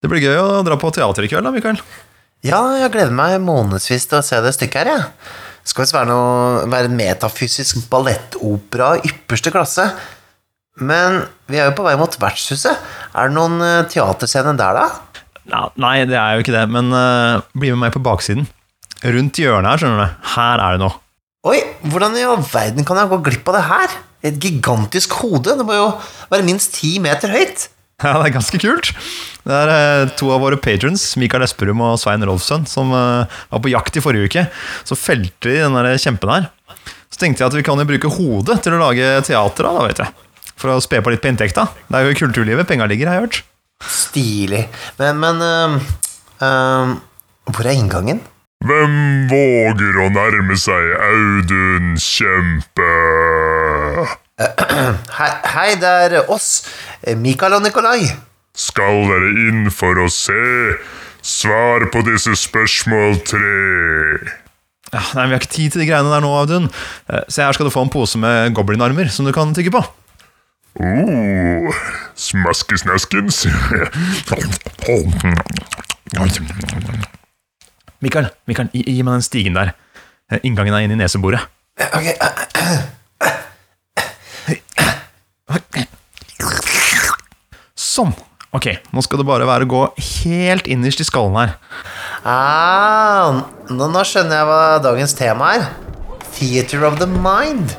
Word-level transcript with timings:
Det 0.00 0.08
blir 0.08 0.24
gøy 0.24 0.38
å 0.40 0.62
dra 0.64 0.78
på 0.80 0.90
teater 0.96 1.26
i 1.26 1.28
kveld, 1.28 1.44
da, 1.44 1.52
Mikael. 1.52 1.80
Ja, 2.46 2.60
jeg 2.80 2.92
gleder 2.94 3.12
meg 3.12 3.36
månedsvis 3.44 4.06
til 4.08 4.20
å 4.20 4.24
se 4.24 4.38
det 4.40 4.54
stykket 4.56 4.80
her, 4.80 4.92
jeg. 4.94 5.08
Det 5.60 5.72
skal 5.74 5.84
visst 5.84 5.92
være, 5.92 6.08
noe, 6.08 6.62
være 6.72 6.88
en 6.88 6.96
metafysisk 6.96 7.82
ballettopera 7.92 8.94
i 8.96 9.10
ypperste 9.10 9.52
klasse. 9.52 9.84
Men 10.80 11.20
vi 11.52 11.60
er 11.60 11.68
jo 11.68 11.74
på 11.76 11.84
vei 11.84 11.98
mot 12.00 12.16
vertshuset. 12.22 12.80
Er 13.12 13.28
det 13.28 13.36
noen 13.36 13.60
eh, 13.60 13.82
teaterscener 13.92 14.56
der, 14.56 14.78
da? 14.80 15.20
Ja, 15.50 15.66
nei, 15.82 15.98
det 16.08 16.16
er 16.16 16.38
jo 16.38 16.44
ikke 16.46 16.54
det, 16.54 16.64
men 16.72 16.88
uh, 16.94 17.44
bli 17.52 17.72
med 17.74 17.82
meg 17.82 17.92
på 17.92 18.02
baksiden. 18.04 18.46
Rundt 19.04 19.40
hjørnet 19.40 19.74
her, 19.74 19.82
skjønner 19.82 20.00
du. 20.00 20.30
Her 20.32 20.62
er 20.64 20.76
det 20.78 20.82
noe. 20.84 20.96
Oi, 21.50 21.58
hvordan 21.88 22.16
i 22.20 22.24
all 22.28 22.40
verden 22.44 22.88
kan 22.88 23.00
jeg 23.00 23.10
gå 23.10 23.20
glipp 23.26 23.52
av 23.52 23.58
det 23.58 23.66
her? 23.68 23.98
Et 24.28 24.40
gigantisk 24.40 25.18
hode. 25.20 25.56
Det 25.56 25.66
må 25.66 25.76
jo 25.76 25.86
være 26.32 26.46
minst 26.46 26.72
ti 26.76 26.94
meter 27.04 27.32
høyt. 27.32 27.68
Ja, 28.04 28.14
det 28.16 28.30
er 28.30 28.36
ganske 28.38 28.60
kult. 28.62 28.94
Det 29.44 29.56
er 29.56 29.70
eh, 29.74 30.12
to 30.16 30.30
av 30.32 30.40
våre 30.40 30.56
patrons, 30.60 31.02
Mikael 31.20 31.44
Esperum 31.44 31.82
og 31.84 31.98
Svein 32.00 32.24
Rolfsson, 32.24 32.64
som 32.68 32.94
eh, 32.96 33.40
var 33.50 33.60
på 33.60 33.72
jakt 33.72 33.98
i 34.00 34.02
forrige 34.04 34.30
uke. 34.30 34.46
Så 34.88 34.96
felte 34.96 35.50
de 35.50 35.58
den 35.60 35.76
der 35.76 36.00
kjempen 36.00 36.32
her. 36.32 36.48
Så 37.10 37.20
tenkte 37.20 37.44
jeg 37.44 37.50
at 37.50 37.58
vi 37.58 37.66
kan 37.66 37.80
jo 37.80 37.88
bruke 37.88 38.12
hodet 38.14 38.60
til 38.64 38.76
å 38.76 38.80
lage 38.80 39.12
teater 39.26 39.68
av, 39.68 39.80
da, 39.80 39.86
vet 39.90 40.00
jeg. 40.04 40.26
For 40.60 40.72
å 40.72 40.80
spe 40.84 41.00
på 41.04 41.12
litt 41.12 41.22
på 41.24 41.28
inntekta. 41.32 41.66
Det 41.88 41.98
er 41.98 42.06
jo 42.06 42.14
i 42.14 42.20
kulturlivet 42.20 42.68
penga 42.68 42.88
ligger, 42.88 43.10
har 43.10 43.20
jeg 43.20 43.26
hørt. 43.26 43.40
Stilig. 43.80 44.66
Men, 45.00 45.20
men 45.22 45.40
øhm, 45.44 45.78
øhm, 46.44 46.98
Hvor 47.48 47.68
er 47.68 47.78
inngangen? 47.78 48.20
Hvem 48.60 48.96
våger 49.30 50.00
å 50.04 50.10
nærme 50.12 50.56
seg 50.60 50.90
Audun 51.00 51.94
Kjempe? 51.96 52.90
Hei, 55.18 55.30
hei, 55.52 55.68
det 55.80 55.88
er 56.16 56.30
oss. 56.32 56.62
Mikael 57.20 57.58
og 57.58 57.62
Nikolai. 57.64 58.06
Skal 58.56 59.02
dere 59.10 59.28
inn 59.48 59.66
for 59.74 59.98
å 60.00 60.06
se? 60.12 60.40
Svar 61.20 61.84
på 61.92 62.00
disse 62.06 62.32
spørsmål 62.40 63.18
tre. 63.28 64.30
Ja, 64.90 65.02
nei, 65.14 65.26
Vi 65.28 65.34
har 65.34 65.38
ikke 65.42 65.52
tid 65.52 65.74
til 65.74 65.82
de 65.84 65.88
greiene 65.90 66.10
der 66.10 66.24
nå, 66.24 66.30
Audun. 66.40 66.70
Eh, 67.12 67.20
Se 67.28 67.44
her 67.44 67.52
skal 67.54 67.68
du 67.68 67.74
få 67.74 67.84
en 67.84 67.92
pose 67.92 68.18
med 68.18 68.54
goblinarmer 68.56 69.12
som 69.12 69.28
du 69.28 69.32
kan 69.36 69.52
tygge 69.54 69.70
på. 69.76 69.84
Oh, 70.80 71.74
smaskesnaskens. 72.16 73.42
Mikael, 78.00 78.30
Mikael, 78.48 78.70
gi, 78.72 78.82
gi 78.86 79.02
meg 79.04 79.18
den 79.18 79.24
stigen 79.26 79.58
der. 79.58 79.74
Eh, 80.32 80.40
Inngangen 80.48 80.74
er 80.78 80.86
inn 80.86 80.94
i 80.94 80.98
neseboret. 81.00 81.44
Ok, 81.90 82.08
Sånn. 87.74 88.12
Ok, 88.54 88.66
nå 88.90 89.02
skal 89.06 89.20
det 89.20 89.28
bare 89.28 89.46
være 89.46 89.66
å 89.68 89.70
gå 89.70 89.82
helt 90.24 90.66
innerst 90.70 91.02
i 91.02 91.06
skallen 91.06 91.38
her. 91.38 91.52
ah, 92.26 93.44
nå, 93.70 93.86
nå 93.86 94.02
skjønner 94.06 94.40
jeg 94.40 94.48
hva 94.48 94.62
dagens 94.82 95.14
tema 95.18 95.52
er. 95.58 95.68
Theater 96.34 96.86
of 96.88 96.98
the 96.98 97.06
mind. 97.06 97.76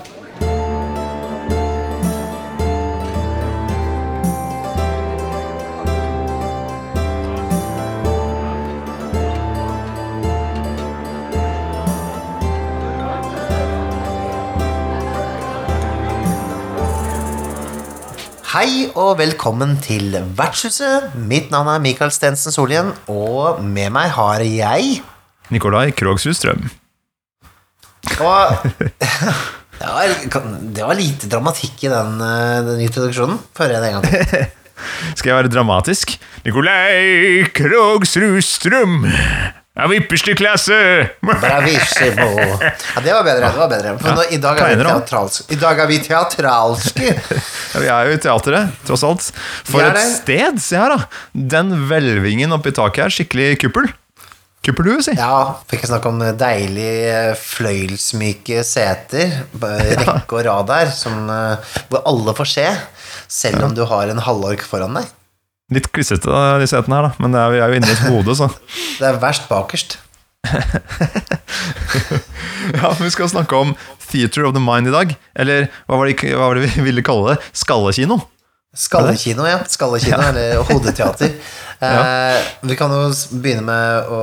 Hei 18.62 18.92
og 18.94 19.16
velkommen 19.18 19.72
til 19.82 20.12
Vertshuset. 20.38 21.16
Mitt 21.18 21.48
navn 21.50 21.66
er 21.72 21.80
Mikael 21.82 22.12
Stensen 22.14 22.54
Solhjell, 22.54 22.92
og 23.10 23.58
med 23.66 23.90
meg 23.90 24.12
har 24.14 24.44
jeg 24.46 25.00
Nikolai 25.50 25.88
Krogshus 25.98 26.38
Strøm. 26.38 26.68
Og 28.22 28.68
det 28.68 29.88
var, 29.88 30.14
det 30.78 30.86
var 30.86 31.00
lite 31.00 31.32
dramatikk 31.32 31.88
i 31.88 31.90
den, 31.90 32.22
eh, 32.22 32.60
den 32.68 32.86
introduksjonen. 32.86 33.42
Fører 33.58 33.80
jeg 33.80 33.82
det 33.82 33.90
en 33.90 33.98
gang 33.98 34.06
til. 34.14 34.46
Skal 35.18 35.32
jeg 35.32 35.40
være 35.40 35.54
dramatisk? 35.56 36.14
Nikolai 36.46 37.50
Krogsrud 37.58 38.46
Strøm 38.46 39.10
av 39.80 39.94
ypperste 39.96 40.34
klasse! 40.36 40.78
Bravissimo. 41.22 42.28
Ja, 42.96 43.02
det 43.04 43.14
var 43.14 43.24
bedre. 43.24 43.48
det 43.48 43.58
var 43.58 43.70
bedre 43.72 43.94
For 44.02 44.18
nå, 44.18 44.26
i, 44.36 44.40
dag 44.44 44.60
er 44.60 44.76
vi 44.76 44.84
teatralske. 44.84 45.46
I 45.48 45.60
dag 45.62 45.80
er 45.80 45.88
vi 45.88 46.00
teatralske. 46.04 47.14
Ja, 47.72 47.80
vi 47.80 47.88
er 47.88 48.10
jo 48.10 48.18
i 48.18 48.20
teateret, 48.20 48.76
tross 48.88 49.06
alt. 49.08 49.30
For 49.70 49.86
et 49.86 50.02
sted! 50.18 50.60
Se 50.60 50.76
her, 50.76 50.92
da. 50.92 51.08
Den 51.32 51.72
hvelvingen 51.88 52.52
oppi 52.52 52.74
taket 52.76 53.06
her. 53.06 53.16
Skikkelig 53.16 53.54
kuppel. 53.64 53.88
Kuppellue, 54.62 55.00
si. 55.02 55.16
Ja, 55.18 55.56
fikk 55.72 55.88
snakke 55.90 56.12
om 56.12 56.20
deilige 56.38 57.32
fløyelsmyke 57.40 58.66
seter. 58.68 59.40
Rekke 60.04 60.36
og 60.36 60.44
rad 60.50 60.68
der, 60.70 60.92
som, 60.94 61.24
eh, 61.32 61.80
hvor 61.88 62.04
alle 62.12 62.36
får 62.38 62.52
se. 62.58 62.68
Selv 63.32 63.70
om 63.70 63.74
du 63.78 63.86
har 63.88 64.12
en 64.12 64.22
halvork 64.28 64.68
foran 64.68 65.00
deg. 65.00 65.08
Litt 65.72 65.88
klissete, 65.96 66.28
de 66.60 66.68
setene 66.68 66.98
her, 66.98 67.10
da. 67.10 67.12
Men 67.24 67.36
det 67.36 67.42
er, 67.42 67.54
vi 67.54 67.62
er 67.64 67.72
jo 67.72 67.80
inne 67.80 67.90
i 67.90 67.96
et 67.96 68.08
hode, 68.10 68.36
så. 68.38 68.50
Det 69.00 69.08
er 69.08 69.22
verst 69.22 69.48
bakerst. 69.52 70.00
Ja, 72.72 72.92
Vi 73.00 73.10
skal 73.12 73.30
snakke 73.30 73.56
om 73.58 73.74
Theater 74.12 74.46
of 74.46 74.54
the 74.54 74.62
Mind 74.62 74.88
i 74.88 74.94
dag. 74.94 75.16
Eller 75.36 75.68
hva 75.88 75.98
var 76.00 76.08
det, 76.08 76.20
hva 76.36 76.52
var 76.52 76.60
det 76.60 76.70
vi 76.70 76.86
ville 76.86 77.04
kalle 77.06 77.34
det? 77.34 77.50
Skallekino. 77.58 78.20
Skallekino, 78.78 79.48
ja. 79.50 79.60
Skallekino, 79.68 80.22
eller 80.32 80.64
hodeteater. 80.70 81.36
Eh, 81.82 82.36
vi 82.62 82.76
kan 82.78 82.92
jo 82.94 83.08
begynne 83.42 83.64
med 83.66 84.10
å 84.14 84.18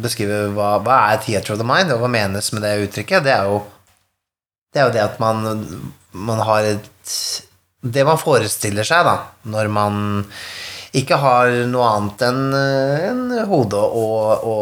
beskrive 0.00 0.46
hva, 0.56 0.78
hva 0.80 0.94
er 1.12 1.18
theater 1.20 1.52
of 1.52 1.58
the 1.60 1.66
mind, 1.68 1.92
og 1.92 2.00
hva 2.00 2.08
menes 2.08 2.46
med 2.56 2.64
det 2.64 2.70
uttrykket. 2.86 3.26
Det 3.26 3.34
er 3.34 3.50
jo 3.50 3.58
det, 4.72 4.80
er 4.80 4.86
jo 4.86 4.94
det 4.94 5.02
at 5.02 5.18
man, 5.20 5.44
man 6.16 6.40
har 6.40 6.64
et 6.64 6.88
Det 7.84 8.04
man 8.08 8.20
forestiller 8.20 8.86
seg, 8.86 9.04
da, 9.04 9.18
når 9.52 9.68
man 9.72 9.98
ikke 10.94 11.18
har 11.18 11.50
noe 11.68 11.86
annet 11.90 12.22
enn 12.22 12.42
eh, 12.54 13.06
en 13.10 13.22
hode 13.50 13.76
å, 13.76 14.06
å, 14.38 14.56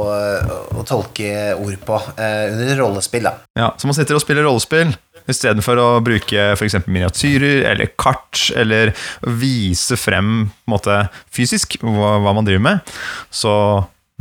å 0.81 0.85
tolke 0.89 1.53
ord 1.61 1.77
på 1.85 1.99
eh, 2.17 2.47
under 2.55 2.79
rollespill, 2.81 3.29
da. 3.29 3.35
Ja, 3.59 3.73
Så 3.77 3.89
man 3.91 3.99
sitter 3.99 4.17
og 4.17 4.25
spiller 4.25 4.49
rollespill 4.49 4.95
istedenfor 5.31 5.79
å 5.79 5.89
bruke 6.03 6.49
f.eks. 6.57 6.81
miniatyrer 6.89 7.67
eller 7.71 7.93
kart, 8.01 8.49
eller 8.59 8.95
vise 9.39 9.99
frem 10.01 10.49
måte, 10.71 11.05
fysisk 11.31 11.77
hva, 11.85 12.17
hva 12.25 12.33
man 12.35 12.49
driver 12.49 12.65
med. 12.65 12.95
Så 13.31 13.53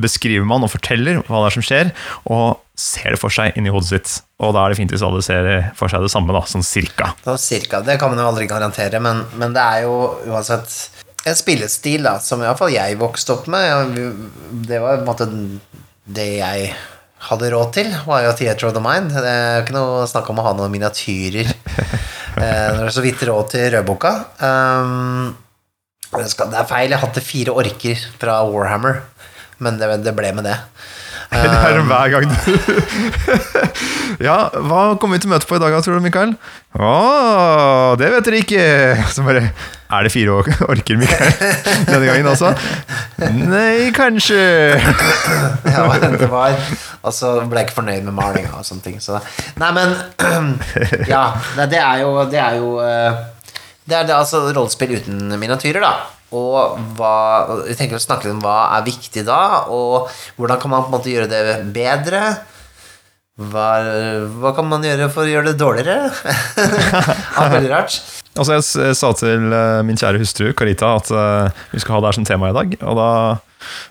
beskriver 0.04 0.48
man 0.48 0.66
og 0.66 0.74
forteller 0.74 1.22
hva 1.28 1.44
det 1.44 1.52
er 1.52 1.56
som 1.58 1.66
skjer, 1.66 1.94
og 2.32 2.60
ser 2.82 3.14
det 3.14 3.22
for 3.22 3.34
seg 3.34 3.58
inni 3.60 3.74
hodet 3.74 3.92
sitt. 3.92 4.16
Og 4.42 4.56
da 4.56 4.64
er 4.64 4.74
det 4.74 4.80
fint 4.80 4.94
hvis 4.94 5.06
alle 5.06 5.22
ser 5.26 5.50
for 5.78 5.92
seg 5.92 6.04
det 6.04 6.12
samme, 6.14 6.34
da, 6.36 6.44
sånn 6.50 6.66
cirka. 6.66 7.12
Da, 7.26 7.38
cirka. 7.42 7.84
Det 7.86 8.00
kan 8.02 8.14
man 8.14 8.22
jo 8.22 8.30
aldri 8.32 8.50
garantere, 8.50 9.02
men, 9.04 9.26
men 9.38 9.54
det 9.58 9.64
er 9.64 9.86
jo 9.86 9.98
uansett 10.32 10.74
en 11.30 11.38
spillestil 11.38 12.08
da, 12.08 12.16
som 12.24 12.42
iallfall 12.42 12.74
jeg 12.74 12.98
vokste 13.02 13.36
opp 13.36 13.52
med. 13.52 14.00
Det 14.66 14.82
var 14.82 14.98
på 14.98 15.04
en 15.04 15.10
måte 15.10 15.30
det 16.12 16.32
jeg 16.40 16.72
hadde 17.28 17.52
råd 17.54 17.70
til, 17.76 17.92
var 18.08 18.26
jo 18.26 18.34
Theater 18.38 18.72
of 18.72 18.76
the 18.76 18.82
Mind. 18.84 19.14
Det 19.14 19.30
er 19.30 19.62
ikke 19.62 19.76
noe 19.76 20.08
snakk 20.10 20.32
om 20.34 20.42
å 20.42 20.48
ha 20.48 20.56
noen 20.58 20.74
miniatyrer 20.74 21.52
eh, 22.42 22.68
når 22.74 22.82
det 22.82 22.90
er 22.90 22.98
så 22.98 23.06
vidt 23.06 23.24
råd 23.30 23.54
til 23.54 23.68
rødboka. 23.76 24.14
Um, 24.42 25.36
det 26.12 26.28
det 26.28 26.58
er 26.60 26.68
feil, 26.68 26.92
jeg 26.92 27.00
hadde 27.00 27.24
fire 27.24 27.54
orker 27.56 28.02
fra 28.20 28.42
Warhammer, 28.50 29.04
men 29.62 29.78
det, 29.82 29.90
det 30.06 30.16
ble 30.18 30.34
med 30.38 30.50
det. 30.50 30.58
Det 31.32 31.48
er 31.48 31.78
hver 31.88 32.10
gang 32.12 32.26
du 32.28 32.36
Ja, 34.28 34.50
hva 34.52 34.82
kommer 35.00 35.16
vi 35.16 35.22
til 35.24 35.30
å 35.30 35.34
møte 35.34 35.48
på 35.48 35.56
i 35.56 35.62
dag, 35.64 35.78
tror 35.86 35.96
du, 35.96 36.04
Mikael? 36.04 36.34
Å, 36.76 37.96
det 38.00 38.10
vet 38.12 38.28
dere 38.28 38.42
ikke! 38.44 38.66
Så 39.16 39.24
bare 39.24 39.46
Er 39.48 40.04
det 40.08 40.12
fire 40.12 40.36
or- 40.42 40.52
orker, 40.68 41.00
Mikael? 41.00 41.32
Denne 41.88 42.04
gangen 42.10 42.28
også? 42.34 42.52
Nei, 43.48 43.92
kanskje. 43.96 44.42
Ja, 45.72 45.88
det 46.20 46.28
var 46.32 46.58
Altså 47.00 47.38
ble 47.48 47.64
jeg 47.64 47.70
ikke 47.70 47.80
fornøyd 47.80 48.04
med 48.10 48.16
malinga 48.20 48.52
og 48.60 48.68
sånne 48.68 48.84
ting. 48.90 49.00
Så. 49.04 49.20
Nei, 49.62 49.72
men 49.78 49.96
Ja, 51.14 51.24
det 51.64 51.80
er 51.80 52.04
jo 52.04 52.12
Det 52.32 52.40
er 52.44 52.60
jo 52.60 52.76
eh, 52.84 53.24
Det 53.88 53.96
er 53.98 54.04
det, 54.10 54.16
altså 54.20 54.50
rollespill 54.52 54.98
uten 55.00 55.32
miniatyrer, 55.42 55.80
da. 55.88 55.96
Og 56.32 56.80
hva 56.96 57.16
Jeg 57.68 57.78
tenker 57.80 58.00
å 58.00 58.04
snakke 58.04 58.28
litt 58.28 58.38
om 58.38 58.44
hva 58.46 58.72
er 58.78 58.88
viktig 58.88 59.26
da, 59.28 59.68
og 59.68 60.10
hvordan 60.40 60.62
kan 60.62 60.72
man 60.72 60.86
på 60.86 60.92
en 60.92 60.96
måte 60.96 61.12
gjøre 61.12 61.30
det 61.32 61.44
bedre. 61.76 62.22
Hva, 63.42 63.68
hva 64.40 64.52
kan 64.54 64.68
man 64.70 64.84
gjøre 64.86 65.08
for 65.12 65.26
å 65.26 65.32
gjøre 65.32 65.52
det 65.52 65.60
dårligere? 65.60 66.12
ja, 67.36 67.46
veldig 67.52 67.72
rart. 67.72 67.98
Altså, 68.38 68.60
jeg 68.60 68.96
sa 68.96 69.12
til 69.18 69.52
eh, 69.52 69.80
min 69.84 69.98
kjære 70.00 70.22
hustru 70.22 70.52
Karita 70.56 70.94
at 71.00 71.10
eh, 71.12 71.64
vi 71.74 71.82
skal 71.84 71.98
ha 71.98 72.04
det 72.04 72.12
her 72.12 72.20
som 72.20 72.28
tema 72.28 72.52
i 72.52 72.56
dag. 72.56 72.76
Og 72.80 73.00
da 73.00 73.10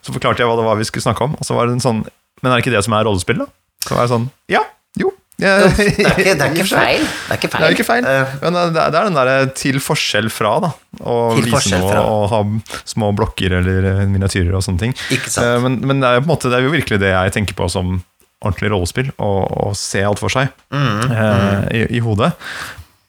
så 0.00 0.14
forklarte 0.14 0.42
jeg 0.42 0.50
hva 0.50 0.56
det 0.58 0.66
var 0.66 0.78
vi 0.80 0.86
skulle 0.88 1.04
snakke 1.04 1.26
om. 1.26 1.36
Og 1.36 1.46
så 1.46 1.56
var 1.56 1.68
det 1.68 1.76
en 1.76 1.84
sånn 1.84 2.04
Men 2.40 2.52
er 2.52 2.56
det 2.56 2.64
ikke 2.64 2.76
det 2.76 2.84
som 2.86 2.96
er 2.96 3.04
rollespill, 3.04 3.42
da? 3.42 3.48
Så 3.84 3.96
var 3.96 4.06
jeg 4.06 4.12
sånn 4.14 4.28
Ja, 4.52 4.62
jo, 5.00 5.12
Ja, 5.40 5.54
Det 5.76 5.86
er 5.86 6.18
ikke, 6.20 6.34
det 6.36 6.44
er 6.44 6.52
ikke 6.54 6.66
feil. 6.68 7.04
Det 7.06 7.32
er 7.32 7.38
ikke 7.40 7.50
feil. 7.50 7.62
Det 7.62 7.68
er 7.70 7.76
ikke 7.76 7.86
feil. 7.88 8.08
Eh, 8.10 8.34
Men 8.44 8.58
det 8.74 8.82
er, 8.84 8.96
den 9.08 9.16
derre 9.18 9.36
til 9.56 9.78
forskjell 9.82 10.28
fra, 10.32 10.52
da. 10.66 10.70
Å 11.00 11.16
vise 11.38 11.78
noe 11.80 12.02
og 12.04 12.24
ha 12.32 12.40
små 12.88 13.10
blokker 13.16 13.56
eller 13.60 13.88
eh, 13.94 14.02
miniatyrer 14.10 14.52
og 14.58 14.64
sånne 14.66 14.84
ting. 14.86 14.94
Eh, 15.16 15.56
Men, 15.64 15.80
men 15.86 16.02
det 16.04 16.10
er 16.10 16.18
jo 16.18 16.24
på 16.24 16.28
en 16.28 16.34
måte 16.34 16.50
Det 16.52 16.58
er 16.60 16.66
jo 16.68 16.72
virkelig 16.74 17.00
det 17.02 17.12
jeg 17.14 17.34
tenker 17.38 17.56
på 17.58 17.68
som 17.72 17.96
ordentlig 18.40 18.70
rollespill. 18.72 19.10
Å 19.20 19.30
å 19.68 19.70
se 19.76 20.00
alt 20.06 20.20
for 20.22 20.32
seg 20.32 20.48
Mm, 20.72 21.00
eh, 21.12 21.62
i, 21.80 21.82
i 21.98 22.02
hodet. 22.04 22.32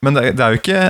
Men 0.04 0.18
det, 0.18 0.31
det 0.39 0.44
er 0.48 0.56
jo 0.56 0.62
ikke 0.63 0.83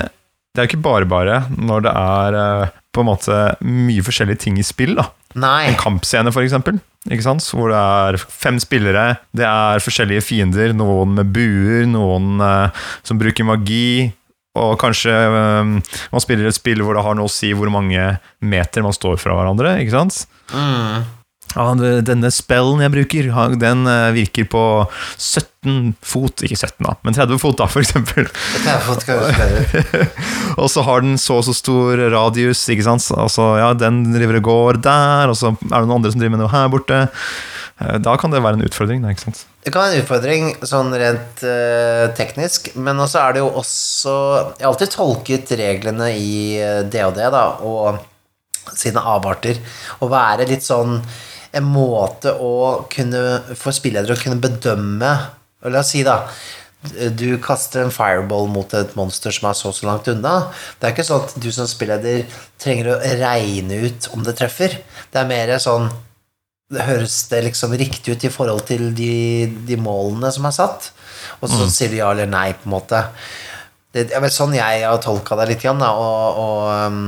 det 0.52 0.60
er 0.60 0.66
jo 0.66 0.70
ikke 0.74 0.84
bare 0.84 1.06
bare 1.08 1.36
når 1.56 1.84
det 1.86 1.92
er 1.96 2.38
eh, 2.42 2.72
på 2.92 3.04
en 3.04 3.08
måte 3.08 3.36
mye 3.64 4.04
forskjellige 4.04 4.42
ting 4.46 4.58
i 4.60 4.66
spill. 4.68 4.98
da 5.00 5.06
Nei. 5.40 5.70
En 5.70 5.78
kampscene, 5.80 6.34
for 6.34 6.44
eksempel. 6.44 6.80
Ikke 7.10 7.26
sant? 7.26 7.46
Hvor 7.56 7.72
det 7.72 7.80
er 7.82 8.18
fem 8.22 8.60
spillere, 8.62 9.06
det 9.38 9.48
er 9.48 9.84
forskjellige 9.84 10.26
fiender. 10.26 10.76
Noen 10.78 11.16
med 11.18 11.32
buer, 11.34 11.88
noen 11.90 12.42
eh, 12.46 12.84
som 13.08 13.22
bruker 13.22 13.48
magi. 13.48 14.12
Og 14.60 14.76
kanskje 14.82 15.14
eh, 15.16 15.72
man 16.12 16.24
spiller 16.24 16.50
et 16.50 16.58
spill 16.58 16.84
hvor 16.84 16.98
det 16.98 17.06
har 17.06 17.18
noe 17.18 17.30
å 17.30 17.32
si 17.32 17.54
hvor 17.56 17.72
mange 17.74 18.18
meter 18.44 18.86
man 18.86 18.96
står 18.96 19.18
fra 19.22 19.38
hverandre. 19.38 19.78
Ikke 19.82 19.96
sant? 19.96 20.24
Mm. 20.54 21.08
Ja, 21.52 21.66
denne 22.06 22.30
spellen 22.32 22.80
jeg 22.84 22.94
bruker, 22.94 23.28
den 23.60 23.84
eh, 23.90 24.10
virker 24.16 24.48
på 24.52 24.64
17 25.20 25.94
fot. 26.00 26.44
Ikke 26.48 26.56
17, 26.56 26.78
da, 26.86 26.94
men 27.04 27.16
30 27.18 27.42
fot, 27.42 27.58
da, 27.60 27.68
for 27.72 27.84
eksempel. 27.84 28.30
Kan. 29.06 30.12
Og 30.62 30.70
så 30.72 30.84
har 30.88 31.04
den 31.04 31.18
så 31.22 31.40
og 31.42 31.46
så 31.48 31.56
stor 31.56 32.00
radius, 32.14 32.64
ikke 32.72 32.86
sant. 32.88 33.06
Altså, 33.18 33.54
ja, 33.60 33.72
den 33.78 34.04
driver 34.14 34.40
og 34.40 34.48
går 34.48 34.80
der, 34.86 35.32
og 35.32 35.38
så 35.40 35.52
er 35.54 35.74
det 35.76 35.88
noen 35.88 35.98
andre 36.00 36.12
som 36.14 36.22
driver 36.22 36.36
med 36.36 36.44
noe 36.44 36.52
her 36.54 36.70
borte. 36.72 37.00
Eh, 37.82 37.98
Da 38.04 38.14
kan 38.20 38.34
det 38.34 38.44
være 38.44 38.60
en 38.60 38.66
utfordring, 38.68 39.04
da, 39.04 39.12
ikke 39.14 39.28
sant. 39.28 39.44
Det 39.62 39.74
kan 39.74 39.84
være 39.84 39.98
en 40.00 40.04
utfordring 40.06 40.48
sånn 40.66 40.94
rent 41.02 41.44
eh, 41.48 42.06
teknisk, 42.18 42.72
men 42.80 43.00
også 43.04 43.20
er 43.22 43.36
det 43.36 43.44
jo 43.44 43.50
også 43.62 44.14
Jeg 44.56 44.64
har 44.66 44.72
alltid 44.72 44.96
tolket 44.96 45.52
reglene 45.60 46.08
i 46.16 46.32
DOD, 46.94 47.20
da, 47.36 47.44
og 47.60 48.00
sine 48.78 49.02
avarter, 49.04 49.60
å 50.00 50.08
være 50.12 50.48
litt 50.50 50.64
sånn 50.66 51.00
en 51.58 51.68
måte 51.68 52.34
å 52.40 52.88
kunne 52.92 53.22
for 53.60 53.76
spilledere 53.76 54.16
å 54.16 54.22
kunne 54.22 54.42
bedømme 54.42 55.14
La 55.70 55.84
oss 55.84 55.92
si, 55.94 56.00
da 56.02 56.24
du 57.14 57.36
kaster 57.38 57.84
en 57.84 57.92
fireball 57.94 58.48
mot 58.50 58.72
et 58.74 58.96
monster 58.98 59.34
som 59.36 59.52
er 59.52 59.58
så 59.58 59.70
så 59.70 59.86
langt 59.86 60.08
unna. 60.10 60.48
Det 60.80 60.88
er 60.88 60.96
ikke 60.96 61.06
sånn 61.06 61.28
at 61.28 61.36
du 61.38 61.52
som 61.54 61.68
spilleder 61.70 62.24
trenger 62.58 62.96
å 62.96 62.96
regne 63.20 63.84
ut 63.86 64.08
om 64.16 64.24
det 64.26 64.34
treffer. 64.40 64.80
Det 65.14 65.22
er 65.22 65.30
mer 65.30 65.54
sånn 65.62 65.92
det 66.72 66.88
høres 66.88 67.18
det 67.30 67.44
liksom 67.50 67.76
riktig 67.76 68.16
ut 68.16 68.26
i 68.26 68.32
forhold 68.32 68.64
til 68.70 68.92
de, 68.96 69.14
de 69.68 69.78
målene 69.80 70.32
som 70.32 70.48
er 70.48 70.56
satt. 70.56 70.92
Og 71.44 71.52
så 71.52 71.68
sier 71.68 71.92
du 71.92 72.00
ja 72.00 72.12
eller 72.14 72.30
nei, 72.32 72.52
på 72.56 72.70
en 72.70 72.76
måte. 72.78 73.02
Det 73.92 74.08
er 74.08 74.24
vel 74.24 74.32
sånn 74.32 74.56
jeg 74.56 74.86
har 74.88 75.02
tolka 75.04 75.36
det 75.42 75.50
litt, 75.52 75.66
da. 75.82 75.90
Og, 75.92 76.40
og 76.42 76.70
um, 76.88 77.02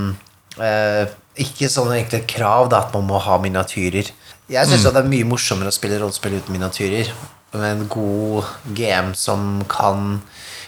eh, 0.59 1.05
ikke 1.43 1.71
sånn 1.71 1.93
egentlig 1.95 2.25
krav, 2.35 2.67
da, 2.73 2.83
at 2.83 2.97
man 2.97 3.07
må 3.07 3.21
ha 3.23 3.39
miniatyrer. 3.41 4.11
Jeg 4.51 4.67
syns 4.67 4.83
det 4.83 4.99
er 4.99 5.07
mye 5.07 5.27
morsommere 5.27 5.71
å 5.71 5.75
spille 5.75 5.99
rollespill 6.01 6.35
uten 6.35 6.55
miniatyrer. 6.55 7.11
Med 7.53 7.69
en 7.69 7.85
god 7.91 8.49
GM 8.75 9.13
som 9.15 9.61
kan 9.71 10.17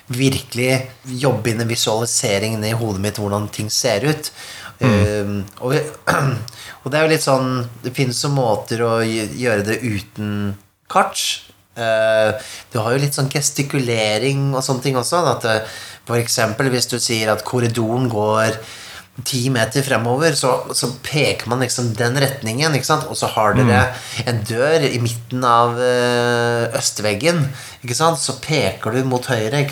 virkelig 0.07 0.85
jobbe 1.09 1.51
inn 1.51 1.63
en 1.63 1.71
visualisering 1.71 2.59
i 2.63 2.75
hodet 2.77 3.01
mitt 3.03 3.19
hvordan 3.19 3.49
ting 3.51 3.71
ser 3.73 4.05
ut. 4.07 4.29
Um, 4.79 5.41
og, 5.65 5.75
og 6.83 6.87
det 6.91 6.97
er 6.99 7.05
jo 7.05 7.11
litt 7.13 7.23
sånn 7.23 7.61
Det 7.79 7.93
finnes 7.95 8.17
jo 8.19 8.27
måter 8.35 8.81
å 8.83 8.97
gjøre 9.01 9.63
det 9.67 9.79
uten 9.81 10.55
kart. 10.91 11.19
Uh, 11.75 12.35
du 12.71 12.79
har 12.79 12.95
jo 12.95 13.03
litt 13.03 13.15
sånn 13.17 13.31
gestikulering 13.31 14.53
og 14.53 14.63
sånne 14.63 14.85
ting 14.85 14.99
også. 14.99 15.23
At 15.35 15.43
det, 15.47 15.59
for 16.07 16.21
eksempel 16.21 16.71
hvis 16.71 16.87
du 16.91 16.99
sier 17.01 17.33
at 17.33 17.43
korridoren 17.47 18.07
går 18.11 18.59
ti 19.23 19.45
meter 19.53 19.85
fremover, 19.85 20.35
så, 20.35 20.51
så 20.75 20.89
peker 21.05 21.47
man 21.51 21.63
liksom 21.63 21.93
den 21.95 22.19
retningen? 22.19 22.75
Og 22.75 23.15
så 23.15 23.29
har 23.31 23.55
dere 23.55 23.85
en 24.27 24.41
dør 24.47 24.83
i 24.89 24.99
midten 25.03 25.45
av 25.47 25.79
eh, 25.79 26.75
østveggen? 26.75 27.45
Så 27.85 28.37
peker 28.43 28.91
du 28.91 29.03
mot 29.07 29.25
høyre? 29.31 29.63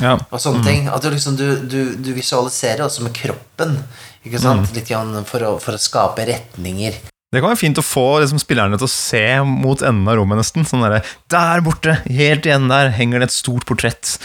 Ja. 0.00 0.14
og 0.16 0.40
sånne 0.40 0.64
ting. 0.64 0.86
At 0.88 1.04
du, 1.04 1.10
liksom, 1.12 1.36
du, 1.36 1.60
du, 1.68 1.94
du 2.00 2.12
visualiserer 2.16 2.86
også 2.86 3.04
med 3.04 3.12
kroppen. 3.16 3.76
Ikke 4.24 4.40
sant? 4.40 4.70
Litt 4.76 4.88
grann 4.88 5.16
for, 5.28 5.44
å, 5.44 5.56
for 5.60 5.76
å 5.76 5.80
skape 5.80 6.28
retninger. 6.28 6.96
Det 7.30 7.38
kan 7.38 7.52
være 7.52 7.60
fint 7.60 7.78
å 7.78 7.84
få 7.86 8.04
liksom, 8.24 8.40
spillerne 8.42 8.78
til 8.80 8.88
å 8.88 8.90
se 8.90 9.22
mot 9.46 9.78
enden 9.86 10.08
av 10.10 10.16
rommet, 10.18 10.40
nesten. 10.40 10.64
Sånn 10.66 10.82
der, 10.82 11.06
Der 11.30 11.62
borte, 11.62 12.00
helt 12.08 12.48
igjen 12.48 12.66
der, 12.72 12.90
henger 12.96 13.22
det 13.22 13.30
et 13.30 13.36
stort 13.36 13.68
portrett 13.68 14.16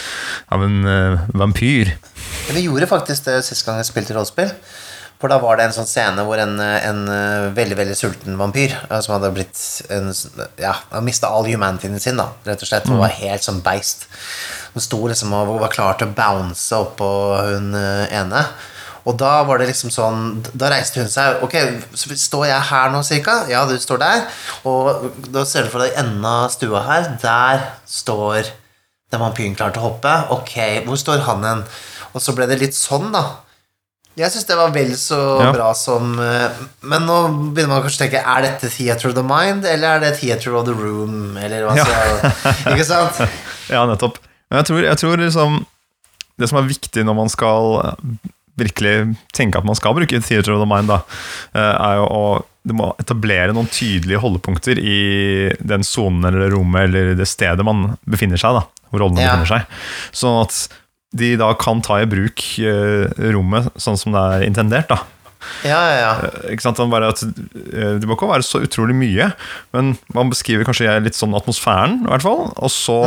av 0.50 0.66
en 0.66 0.80
uh, 0.90 1.28
vampyr. 1.38 1.94
Vi 2.54 2.62
gjorde 2.62 2.88
faktisk 2.88 3.26
det 3.26 3.40
sist 3.46 3.66
gang 3.66 3.80
jeg 3.82 3.90
spilte 3.90 4.14
rollespill. 4.16 4.52
For 5.16 5.32
da 5.32 5.38
var 5.40 5.58
det 5.58 5.70
en 5.70 5.74
sånn 5.74 5.88
scene 5.88 6.26
hvor 6.28 6.40
en, 6.44 6.58
en 6.60 7.00
eh, 7.10 7.46
veldig 7.56 7.78
veldig 7.80 7.96
sulten 7.98 8.36
vampyr 8.38 8.74
eh, 8.76 9.00
som 9.02 9.16
hadde 9.16 9.32
blitt 9.34 9.62
en, 9.94 10.12
Ja, 10.60 10.76
mista 11.02 11.32
all 11.32 11.48
humanityen 11.48 11.98
sin, 12.04 12.20
da, 12.20 12.28
rett 12.46 12.62
og 12.62 12.70
slett. 12.70 12.90
Og 12.92 13.00
var 13.02 13.16
helt 13.16 13.46
sånn 13.46 13.64
beist. 13.66 14.06
Hun 14.76 14.84
sto 14.84 15.00
liksom 15.08 15.34
og 15.34 15.56
var 15.64 15.72
klar 15.74 15.98
til 15.98 16.12
å 16.12 16.16
bounce 16.18 16.78
oppå 16.78 17.10
hun 17.48 17.72
eh, 17.80 18.12
ene. 18.20 18.44
Og 19.06 19.18
da 19.22 19.32
var 19.46 19.62
det 19.62 19.68
liksom 19.70 19.92
sånn 19.94 20.22
Da 20.58 20.72
reiste 20.74 21.00
hun 21.02 21.10
seg. 21.14 21.40
Ok, 21.46 21.56
så 21.94 22.14
står 22.20 22.48
jeg 22.50 22.70
her 22.72 22.94
nå, 22.94 23.02
cirka? 23.06 23.40
Ja, 23.50 23.64
du 23.70 23.78
står 23.82 24.02
der. 24.04 24.28
Og 24.68 25.10
da 25.34 25.46
ser 25.48 25.66
du 25.66 25.74
for 25.74 25.86
deg 25.86 25.98
enden 26.02 26.26
av 26.28 26.52
stua 26.54 26.84
her. 26.90 27.12
Der 27.24 27.68
står 27.90 28.52
den 29.14 29.22
vampyren 29.22 29.56
klar 29.58 29.74
til 29.74 29.84
å 29.84 29.92
hoppe. 29.92 30.16
Ok, 30.36 30.58
hvor 30.88 31.00
står 31.00 31.24
han 31.30 31.46
hen? 31.46 31.68
Og 32.16 32.24
så 32.24 32.34
ble 32.36 32.48
det 32.48 32.62
litt 32.62 32.78
sånn, 32.78 33.10
da. 33.14 33.26
Jeg 34.16 34.32
syns 34.32 34.46
det 34.48 34.56
var 34.56 34.70
vel 34.72 34.94
så 34.96 35.18
Ja. 35.44 35.50
bra 35.52 35.74
som 35.76 36.14
eh, 36.24 36.50
Men 36.88 37.04
nå 37.04 37.18
begynner 37.52 37.74
man 37.74 37.82
kanskje 37.84 37.98
å 38.00 38.04
tenke 38.06 38.22
Er 38.24 38.46
dette 38.46 38.70
Theater 38.72 39.10
of 39.10 39.16
the 39.18 39.24
Mind, 39.28 39.66
eller 39.68 39.98
er 39.98 40.00
det 40.06 40.14
Theater 40.22 40.56
of 40.56 40.64
the 40.70 40.72
Room? 40.72 41.36
Eller 41.36 41.66
hva 41.68 41.76
Ja. 41.76 41.84
skal 41.84 42.72
Ikke 42.78 42.86
sant? 42.88 43.20
Ja, 43.68 43.82
nettopp. 43.90 44.22
Men 44.50 44.62
jeg 44.62 44.70
tror, 44.70 44.82
jeg 44.88 44.98
tror 45.02 45.18
liksom 45.20 45.58
Det 46.40 46.48
som 46.48 46.62
er 46.62 46.70
viktig 46.70 47.04
når 47.04 47.16
man 47.20 47.28
skal 47.34 47.68
eh, 47.84 48.32
virkelig 48.58 49.18
tenke 49.36 49.60
at 49.60 49.68
man 49.68 49.76
skal 49.76 49.94
bruke 49.98 50.22
Theater 50.24 50.54
of 50.56 50.62
the 50.64 50.70
Mind, 50.72 50.88
da, 50.88 51.02
eh, 51.52 51.76
er 51.90 51.98
jo 52.00 52.06
å 52.08 52.24
du 52.66 52.72
må 52.74 52.94
etablere 52.98 53.52
noen 53.54 53.68
tydelige 53.70 54.18
holdepunkter 54.24 54.80
i 54.80 55.52
den 55.62 55.84
sonen 55.86 56.24
eller 56.26 56.50
rommet 56.56 56.88
eller 56.88 57.12
det 57.20 57.28
stedet 57.30 57.62
man 57.68 57.92
befinner 58.10 58.40
seg. 58.42 58.56
da, 58.58 58.64
Hvor 58.90 59.04
rollene 59.04 59.22
Ja. 59.22 59.36
befinner 59.36 59.52
seg. 59.60 59.68
Sånn 60.16 60.40
at 60.42 60.56
de 61.16 61.34
da 61.40 61.54
kan 61.60 61.80
ta 61.86 62.02
i 62.04 62.08
bruk 62.10 62.44
eh, 62.60 63.06
rommet 63.36 63.70
sånn 63.80 63.98
som 64.00 64.16
det 64.16 64.24
er 64.36 64.48
intendert. 64.50 64.90
da. 64.92 65.02
Ja, 65.62 65.78
ja, 65.78 65.98
ja. 66.02 66.30
Ikke 66.52 66.66
sant? 66.66 66.80
Bare 66.92 67.12
at, 67.14 67.22
eh, 67.22 67.96
det 68.02 68.08
må 68.10 68.16
ikke 68.18 68.30
være 68.32 68.46
så 68.48 68.64
utrolig 68.66 68.96
mye, 68.98 69.28
men 69.76 69.94
man 70.16 70.32
beskriver 70.34 70.66
kanskje 70.68 70.96
litt 71.06 71.18
sånn 71.18 71.36
atmosfæren, 71.38 72.00
i 72.08 72.10
hvert 72.10 72.26
fall. 72.26 72.48
Og 72.58 72.72
så 72.74 72.98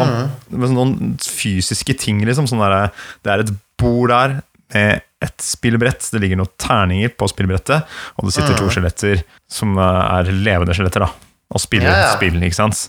med 0.55 0.71
noen 0.77 1.17
fysiske 1.23 1.97
ting, 1.99 2.23
liksom. 2.29 2.47
Sånn 2.51 2.63
der, 2.63 2.93
det 3.27 3.35
er 3.35 3.45
et 3.45 3.53
bord 3.81 4.13
der 4.15 4.39
med 4.75 5.05
et 5.25 5.43
spillbrett. 5.43 6.07
Det 6.15 6.21
ligger 6.23 6.39
noen 6.39 6.53
terninger 6.63 7.11
på 7.19 7.27
spillbrettet, 7.33 7.89
og 8.17 8.29
det 8.29 8.37
sitter 8.37 8.55
to 8.61 8.69
skjeletter 8.71 9.25
som 9.51 9.75
eh, 9.75 10.03
er 10.21 10.31
levende 10.33 10.77
skjeletter, 10.79 11.09
da. 11.09 11.11
Og 11.49 11.63
spiller 11.65 11.89
Ja, 11.91 12.01
ja. 12.05 12.09
spill, 12.15 12.37
ikke 12.45 12.59
sant. 12.61 12.87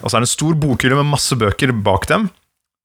Og 0.00 0.08
så 0.08 0.16
er 0.16 0.22
det 0.24 0.26
en 0.26 0.34
stor 0.34 0.54
bokhylle 0.56 0.96
med 0.98 1.10
masse 1.14 1.36
bøker 1.36 1.70
bak 1.84 2.08
dem. 2.10 2.30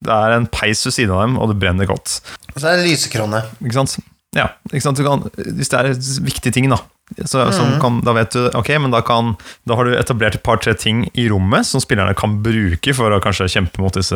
Det 0.00 0.14
er 0.14 0.36
en 0.36 0.48
peis 0.48 0.80
ved 0.86 0.96
siden 0.96 1.12
av 1.16 1.26
dem, 1.26 1.36
og 1.40 1.50
det 1.52 1.58
brenner 1.60 1.88
godt. 1.88 2.20
Og 2.54 2.62
så 2.62 2.70
er 2.70 2.80
det 2.80 2.88
lysekrone. 2.88 3.42
Ikke 3.60 3.76
sant? 3.82 3.98
Ja, 4.36 4.52
ikke 4.70 4.84
sant? 4.84 5.00
Kan, 5.02 5.26
hvis 5.58 5.72
det 5.72 5.78
er 5.80 5.92
viktige 6.24 6.54
ting, 6.54 6.70
da. 6.72 6.78
Så, 7.26 7.42
som 7.50 7.72
kan, 7.82 7.96
da 8.06 8.12
vet 8.14 8.30
du 8.36 8.44
Ok, 8.54 8.68
men 8.78 8.92
da, 8.94 9.00
kan, 9.02 9.32
da 9.66 9.74
har 9.74 9.88
du 9.88 9.96
etablert 9.98 10.36
et 10.38 10.44
par-tre 10.46 10.76
ting 10.78 11.00
i 11.18 11.24
rommet 11.26 11.66
som 11.66 11.82
spillerne 11.82 12.14
kan 12.14 12.36
bruke 12.44 12.94
for 12.94 13.10
å 13.10 13.18
kanskje 13.24 13.48
kjempe 13.50 13.82
mot 13.82 13.96
disse 13.98 14.14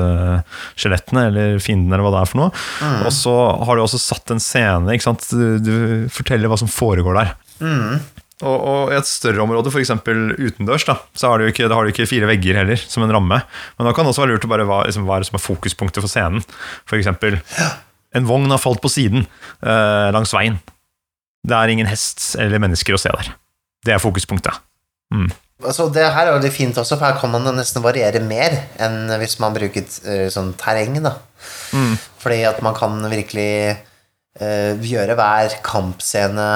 skjelettene 0.78 1.24
eller 1.32 1.56
fiendene, 1.58 1.96
eller 1.96 2.06
hva 2.06 2.12
det 2.14 2.20
er 2.22 2.30
for 2.30 2.42
noe. 2.44 2.62
Og 3.02 3.10
så 3.16 3.34
har 3.66 3.74
du 3.74 3.82
også 3.82 3.98
satt 3.98 4.30
en 4.30 4.42
scene. 4.42 4.94
Ikke 4.94 5.08
sant? 5.08 5.26
Du, 5.34 5.58
du 5.58 5.74
forteller 6.14 6.52
hva 6.52 6.60
som 6.62 6.70
foregår 6.70 7.18
der. 7.18 7.34
Og, 8.42 8.54
og 8.58 8.90
i 8.90 8.96
et 8.98 9.06
større 9.06 9.44
område, 9.44 9.70
f.eks. 9.70 9.92
utendørs, 9.94 10.84
da, 10.88 10.96
så 11.14 11.30
har 11.30 11.38
du, 11.38 11.46
ikke, 11.52 11.68
har 11.70 11.86
du 11.86 11.92
ikke 11.92 12.08
fire 12.10 12.26
vegger 12.26 12.58
heller, 12.58 12.80
som 12.80 13.04
en 13.06 13.14
ramme. 13.14 13.38
Men 13.78 13.86
da 13.86 13.92
kan 13.94 14.06
det 14.06 14.10
også 14.10 14.24
være 14.24 14.34
lurt 14.34 14.46
å 14.48 14.50
bare 14.50 14.66
hva, 14.66 14.80
liksom, 14.88 15.06
hva 15.06 15.20
er 15.20 15.28
som 15.28 15.38
er 15.38 15.44
fokuspunktet 15.44 16.02
for 16.02 16.10
scenen. 16.10 16.42
F.eks. 16.88 17.12
en 18.18 18.28
vogn 18.28 18.50
har 18.50 18.62
falt 18.62 18.82
på 18.82 18.90
siden 18.90 19.22
eh, 19.22 20.10
langs 20.14 20.34
veien. 20.34 20.58
Det 21.44 21.54
er 21.56 21.70
ingen 21.70 21.88
hest 21.88 22.32
eller 22.40 22.62
mennesker 22.62 22.96
å 22.96 23.00
se 23.00 23.14
der. 23.14 23.32
Det 23.86 23.94
er 23.94 24.02
fokuspunktet. 24.02 24.58
Altså, 25.64 25.86
det 25.94 26.02
her 26.02 26.26
er 26.26 26.34
veldig 26.34 26.52
fint 26.52 26.78
også, 26.80 26.98
for 26.98 27.06
her 27.06 27.18
kan 27.20 27.30
man 27.30 27.46
nesten 27.54 27.84
variere 27.84 28.20
mer 28.24 28.56
enn 28.82 29.12
hvis 29.20 29.38
man 29.40 29.54
bruker 29.54 29.84
eh, 30.10 30.26
sånn 30.32 30.56
terreng, 30.58 30.98
da. 31.04 31.14
Fordi 32.20 32.40
at 32.50 32.58
man 32.66 32.74
kan 32.76 32.98
virkelig 33.12 33.52
eh, 34.42 34.72
gjøre 34.82 35.14
hver 35.20 35.60
kampscene 35.64 36.48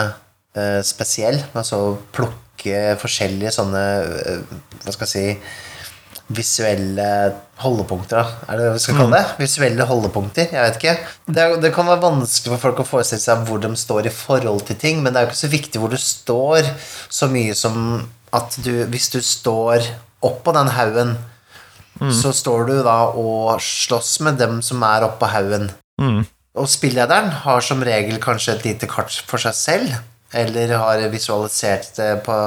spesiell. 0.87 1.41
Altså 1.55 1.99
plukke 2.15 2.99
forskjellige 3.01 3.55
sånne 3.55 3.85
eh, 4.05 4.55
Hva 4.85 4.95
skal 4.95 5.07
jeg 5.07 5.15
si 5.15 5.27
visuelle 6.29 7.09
holdepunkter. 7.63 8.33
Er 8.49 8.59
det 8.59 8.67
det 8.67 8.73
vi 8.75 8.83
skal 8.83 8.99
kalle 9.01 9.17
det? 9.17 9.37
Visuelle 9.41 9.87
holdepunkter? 9.89 10.51
Jeg 10.53 10.61
vet 10.67 10.77
ikke. 10.77 10.95
Det, 11.25 11.47
det 11.63 11.71
kan 11.75 11.89
være 11.89 12.03
vanskelig 12.03 12.53
for 12.53 12.65
folk 12.67 12.83
å 12.83 12.89
forestille 12.89 13.23
seg 13.23 13.47
hvor 13.49 13.63
de 13.63 13.71
står 13.81 14.11
i 14.11 14.13
forhold 14.13 14.67
til 14.69 14.77
ting, 14.81 15.01
men 15.03 15.15
det 15.15 15.21
er 15.21 15.27
jo 15.27 15.33
ikke 15.33 15.41
så 15.41 15.53
viktig 15.53 15.81
hvor 15.81 15.93
du 15.93 15.97
står, 16.03 16.69
så 17.09 17.31
mye 17.33 17.57
som 17.57 18.05
at 18.29 18.59
du 18.61 18.85
Hvis 18.93 19.09
du 19.09 19.23
står 19.25 19.87
oppå 20.21 20.53
den 20.53 20.69
haugen, 20.77 21.15
så 22.13 22.29
står 22.37 22.67
du 22.69 22.75
da 22.85 22.99
og 23.17 23.57
slåss 23.65 24.19
med 24.27 24.37
dem 24.37 24.61
som 24.63 24.85
er 24.85 25.07
oppå 25.07 25.31
haugen. 25.33 25.71
Mm. 25.97 26.27
Og 26.61 26.69
spillederen 26.69 27.33
har 27.47 27.65
som 27.65 27.81
regel 27.83 28.21
kanskje 28.21 28.59
et 28.59 28.67
lite 28.69 28.91
kart 28.91 29.17
for 29.27 29.41
seg 29.41 29.57
selv, 29.57 29.97
eller 30.33 30.75
har 30.77 31.05
visualisert 31.13 31.93
det 31.97 32.11
på, 32.27 32.39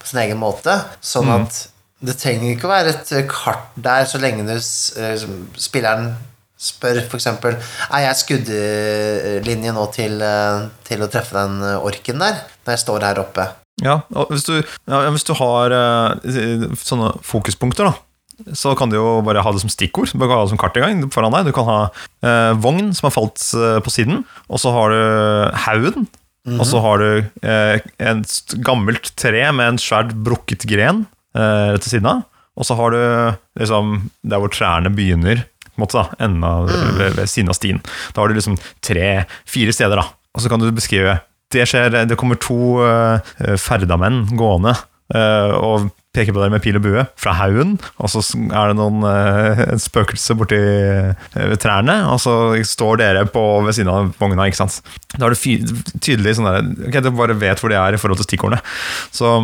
på 0.00 0.10
sin 0.10 0.22
egen 0.24 0.40
måte, 0.40 0.76
sånn 1.04 1.32
at 1.34 1.64
det 2.04 2.18
trenger 2.20 2.52
ikke 2.52 2.68
å 2.68 2.74
være 2.74 2.94
et 2.94 3.12
kart 3.30 3.74
der 3.80 4.06
så 4.08 4.20
lenge 4.20 4.44
du, 4.48 4.54
eh, 4.56 5.26
spilleren 5.60 6.14
spør 6.64 7.00
eksempel 7.02 7.56
Er 7.90 8.04
jeg 8.06 8.18
skuddlinje 8.20 9.72
nå 9.76 9.84
til, 9.92 10.20
eh, 10.22 10.64
til 10.88 11.04
å 11.04 11.10
treffe 11.12 11.36
den 11.36 11.60
orken 11.80 12.20
der, 12.20 12.40
når 12.64 12.76
jeg 12.76 12.84
står 12.84 13.08
her 13.08 13.20
oppe? 13.24 13.48
Ja, 13.82 14.00
og 14.14 14.30
hvis 14.30 14.46
du, 14.46 14.54
ja, 14.62 15.04
hvis 15.10 15.26
du 15.26 15.32
har 15.38 15.74
eh, 15.74 16.74
sånne 16.78 17.14
fokuspunkter, 17.26 17.90
da, 17.90 18.52
så 18.54 18.74
kan 18.78 18.90
du 18.90 18.98
jo 18.98 19.18
bare 19.26 19.42
ha 19.42 19.52
det 19.54 19.62
som 19.62 19.72
stikkord. 19.72 20.12
Du 20.12 20.22
kan 20.22 20.36
ha 20.36 20.44
det 20.44 20.52
som 20.52 20.60
kart 20.60 20.76
i 20.78 20.82
gang 20.82 21.02
foran 21.14 21.34
deg. 21.34 21.48
Du 21.50 21.54
kan 21.56 21.66
ha 21.68 21.78
eh, 22.22 22.52
vogn 22.58 22.92
som 22.94 23.08
har 23.08 23.14
falt 23.14 23.42
eh, 23.58 23.80
på 23.82 23.94
siden, 23.94 24.22
og 24.48 24.62
så 24.62 24.74
har 24.74 24.94
du 24.94 25.58
haugen. 25.66 26.06
Og 26.44 26.66
så 26.68 26.80
har 26.84 27.00
du 27.00 27.08
eh, 27.48 27.80
et 28.04 28.54
gammelt 28.66 29.10
tre 29.20 29.46
med 29.56 29.74
en 29.74 29.80
svært 29.80 30.12
brukket 30.26 30.66
gren 30.68 31.06
eh, 31.36 31.72
rett 31.72 31.86
ved 31.86 31.90
siden 31.90 32.10
av. 32.10 32.24
Og 32.54 32.68
så 32.68 32.76
har 32.78 32.94
du 32.94 33.00
liksom 33.58 33.94
der 34.22 34.42
hvor 34.42 34.52
trærne 34.52 34.92
begynner, 34.94 35.42
på 35.72 35.80
en 35.80 35.82
måte 35.82 35.98
da, 35.98 36.04
enda 36.22 36.50
mm. 36.68 36.90
ved, 37.00 37.16
ved 37.16 37.30
siden 37.32 37.50
av 37.50 37.58
stien. 37.58 37.80
Da 38.12 38.22
har 38.22 38.30
du 38.30 38.36
liksom 38.36 38.58
tre-fire 38.84 39.74
steder, 39.74 39.98
da. 39.98 40.04
Og 40.34 40.44
så 40.44 40.52
kan 40.52 40.62
du 40.62 40.68
beskrive 40.74 41.18
det 41.54 41.66
skjer, 41.70 41.92
det 42.08 42.18
kommer 42.18 42.38
to 42.40 42.80
eh, 42.82 43.34
ferdamenn 43.60 44.24
gående 44.38 44.72
eh, 45.14 45.52
og 45.54 45.90
peker 46.14 46.34
på 46.34 46.40
dere 46.42 46.54
med 46.54 46.62
pil 46.64 46.78
og 46.78 46.84
bue 46.84 47.04
fra 47.20 47.34
haugen, 47.40 47.76
og 47.98 48.10
så 48.12 48.22
er 48.46 48.70
det 48.70 48.78
noen 48.78 49.04
uh, 49.06 49.64
en 49.66 49.82
spøkelse 49.82 50.36
borti 50.38 50.58
uh, 50.58 51.54
trærne, 51.60 51.98
og 52.12 52.20
så 52.22 52.36
står 52.66 53.00
dere 53.02 53.24
på 53.30 53.44
ved 53.66 53.76
siden 53.76 53.92
av 53.92 54.12
vogna, 54.20 54.48
ikke 54.48 54.62
sant. 54.62 54.80
Da 55.14 55.28
er 55.28 55.34
det 55.34 55.56
tydelig 56.04 56.36
sånn 56.38 56.50
der, 56.50 56.68
ok, 56.88 57.00
du 57.02 57.10
bare 57.14 57.38
vet 57.38 57.62
hvor 57.62 57.72
de 57.72 57.78
er 57.80 57.96
i 57.96 58.00
forhold 58.00 58.22
til 58.22 58.28
stikkordene. 58.28 58.62
Så 59.14 59.36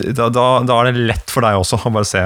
da, 0.00 0.28
da, 0.32 0.48
da 0.64 0.80
er 0.80 0.90
det 0.90 1.06
lett 1.10 1.32
for 1.32 1.44
deg 1.44 1.58
også 1.60 1.80
å 1.80 1.92
bare 1.94 2.08
se, 2.08 2.24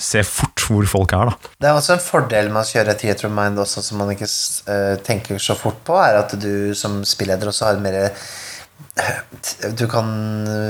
se 0.00 0.24
fort 0.26 0.64
hvor 0.64 0.88
folk 0.88 1.14
er, 1.16 1.32
da. 1.32 1.52
Det 1.60 1.70
er 1.70 1.78
også 1.78 1.96
en 1.96 2.04
fordel 2.04 2.50
med 2.52 2.62
å 2.62 2.68
kjøre 2.68 2.96
Theater 3.00 3.28
of 3.28 3.36
Mind 3.36 3.60
også, 3.60 3.84
som 3.84 4.00
man 4.00 4.12
ikke 4.14 4.28
uh, 4.28 4.94
tenker 5.04 5.40
så 5.42 5.56
fort 5.58 5.80
på, 5.86 5.98
er 6.00 6.20
at 6.22 6.34
du 6.40 6.72
som 6.78 7.02
spilleder 7.08 7.52
også 7.52 7.70
har 7.70 7.84
mer 7.84 8.00
du 9.74 9.88
kan 9.90 10.06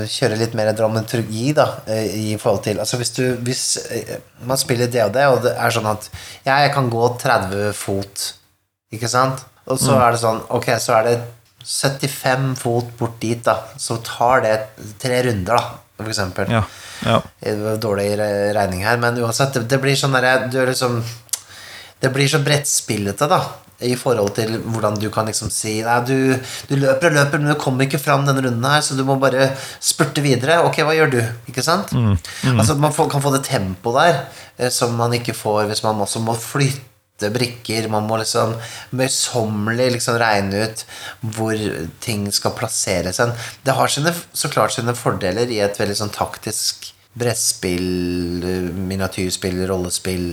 kjøre 0.08 0.38
litt 0.40 0.54
mer 0.56 0.70
dramaturgi 0.72 1.50
da, 1.56 1.66
eh, 1.92 2.06
i 2.32 2.36
forhold 2.40 2.62
til 2.64 2.78
Altså 2.80 2.96
hvis 2.96 3.12
du 3.12 3.24
Hvis 3.44 3.64
eh, 3.92 4.14
man 4.48 4.56
spiller 4.56 4.88
DOD, 4.88 5.18
og 5.28 5.42
det 5.44 5.52
er 5.52 5.74
sånn 5.74 5.90
at 5.90 6.08
Ja, 6.46 6.62
jeg 6.64 6.72
kan 6.72 6.88
gå 6.92 7.04
30 7.20 7.74
fot, 7.76 8.30
ikke 8.96 9.10
sant? 9.12 9.44
Og 9.68 9.80
så 9.80 9.98
er 9.98 10.14
det 10.16 10.22
sånn 10.22 10.40
Ok, 10.56 10.70
så 10.80 10.96
er 11.00 11.10
det 11.10 11.18
75 11.64 12.50
fot 12.60 12.90
bort 12.98 13.20
dit, 13.20 13.40
da. 13.44 13.54
Så 13.80 13.96
tar 14.04 14.42
det 14.44 14.56
tre 15.00 15.22
runder, 15.24 15.56
da, 15.56 15.78
for 15.96 16.10
eksempel. 16.12 16.50
Ja, 16.52 16.60
ja. 17.04 17.20
Det 17.40 17.76
Dårlig 17.80 18.10
regning 18.18 18.84
her, 18.84 18.98
men 19.00 19.16
uansett, 19.20 19.56
det, 19.56 19.64
det 19.72 19.80
blir 19.80 19.96
sånn 19.96 20.12
derre 20.16 20.50
Du 20.52 20.58
er 20.60 20.68
liksom 20.68 20.98
Det 22.00 22.12
blir 22.12 22.28
så 22.28 22.42
brettspillete, 22.44 23.28
da, 23.32 23.40
i 23.84 23.94
forhold 23.98 24.32
til 24.38 24.56
hvordan 24.62 24.96
du 25.00 25.08
kan 25.12 25.28
liksom 25.28 25.50
si 25.52 25.76
Nei, 25.84 25.98
du, 26.06 26.16
du 26.68 26.74
løper 26.78 27.10
og 27.10 27.18
løper, 27.18 27.42
men 27.42 27.52
du 27.52 27.60
kommer 27.60 27.86
ikke 27.86 28.00
fram 28.02 28.24
denne 28.26 28.44
runden 28.44 28.64
her, 28.68 28.80
så 28.84 28.96
du 28.96 29.04
må 29.06 29.18
bare 29.20 29.50
spurte 29.82 30.24
videre. 30.24 30.62
Ok, 30.66 30.80
hva 30.86 30.96
gjør 30.96 31.12
du? 31.14 31.20
Ikke 31.50 31.64
sant? 31.64 31.92
Altså, 32.54 32.78
man 32.80 32.94
får, 32.94 33.10
kan 33.12 33.24
få 33.24 33.34
det 33.34 33.44
tempoet 33.48 34.00
der 34.00 34.18
eh, 34.58 34.72
som 34.72 34.96
man 34.98 35.14
ikke 35.16 35.36
får 35.36 35.68
hvis 35.70 35.84
man 35.86 36.02
også 36.04 36.22
må 36.24 36.36
flytte 36.40 37.30
brikker. 37.34 37.88
Man 37.92 38.08
må 38.08 38.18
liksom 38.20 38.56
møysommelig 38.98 39.92
liksom 39.98 40.18
regne 40.20 40.64
ut 40.66 40.86
hvor 41.36 41.68
ting 42.04 42.26
skal 42.34 42.56
plasseres 42.58 43.20
hen. 43.22 43.36
Det 43.66 43.76
har 43.76 43.92
sine, 43.92 44.14
så 44.32 44.50
klart 44.52 44.76
sine 44.76 44.96
fordeler 44.98 45.50
i 45.50 45.62
et 45.64 45.78
veldig 45.80 46.00
sånn 46.00 46.14
taktisk 46.14 46.90
brettspill, 47.14 48.42
eh, 48.42 48.72
miniatyrspill, 48.74 49.62
rollespill 49.70 50.28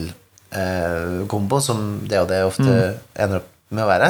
eh, 0.51 1.21
kombo, 1.31 1.61
som 1.63 2.01
det 2.07 2.21
og 2.21 2.29
det 2.31 2.41
ofte 2.47 2.77
ender 3.15 3.41
opp 3.41 3.49
med 3.71 3.85
å 3.85 3.91
være. 3.91 4.09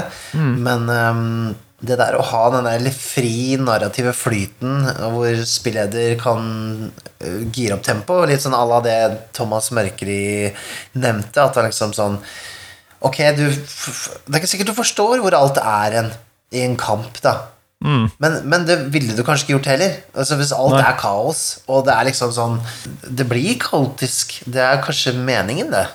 Men 0.65 0.89
um, 0.89 1.51
det 1.81 1.97
der 1.97 2.17
å 2.17 2.25
ha 2.31 2.41
den 2.53 2.67
der 2.69 2.81
litt 2.83 2.97
fri 2.97 3.57
narrative 3.61 4.13
flyten, 4.17 4.87
hvor 5.13 5.43
spilleder 5.49 6.15
kan 6.21 6.43
uh, 6.89 7.41
gire 7.53 7.77
opp 7.77 7.85
tempo, 7.85 8.19
litt 8.29 8.43
sånn 8.43 8.57
à 8.57 8.63
la 8.69 8.81
det 8.85 8.97
Thomas 9.37 9.71
Mørkeri 9.73 10.51
nevnte, 10.97 11.41
at 11.41 11.55
det 11.55 11.63
er 11.63 11.71
liksom 11.71 11.95
sånn 11.97 12.21
Ok, 13.01 13.17
du 13.33 13.47
Det 13.49 14.29
er 14.29 14.37
ikke 14.37 14.49
sikkert 14.51 14.69
du 14.69 14.77
forstår 14.77 15.23
hvor 15.23 15.33
alt 15.33 15.57
er 15.57 15.95
en, 16.03 16.11
i 16.53 16.61
en 16.61 16.75
kamp, 16.77 17.17
da. 17.25 17.33
Men, 18.21 18.35
men 18.45 18.67
det 18.67 18.75
ville 18.93 19.15
du 19.17 19.23
kanskje 19.25 19.47
ikke 19.47 19.55
gjort 19.55 19.69
heller. 19.71 19.95
Altså 20.13 20.37
Hvis 20.37 20.51
alt 20.53 20.75
Nei. 20.75 20.83
er 20.85 20.99
kaos, 21.01 21.41
og 21.65 21.87
det 21.87 21.95
er 21.95 22.05
liksom 22.11 22.29
sånn 22.35 22.59
Det 23.01 23.25
blir 23.25 23.57
kaotisk. 23.61 24.35
Det 24.45 24.61
er 24.61 24.83
kanskje 24.85 25.15
meningen, 25.17 25.73
det. 25.73 25.87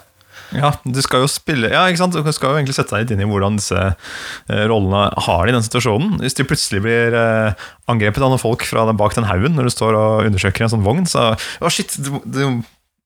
Ja, 0.55 0.71
du 0.85 1.01
skal 1.03 1.25
jo 1.25 1.31
spille 1.31 1.71
Ja, 1.73 1.87
ikke 1.91 1.99
sant? 2.05 2.15
Du 2.15 2.33
skal 2.33 2.53
jo 2.53 2.61
egentlig 2.61 2.77
sette 2.77 2.95
deg 2.95 3.07
litt 3.07 3.17
inn 3.17 3.25
i 3.25 3.31
hvordan 3.31 3.57
disse 3.59 3.81
eh, 3.81 4.63
rollene 4.71 5.09
har 5.27 5.47
det 5.47 5.55
i 5.55 5.57
den 5.59 5.67
situasjonen. 5.67 6.21
Hvis 6.23 6.37
du 6.39 6.45
plutselig 6.47 6.83
blir 6.85 7.17
eh, 7.19 7.67
angrepet 7.91 8.23
av 8.23 8.31
noen 8.31 8.43
folk 8.43 8.63
fra 8.69 8.85
den- 8.87 8.97
bak 9.01 9.15
den 9.19 9.27
haugen 9.27 9.57
når 9.59 9.69
du 9.71 9.75
står 9.75 9.99
og 9.99 10.27
undersøker 10.31 10.63
en 10.69 10.73
sånn 10.77 10.87
vogn, 10.87 11.07
så 11.11 11.33
Å, 11.37 11.71
shit, 11.73 11.97
du, 11.99 12.21
du 12.25 12.63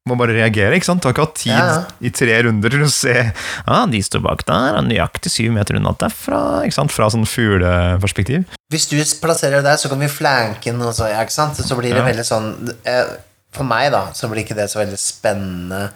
må 0.08 0.16
bare 0.16 0.32
reagere, 0.32 0.74
ikke 0.78 0.88
sant? 0.88 1.02
Du 1.04 1.08
har 1.08 1.12
ikke 1.14 1.26
hatt 1.28 1.34
tid 1.38 1.52
Ja, 1.52 1.64
ja. 1.68 1.80
i 2.00 2.10
tre 2.10 2.38
runder 2.42 2.72
til 2.72 2.82
å 2.86 2.90
se 2.90 3.14
Ja, 3.20 3.80
de 3.86 4.00
står 4.02 4.22
bak 4.24 4.44
der, 4.48 4.76
er 4.78 4.86
nøyaktig 4.86 5.30
syv 5.30 5.52
meter 5.54 5.76
unna 5.76 5.92
derfra, 6.00 6.40
ikke 6.66 6.76
sant? 6.78 6.92
Fra 6.94 7.10
sånn 7.12 7.26
fugleperspektiv. 7.28 8.44
Hvis 8.72 8.88
du 8.90 8.96
plasserer 9.22 9.62
deg, 9.64 9.78
så 9.80 9.90
kan 9.92 10.00
vi 10.00 10.08
flanke 10.10 10.72
den, 10.72 10.80
og 10.82 10.94
så, 10.96 11.10
ja, 11.12 11.20
ikke 11.24 11.36
sant? 11.36 11.60
Så 11.60 11.76
blir 11.78 11.92
det 11.94 12.00
Ja. 12.02 12.08
veldig 12.08 12.24
sånn 12.26 12.50
eh, 12.84 13.16
For 13.52 13.64
meg, 13.66 13.90
da, 13.90 14.12
så 14.14 14.28
blir 14.30 14.44
ikke 14.44 14.54
det 14.54 14.68
så 14.70 14.78
veldig 14.78 14.98
spennende 15.00 15.90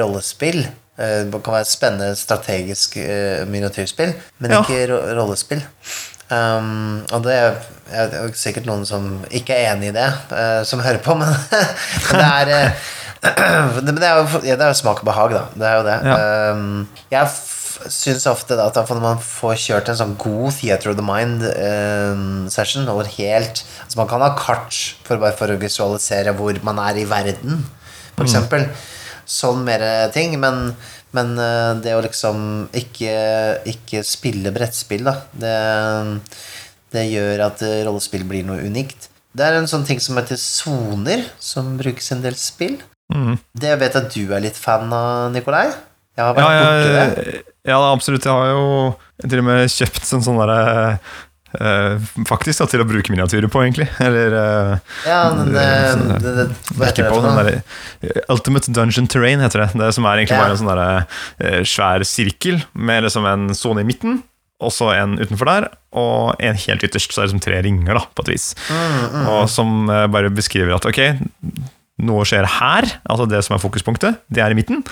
rollespill. 0.00 0.64
Eh, 1.00 1.24
det 1.32 1.40
kan 1.44 1.56
være 1.56 1.68
spennende 1.68 2.14
strategisk 2.18 2.96
eh, 3.00 3.46
miniatyrspill, 3.48 4.14
men 4.38 4.50
Ja. 4.52 4.60
ikke 4.62 4.86
ro 4.92 5.00
rollespill. 5.22 5.62
Um, 6.30 7.04
og 7.10 7.24
det 7.24 7.34
er, 7.34 7.56
er 7.90 8.28
sikkert 8.38 8.66
noen 8.68 8.84
som 8.86 9.24
ikke 9.34 9.50
er 9.50 9.72
enig 9.72 9.88
i 9.90 9.94
det, 9.96 10.06
uh, 10.30 10.62
som 10.62 10.78
hører 10.78 11.00
på, 11.02 11.16
men, 11.18 11.26
men 12.06 12.20
det 12.20 12.28
er 12.28 12.52
uh, 12.70 13.80
det, 13.82 13.90
men 13.90 13.98
det 13.98 14.06
er 14.06 14.20
jo 14.20 14.42
ja, 14.46 14.54
det 14.54 14.62
er 14.62 14.70
jo 14.70 14.76
smak 14.78 15.02
og 15.02 15.08
behag, 15.08 15.34
da. 15.34 15.42
Det 15.56 15.66
er 15.66 15.80
jo 15.80 15.88
det. 15.88 15.96
Um, 16.20 17.02
jeg 17.10 17.32
syns 17.90 18.28
ofte 18.30 18.54
da 18.60 18.68
at 18.68 18.78
når 18.92 19.02
man 19.02 19.18
får 19.24 19.58
kjørt 19.64 19.90
en 19.90 19.98
sånn 19.98 20.14
god 20.20 20.54
Theater 20.60 20.92
of 20.92 21.00
the 21.00 21.04
Mind-session 21.06 22.88
over 22.92 23.08
helt 23.16 23.62
Altså 23.64 23.96
man 23.96 24.08
kan 24.10 24.20
ha 24.20 24.34
kart 24.36 24.76
for, 25.06 25.16
bare 25.16 25.32
for 25.38 25.50
å 25.50 25.58
visualisere 25.58 26.34
hvor 26.36 26.60
man 26.66 26.78
er 26.84 27.00
i 27.00 27.08
verden, 27.08 27.64
for 28.14 28.28
eksempel. 28.28 28.68
Sånn 29.30 29.60
mer 29.66 29.82
ting. 30.14 30.32
Men, 30.42 30.72
men 31.14 31.34
eh, 31.38 31.72
det 31.84 31.94
å 31.94 32.02
liksom 32.02 32.40
ikke, 32.76 33.12
ikke 33.70 34.02
spille 34.06 34.50
brettspill, 34.54 35.06
da, 35.06 35.14
det, 35.38 35.54
det 36.94 37.04
gjør 37.12 37.44
at 37.46 37.62
eh, 37.66 37.80
rollespill 37.86 38.24
blir 38.28 38.46
noe 38.48 38.62
unikt. 38.66 39.08
Det 39.30 39.46
er 39.46 39.60
en 39.60 39.68
sånn 39.70 39.84
ting 39.86 40.00
som 40.02 40.18
heter 40.18 40.38
soner, 40.42 41.22
som 41.38 41.76
brukes 41.78 42.10
en 42.16 42.24
del 42.24 42.34
spill. 42.38 42.80
Det 43.10 43.66
jeg 43.72 43.78
vet 43.80 43.96
at 43.98 44.10
du 44.14 44.32
er 44.34 44.42
litt 44.42 44.58
fan 44.58 44.90
av, 44.94 45.30
Nikolai. 45.34 45.68
Jeg 46.18 46.22
har 46.26 46.34
vært 46.34 46.50
Ja, 46.50 46.58
borti 46.66 47.24
det. 47.30 47.40
ja, 47.70 47.78
absolutt. 47.92 48.26
Jeg 48.26 48.34
har 48.34 48.50
jo 48.50 48.64
til 49.30 49.42
og 49.42 49.46
med 49.46 49.70
kjøpt 49.70 50.10
en 50.14 50.22
sånn 50.26 50.38
derre 50.42 50.60
eh, 51.58 51.98
Faktisk 52.28 52.60
da, 52.62 52.66
til 52.70 52.82
å 52.84 52.86
bruke 52.88 53.10
miniatyrer 53.12 53.50
på, 53.50 53.62
egentlig. 53.64 53.88
Eller 54.02 54.34
uh, 54.36 54.94
Ja, 55.06 55.20
men 55.34 55.50
det, 55.54 55.66
det, 56.22 56.34
det, 56.36 56.46
hva 56.76 56.88
heter 56.90 57.06
det 57.06 57.10
på 57.10 57.20
den 57.24 57.38
der, 57.40 57.60
eh, 58.06 58.20
Ultimate 58.32 58.74
Dungeon 58.76 59.08
Terrain 59.10 59.42
heter 59.42 59.64
det. 59.66 59.70
Det 59.82 59.92
som 59.96 60.06
er 60.06 60.22
egentlig 60.22 60.38
Ja. 60.38 60.42
bare 60.44 60.56
en 60.56 60.60
sånn 60.62 60.70
der, 60.72 61.06
eh, 61.42 61.60
svær 61.66 62.04
sirkel 62.06 62.62
med 62.74 63.04
liksom 63.08 63.26
en 63.26 63.48
sone 63.56 63.82
i 63.82 63.88
midten, 63.88 64.22
og 64.60 64.70
så 64.76 64.90
en 64.92 65.16
utenfor 65.18 65.48
der, 65.48 65.68
og 65.96 66.36
en 66.44 66.54
helt 66.66 66.82
ytterst. 66.84 67.14
Så 67.16 67.22
er 67.22 67.28
det 67.30 67.34
som 67.34 67.40
tre 67.42 67.62
ringer, 67.64 67.96
da, 67.96 68.04
på 68.14 68.26
et 68.26 68.34
vis. 68.34 68.50
Mm, 68.68 69.26
Og 69.32 69.48
som 69.50 69.88
eh, 69.90 70.06
bare 70.12 70.28
beskriver 70.30 70.76
at 70.76 70.84
ok, 70.86 71.00
noe 72.00 72.24
skjer 72.28 72.46
her, 72.60 72.86
altså 73.08 73.26
det 73.28 73.42
som 73.44 73.56
er 73.56 73.60
fokuspunktet, 73.64 74.20
det 74.32 74.40
er 74.44 74.52
i 74.52 74.56
midten. 74.56 74.84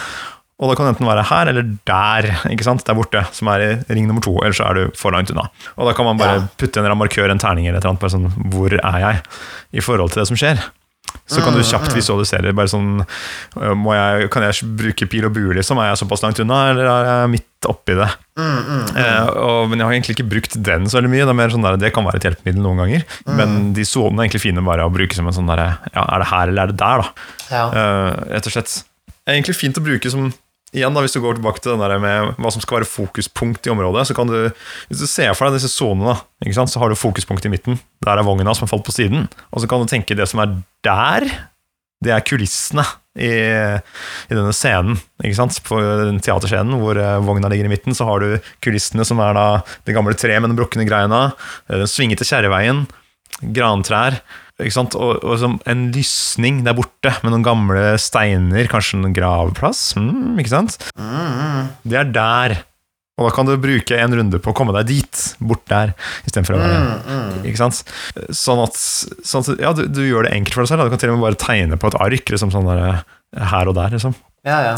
Og 0.58 0.70
det 0.72 0.76
kan 0.80 0.88
enten 0.90 1.06
være 1.06 1.22
her 1.28 1.46
eller 1.52 1.68
der, 1.86 2.26
ikke 2.50 2.64
sant? 2.66 2.82
der 2.84 2.96
borte, 2.98 3.20
som 3.32 3.46
er 3.52 3.62
i 3.62 3.68
ring 3.94 4.08
nummer 4.08 4.24
to. 4.24 4.32
Eller 4.42 4.56
så 4.58 4.66
er 4.66 4.74
du 4.74 4.96
for 4.98 5.14
langt 5.14 5.30
unna. 5.30 5.44
Og 5.78 5.86
da 5.86 5.92
kan 5.94 6.04
man 6.08 6.18
bare 6.18 6.40
Ja. 6.40 6.48
putte 6.58 6.82
en 6.82 6.98
markør, 6.98 7.30
en 7.30 7.38
terning 7.38 7.68
eller 7.68 7.78
et 7.78 7.84
eller 7.84 7.94
annet, 7.94 8.00
bare 8.02 8.10
sånn 8.10 8.50
Hvor 8.50 8.72
er 8.74 8.98
jeg 9.04 9.22
i 9.78 9.80
forhold 9.80 10.10
til 10.12 10.22
det 10.24 10.28
som 10.32 10.36
skjer? 10.36 10.58
Så 11.28 11.40
kan 11.44 11.54
du 11.54 11.60
Mm, 11.60 11.64
kjapt 11.64 11.94
visualisere. 11.94 12.52
Bare 12.54 12.68
sånn 12.68 13.00
øh, 13.56 13.74
må 13.76 13.94
jeg, 13.94 14.30
Kan 14.30 14.42
jeg 14.42 14.64
bruke 14.76 15.06
pil 15.08 15.24
og 15.24 15.32
bue, 15.32 15.54
liksom? 15.54 15.78
Er 15.78 15.94
jeg 15.94 16.02
såpass 16.02 16.22
langt 16.22 16.40
unna, 16.40 16.70
eller 16.72 16.84
er 16.90 17.04
jeg 17.22 17.30
midt 17.36 17.68
oppi 17.68 17.94
det? 17.94 18.08
Mm, 18.36 18.96
Eh, 18.98 19.26
og, 19.38 19.68
men 19.70 19.78
jeg 19.78 19.86
har 19.86 19.92
egentlig 19.94 20.16
ikke 20.18 20.28
brukt 20.30 20.58
den 20.62 20.84
så 20.86 20.98
veldig 20.98 21.10
mye. 21.12 21.22
Det, 21.24 21.28
er 21.32 21.38
mer 21.38 21.48
sånn 21.54 21.62
der, 21.64 21.76
det 21.80 21.92
kan 21.94 22.04
være 22.04 22.16
et 22.18 22.26
hjelpemiddel 22.28 22.62
noen 22.62 22.82
ganger. 22.82 23.04
Mm. 23.26 23.36
Men 23.36 23.72
de 23.74 23.84
sonene 23.88 24.20
er 24.20 24.28
egentlig 24.28 24.42
fine 24.42 24.64
bare 24.64 24.84
å 24.84 24.92
bruke 24.92 25.14
som 25.14 25.26
en 25.28 25.32
sånn 25.38 25.46
derre 25.48 25.78
Ja, 25.94 26.02
er 26.04 26.18
det 26.24 26.28
her 26.32 26.48
eller 26.48 26.62
er 26.62 26.66
det 26.72 26.76
der, 26.82 26.98
da? 26.98 27.08
Ja. 27.52 27.64
Eh, 27.70 28.34
rett 28.34 28.46
og 28.50 28.52
slett. 28.52 28.74
Det 29.06 29.32
er 29.32 29.38
egentlig 29.38 29.56
fint 29.56 29.78
å 29.78 29.84
bruke 29.84 30.10
som 30.10 30.32
Igjen 30.76 30.92
da, 30.92 31.00
Hvis 31.00 31.16
du 31.16 31.22
går 31.24 31.38
tilbake 31.38 31.62
til 31.64 31.72
den 31.72 31.80
der 31.80 32.00
med 32.02 32.34
hva 32.36 32.50
som 32.52 32.60
skal 32.60 32.80
være 32.80 32.90
fokuspunkt 32.90 33.66
i 33.66 33.72
området, 33.72 34.08
så 34.08 34.16
kan 34.16 34.28
du 34.28 34.50
Hvis 34.90 35.00
du 35.00 35.06
ser 35.08 35.32
for 35.34 35.48
deg 35.48 35.56
disse 35.56 35.72
sonene, 35.72 36.18
så 36.44 36.80
har 36.80 36.88
du 36.88 36.98
fokuspunkt 36.98 37.46
i 37.46 37.52
midten. 37.52 37.80
Der 38.04 38.18
er 38.18 38.26
vogna 38.26 38.54
som 38.54 38.66
har 38.66 38.74
falt 38.76 38.84
på 38.84 38.92
siden. 38.92 39.28
Og 39.52 39.62
så 39.62 39.68
kan 39.68 39.80
du 39.80 39.88
tenke 39.88 40.16
det 40.16 40.28
som 40.28 40.40
er 40.40 40.58
der, 40.84 41.24
det 42.04 42.12
er 42.14 42.22
kulissene 42.22 42.84
i, 43.18 43.30
i 44.30 44.34
denne 44.36 44.52
scenen. 44.54 45.00
ikke 45.24 45.38
sant? 45.38 45.58
På 45.66 45.80
den 45.80 46.20
teaterscenen 46.22 46.78
hvor 46.78 46.98
eh, 47.00 47.18
vogna 47.26 47.50
ligger 47.50 47.66
i 47.66 47.72
midten, 47.72 47.96
så 47.96 48.06
har 48.06 48.22
du 48.22 48.36
kulissene 48.64 49.06
som 49.08 49.18
er 49.24 49.34
da 49.34 49.46
det 49.88 49.96
gamle 49.96 50.14
treet 50.14 50.42
med 50.42 50.52
den 50.52 50.60
brukne 50.60 50.86
greina, 50.86 51.32
eh, 51.66 51.80
den 51.80 51.90
svingete 51.90 52.28
kjerreveien, 52.28 52.84
grantrær. 53.56 54.20
Ikke 54.58 54.74
sant? 54.74 54.96
Og, 54.98 55.20
og 55.22 55.36
som 55.38 55.58
en 55.70 55.84
lysning 55.94 56.64
der 56.66 56.74
borte, 56.74 57.12
med 57.22 57.30
noen 57.30 57.46
gamle 57.46 57.84
steiner, 58.02 58.66
kanskje 58.70 58.98
en 58.98 59.14
gravplass. 59.14 59.92
Mm, 59.98 60.34
ikke 60.42 60.54
sant? 60.54 60.80
Det 61.86 62.00
er 62.00 62.10
der. 62.10 62.56
Og 63.18 63.26
da 63.26 63.34
kan 63.34 63.48
du 63.48 63.56
bruke 63.58 63.96
en 63.98 64.14
runde 64.14 64.38
på 64.42 64.52
å 64.52 64.56
komme 64.56 64.74
deg 64.76 64.90
dit, 64.92 65.22
bort 65.42 65.64
der, 65.70 65.94
istedenfor 66.22 66.54
å 66.54 66.60
være 66.62 67.16
Ikke 67.50 67.58
sant? 67.58 67.80
Sånn 68.30 68.62
at, 68.62 68.78
sånn 68.78 69.42
at 69.42 69.62
ja, 69.62 69.72
du, 69.74 69.88
du 69.90 70.04
gjør 70.06 70.28
det 70.28 70.36
enkelt 70.36 70.54
for 70.54 70.66
deg 70.66 70.70
selv. 70.70 70.86
Du 70.86 70.94
kan 70.94 71.02
til 71.02 71.14
og 71.14 71.18
med 71.18 71.26
bare 71.26 71.40
tegne 71.42 71.78
på 71.78 71.90
et 71.90 71.98
ark, 71.98 72.34
liksom 72.34 72.54
sånn 72.54 72.70
der, 72.70 73.02
her 73.54 73.70
og 73.70 73.78
der, 73.78 73.94
liksom. 73.94 74.14
Ja, 74.46 74.60
ja. 74.62 74.76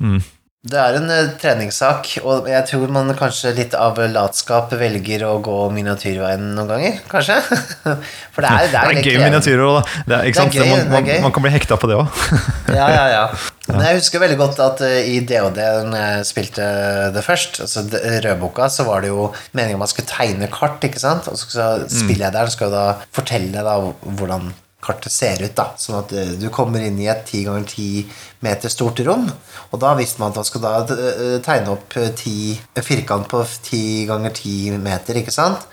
Mm. 0.00 0.22
Det 0.66 0.78
er 0.80 0.96
en 0.98 1.10
eh, 1.14 1.28
treningssak, 1.38 2.08
og 2.26 2.48
jeg 2.50 2.66
tror 2.66 2.90
man 2.90 3.12
kanskje 3.18 3.52
litt 3.54 3.74
av 3.78 4.00
latskap 4.10 4.72
velger 4.74 5.22
å 5.28 5.36
gå 5.44 5.58
miniatyrveien 5.76 6.42
noen 6.56 6.70
ganger, 6.72 6.96
kanskje? 7.10 7.36
For 8.34 8.42
det 8.42 8.50
er, 8.50 8.64
det 8.64 8.72
Det 8.72 8.80
er, 8.80 8.90
er 8.90 9.06
gøy 9.06 9.18
med 9.20 9.26
miniatyrer 9.28 9.62
òg, 9.62 9.76
da. 9.76 9.84
Det 9.84 10.16
er, 10.16 10.32
Det 10.32 10.42
er 10.42 10.56
gøy, 10.56 10.72
man, 10.72 10.80
er 10.80 10.90
man, 10.96 11.28
man 11.28 11.36
kan 11.36 11.46
bli 11.46 11.54
hekta 11.54 11.78
på 11.78 11.90
det 11.92 12.00
òg. 12.00 12.24
Ja, 12.76 12.88
ja, 12.90 13.04
ja. 13.14 13.22
Men 13.70 13.84
jeg 13.86 14.00
husker 14.00 14.22
veldig 14.22 14.40
godt 14.40 14.60
at 14.64 14.82
eh, 14.88 15.12
i 15.14 15.22
DOD, 15.28 15.62
når 15.86 16.02
jeg 16.02 16.28
spilte 16.32 16.66
det 17.14 17.22
først, 17.26 17.62
altså 17.62 17.86
rødboka, 18.26 18.66
så 18.72 18.88
var 18.90 19.06
det 19.06 19.14
jo 19.14 19.30
meningen 19.54 19.78
man 19.82 19.90
skulle 19.92 20.10
tegne 20.10 20.50
kart, 20.50 20.82
ikke 20.82 21.02
sant? 21.02 21.30
Og 21.30 21.38
så 21.38 21.46
skal 21.46 21.86
spillederen 21.90 22.50
skal 22.50 22.72
jo 22.72 22.74
da 22.74 22.86
fortelle 23.14 23.62
da 23.62 23.78
hvordan 24.02 24.50
kartet 24.86 25.12
ser 25.12 25.42
ut, 25.42 25.54
da. 25.58 25.68
Sånn 25.80 25.98
at 25.98 26.14
eh, 26.16 26.34
du 26.40 26.48
kommer 26.54 26.84
inn 26.86 26.98
i 27.02 27.08
et 27.12 27.24
10 27.26 27.46
ganger 27.48 27.66
10 27.68 28.18
meter 28.46 28.72
stort 28.72 29.02
rom, 29.06 29.26
og 29.70 29.80
da 29.82 29.94
visste 29.98 30.22
man 30.22 30.32
at 30.32 30.40
man 30.40 30.48
skulle 30.48 30.72
da 30.72 31.00
eh, 31.06 31.38
tegne 31.44 31.74
opp 31.74 31.96
eh, 31.98 32.12
10, 32.14 32.82
firkant 32.86 33.28
på 33.32 33.42
10 33.46 34.06
ganger 34.10 34.36
10 34.36 34.78
meter, 34.84 35.22
ikke 35.22 35.34
sant? 35.34 35.66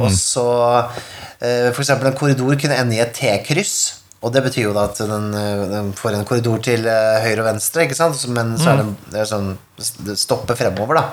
Og 0.00 0.08
så 0.16 0.48
f.eks. 1.44 1.90
en 1.92 2.16
korridor 2.16 2.56
kunne 2.58 2.78
ende 2.80 2.96
i 2.96 3.04
et 3.04 3.12
T-kryss. 3.14 3.76
Og 4.24 4.32
det 4.32 4.40
betyr 4.46 4.70
jo 4.70 4.74
da 4.76 4.86
at 4.88 5.00
den, 5.04 5.32
eh, 5.36 5.64
den 5.68 5.90
får 5.96 6.16
en 6.16 6.28
korridor 6.28 6.62
til 6.64 6.86
eh, 6.88 7.24
høyre 7.26 7.44
og 7.44 7.50
venstre, 7.50 7.84
ikke 7.84 7.98
sant? 7.98 8.22
Men 8.32 8.54
så 8.60 8.72
er 8.72 8.80
det, 8.80 8.86
det 9.12 9.20
er 9.20 9.28
sånn 9.28 9.50
det 10.06 10.16
stopper 10.20 10.56
fremover, 10.56 11.02
da. 11.02 11.04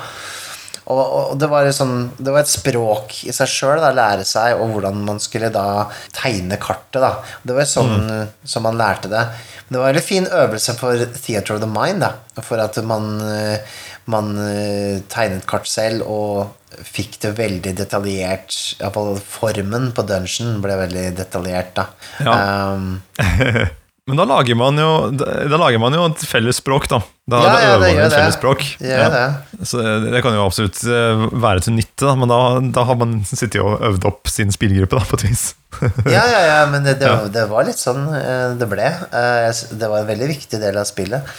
Og, 0.91 1.01
og 1.31 1.39
det, 1.39 1.48
var 1.51 1.69
sånn, 1.75 2.10
det 2.19 2.33
var 2.33 2.43
et 2.43 2.51
språk 2.51 3.21
i 3.27 3.36
seg 3.36 3.50
sjøl, 3.50 3.81
lære 3.95 4.25
seg 4.27 4.60
og 4.60 4.75
hvordan 4.75 5.01
man 5.07 5.21
skulle 5.24 5.51
da 5.53 5.88
tegne 6.15 6.60
kartet. 6.62 7.00
da. 7.01 7.13
Det 7.48 7.55
var 7.57 7.69
sånn 7.69 8.10
som 8.43 8.67
man 8.67 8.79
lærte 8.79 9.12
det. 9.12 9.24
Men 9.67 9.77
det 9.77 9.79
var 9.79 9.88
en 9.88 9.93
veldig 9.93 10.07
fin 10.07 10.27
øvelse 10.27 10.75
for 10.75 11.05
Theater 11.15 11.55
of 11.55 11.62
the 11.63 11.69
Mind, 11.71 12.03
da. 12.03 12.41
For 12.43 12.60
at 12.60 12.75
man, 12.83 13.21
eh, 13.24 13.77
man 14.12 14.33
eh, 14.43 15.00
tegnet 15.07 15.48
kart 15.48 15.69
selv 15.71 16.03
og 16.12 16.81
fikk 16.88 17.19
det 17.24 17.36
veldig 17.38 17.75
detaljert. 17.79 18.55
Iallfall 18.79 19.19
formen 19.24 19.91
på 19.95 20.05
dungeon 20.07 20.60
ble 20.63 20.75
veldig 20.86 21.05
detaljert, 21.19 21.75
da. 21.77 21.88
Ja. 22.19 22.36
Um, 22.75 23.71
Men 24.10 24.17
da 24.17 24.25
lager 24.25 24.58
man 24.58 24.79
jo 24.81 24.88
Da 25.14 25.57
lager 25.61 25.77
man 25.79 25.94
jo 25.94 26.07
et 26.09 26.24
felles 26.25 26.57
språk, 26.57 26.87
da. 26.90 26.98
Da, 27.29 27.37
Ja, 27.46 27.51
da 27.53 27.68
øver 27.75 27.83
det 27.85 27.92
man 28.00 28.05
et 28.07 28.16
felles 28.16 28.33
det. 28.33 28.40
språk. 28.40 28.64
Det. 28.81 29.68
Så 29.70 29.83
det 30.09 30.22
kan 30.25 30.33
jo 30.35 30.46
absolutt 30.48 30.79
eh, 30.90 31.22
være 31.44 31.61
til 31.68 31.75
nytte, 31.77 32.07
da, 32.07 32.16
men 32.18 32.31
da, 32.31 32.40
da 32.75 32.83
har 32.90 32.98
man 33.00 33.20
sittet 33.29 33.59
og 33.61 33.77
øvd 33.87 34.07
opp 34.09 34.27
sin 34.33 34.51
spillgruppe, 34.51 34.98
da, 34.98 35.05
på 35.05 35.20
et 35.22 35.27
vis. 35.29 35.44
ja, 36.16 36.24
ja, 36.27 36.42
ja, 36.50 36.57
men 36.74 36.83
det, 36.83 36.98
det, 37.00 37.11
det 37.37 37.46
var 37.53 37.70
litt 37.70 37.79
sånn 37.79 38.09
eh, 38.18 38.57
det 38.59 38.68
ble. 38.74 38.90
Eh, 38.90 39.48
Det 39.79 39.87
var 39.94 40.01
en 40.01 40.09
veldig 40.09 40.31
viktig 40.33 40.59
del 40.66 40.81
av 40.81 40.90
spillet. 40.90 41.31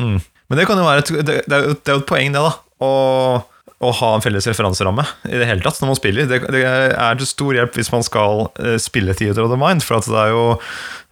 Mm. 0.00 0.16
Men 0.48 0.58
det 0.62 0.66
kan 0.66 0.80
jo 0.80 0.88
være 0.88 1.04
et, 1.04 1.14
det, 1.28 1.38
er 1.52 1.68
jo, 1.68 1.76
et 2.00 2.08
poeng, 2.08 2.32
det, 2.34 2.40
da. 2.40 2.56
Å, 2.82 2.90
å 3.78 3.90
ha 4.00 4.08
en 4.16 4.22
felles 4.24 4.46
referanseramme 4.48 5.04
i 5.28 5.36
det 5.38 5.46
hele 5.46 5.62
tatt 5.62 5.78
når 5.84 5.92
man 5.92 5.98
spiller. 6.00 6.26
Det, 6.30 6.40
det 6.56 6.64
er 6.66 7.20
til 7.20 7.28
stor 7.30 7.54
hjelp 7.60 7.76
hvis 7.78 7.92
man 7.94 8.02
skal 8.06 8.48
spille 8.82 9.14
Theater 9.14 9.44
of 9.44 9.52
the 9.52 9.60
Mind, 9.60 9.84
for 9.86 10.00
det 10.02 10.16
er 10.24 10.32
jo 10.32 10.44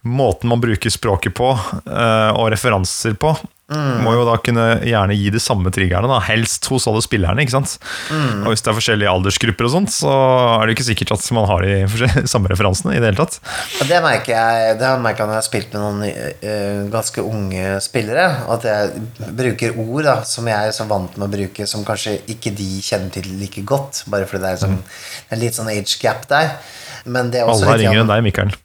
måten 0.07 0.51
man 0.51 0.63
bruker 0.63 0.93
språket 0.93 1.35
på, 1.37 1.51
eh, 1.85 2.31
og 2.33 2.51
referanser 2.53 3.17
på, 3.19 3.35
må 3.67 4.13
jo 4.15 4.21
da 4.23 4.37
kunne 4.39 4.65
gjerne 4.87 5.15
gi 5.17 5.27
de 5.33 5.39
samme 5.43 5.67
triggerne, 5.75 6.07
da, 6.07 6.21
helst 6.23 6.63
hos 6.71 6.85
alle 6.87 7.01
spillerne. 7.03 7.43
ikke 7.43 7.51
sant? 7.57 7.73
Og 8.15 8.53
hvis 8.53 8.63
det 8.63 8.71
er 8.71 8.77
forskjellige 8.77 9.11
aldersgrupper, 9.11 9.67
og 9.67 9.73
sånt, 9.73 9.91
så 9.91 10.11
er 10.53 10.61
det 10.63 10.71
jo 10.71 10.75
ikke 10.77 10.85
sikkert 10.87 11.11
at 11.17 11.25
man 11.35 11.49
har 11.49 11.65
de 11.65 12.03
samme 12.31 12.47
referansene. 12.47 12.95
i 12.95 13.01
det 13.03 13.09
hele 13.09 13.19
tatt. 13.19 13.41
Og 13.81 13.89
det 13.89 13.99
merker 14.05 14.31
jeg 14.31 14.77
Det 14.79 14.87
har 14.87 14.95
jeg 14.95 15.03
merket 15.03 15.27
når 15.27 15.35
jeg 15.35 15.41
har 15.41 15.47
spilt 15.49 15.75
med 15.75 15.83
noen 15.83 16.05
uh, 16.07 16.87
ganske 16.93 17.25
unge 17.27 17.73
spillere. 17.83 18.27
At 18.55 18.67
jeg 18.69 19.33
bruker 19.41 19.81
ord 19.83 20.07
da 20.07 20.15
som 20.27 20.47
jeg 20.47 20.69
er 20.69 20.77
så 20.77 20.87
vant 20.87 21.17
med 21.19 21.27
å 21.27 21.33
bruke, 21.33 21.67
som 21.67 21.83
kanskje 21.87 22.21
ikke 22.37 22.53
de 22.55 22.69
kjenner 22.79 23.11
til 23.17 23.27
like 23.41 23.65
godt. 23.67 24.05
Bare 24.07 24.29
fordi 24.29 24.45
det 24.45 24.53
er, 24.53 24.61
sånn, 24.63 24.79
det 24.79 25.35
er 25.35 25.43
litt 25.43 25.59
sånn 25.59 25.73
age 25.73 25.99
gap 25.99 26.23
der. 26.31 26.55
Men 27.03 27.35
det 27.35 27.43
er 27.43 27.51
også 27.51 27.67
Alle 27.67 27.81
er 27.81 27.89
yngre 27.89 28.05
enn 28.05 28.15
deg, 28.15 28.23
Mikael. 28.29 28.55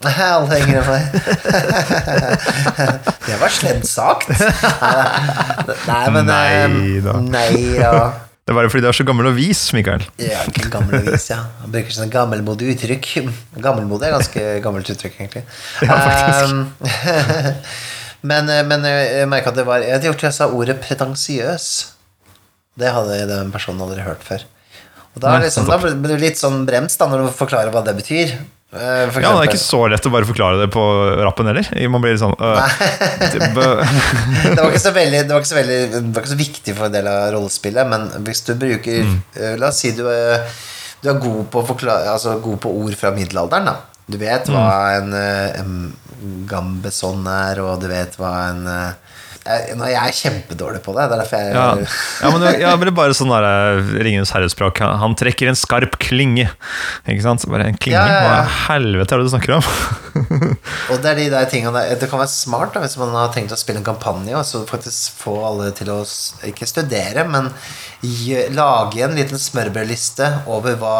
Alle 0.00 0.56
henger 0.56 0.80
det 3.26 3.34
var 3.36 3.52
slemt 3.52 3.84
sagt. 3.84 4.30
Nei, 5.90 6.06
men 6.14 6.24
Nei 6.24 6.48
eh, 6.56 7.04
da. 7.04 7.20
Nei 7.20 7.76
da. 7.76 8.08
Det 8.40 8.48
er 8.54 8.56
bare 8.56 8.70
fordi 8.72 8.86
du 8.86 8.88
er 8.88 8.96
så 8.96 9.04
gammel 9.04 9.28
og 9.28 9.36
vis, 9.36 9.60
Mikael. 9.76 10.00
Ja, 10.18 10.40
ikke 10.48 10.80
og 10.80 10.88
vis, 11.04 11.28
ja. 11.28 11.36
Han 11.60 11.70
bruker 11.74 11.92
sånne 11.94 12.08
gammelmodige 12.14 12.72
uttrykk. 12.74 13.04
Gammelmodig 13.60 14.08
er 14.08 14.14
ganske 14.16 14.40
gammelt 14.64 14.88
uttrykk, 14.90 15.14
egentlig. 15.20 15.44
Ja, 15.84 15.92
faktisk. 16.00 16.48
Um, 16.48 16.72
men, 18.32 18.48
eh, 18.52 18.64
men 18.66 18.80
jeg 18.88 19.28
merka 19.28 19.50
at 19.52 19.58
det 19.60 19.66
var 19.68 19.80
Jeg 19.84 20.00
tror 20.02 20.24
jeg 20.30 20.36
sa 20.38 20.44
ordet 20.48 20.80
pretensiøs. 20.80 21.64
Det 22.80 22.90
hadde 22.96 23.28
den 23.28 23.52
personen 23.52 23.84
aldri 23.84 24.00
hørt 24.08 24.24
før. 24.24 24.40
Og 25.12 25.20
da, 25.20 25.36
Nei, 25.36 25.44
liksom, 25.44 25.68
da 25.68 25.76
blir 25.82 26.16
du 26.16 26.20
litt 26.24 26.40
sånn 26.40 26.64
brems 26.64 26.96
da 26.96 27.04
når 27.10 27.18
du 27.26 27.30
forklarer 27.36 27.68
hva 27.74 27.82
det 27.84 27.94
betyr. 28.00 28.28
Eh, 28.72 28.78
Ja, 28.78 29.08
Det 29.10 29.22
er 29.24 29.48
ikke 29.50 29.58
så 29.58 29.80
lett 29.90 30.04
å 30.06 30.12
bare 30.14 30.28
forklare 30.28 30.60
det 30.60 30.68
på 30.70 30.82
rappen 31.26 31.48
heller. 31.50 31.66
Man 31.90 32.00
blir 32.04 32.12
litt 32.14 32.22
sånn 32.22 32.36
øh, 32.38 32.60
det 33.50 34.60
var 34.62 34.76
så 34.78 34.92
veldig, 34.94 35.22
det, 35.26 35.34
var 35.34 35.42
så 35.48 35.56
veldig, 35.58 35.78
det 35.90 36.02
var 36.14 36.22
ikke 36.22 36.32
så 36.34 36.38
viktig 36.40 36.74
for 36.78 36.86
en 36.86 36.94
del 36.94 37.08
av 37.10 37.32
rollespillet, 37.34 37.88
men 37.90 38.08
hvis 38.26 38.44
du 38.46 38.54
bruker 38.60 39.00
Mm. 39.00 39.16
eh, 39.36 39.56
La 39.58 39.68
oss 39.72 39.80
si 39.82 39.90
du 39.96 40.04
er, 40.10 40.44
du 41.02 41.08
er 41.10 41.18
god, 41.22 41.44
på 41.50 41.62
forklare, 41.66 42.10
altså 42.12 42.36
god 42.42 42.58
på 42.60 42.70
ord 42.84 42.94
fra 43.00 43.10
middelalderen. 43.16 43.64
Da. 43.70 43.76
Du 44.10 44.18
vet 44.20 44.46
hva 44.50 44.66
Mm. 44.70 44.96
en, 44.98 45.14
eh, 45.14 45.60
en 45.60 46.46
gambeson 46.46 47.26
er, 47.26 47.60
og 47.64 47.80
du 47.80 47.88
vet 47.88 48.16
hva 48.20 48.32
en 48.50 48.66
jeg, 49.40 49.76
nå 49.78 49.86
er 49.86 49.94
jeg 49.94 50.16
kjempedårlig 50.18 50.82
på 50.84 50.92
det. 50.96 51.06
Det 51.08 51.16
er 51.16 51.22
derfor 51.22 51.40
jeg 51.40 51.54
ja. 51.54 51.66
ja, 51.80 52.32
men 52.34 52.44
ja, 52.60 52.72
men 52.76 52.86
det 52.86 52.92
er 52.92 52.96
bare 52.98 53.16
sånn 53.16 53.32
der 53.32 53.46
eh, 53.48 53.92
Ringenes 54.04 54.32
herrespråk. 54.34 54.82
Han 55.02 55.16
trekker 55.18 55.50
en 55.50 55.58
skarp 55.58 55.96
klinge. 56.02 56.48
Ikke 57.06 57.24
sant? 57.24 57.46
Bare 57.50 57.70
en 57.70 57.78
klinge? 57.80 58.00
Ja. 58.00 58.20
Hva 58.26 58.42
helvete 58.68 59.16
er 59.16 59.22
det 59.22 59.28
du 59.28 59.32
snakker 59.32 59.56
om? 59.56 59.70
Og 60.92 61.00
det 61.00 61.12
er 61.12 61.20
de 61.20 61.26
der 61.32 61.46
tingene 61.50 61.82
Det 62.00 62.08
kan 62.10 62.20
være 62.20 62.32
smart 62.32 62.74
da, 62.74 62.82
hvis 62.84 62.98
man 63.00 63.14
har 63.16 63.30
tenkt 63.34 63.54
å 63.54 63.58
spille 63.58 63.80
en 63.80 63.86
kampanje, 63.86 64.34
og 64.36 64.44
så 64.46 64.64
faktisk 64.68 65.22
få 65.22 65.36
alle 65.46 65.70
til 65.76 65.92
å 65.92 66.00
ikke 66.46 66.68
studere, 66.68 67.24
men 67.30 67.48
lage 68.56 69.04
en 69.04 69.16
liten 69.16 69.40
smørbrødliste 69.40 70.28
over 70.50 70.76
hva, 70.80 70.96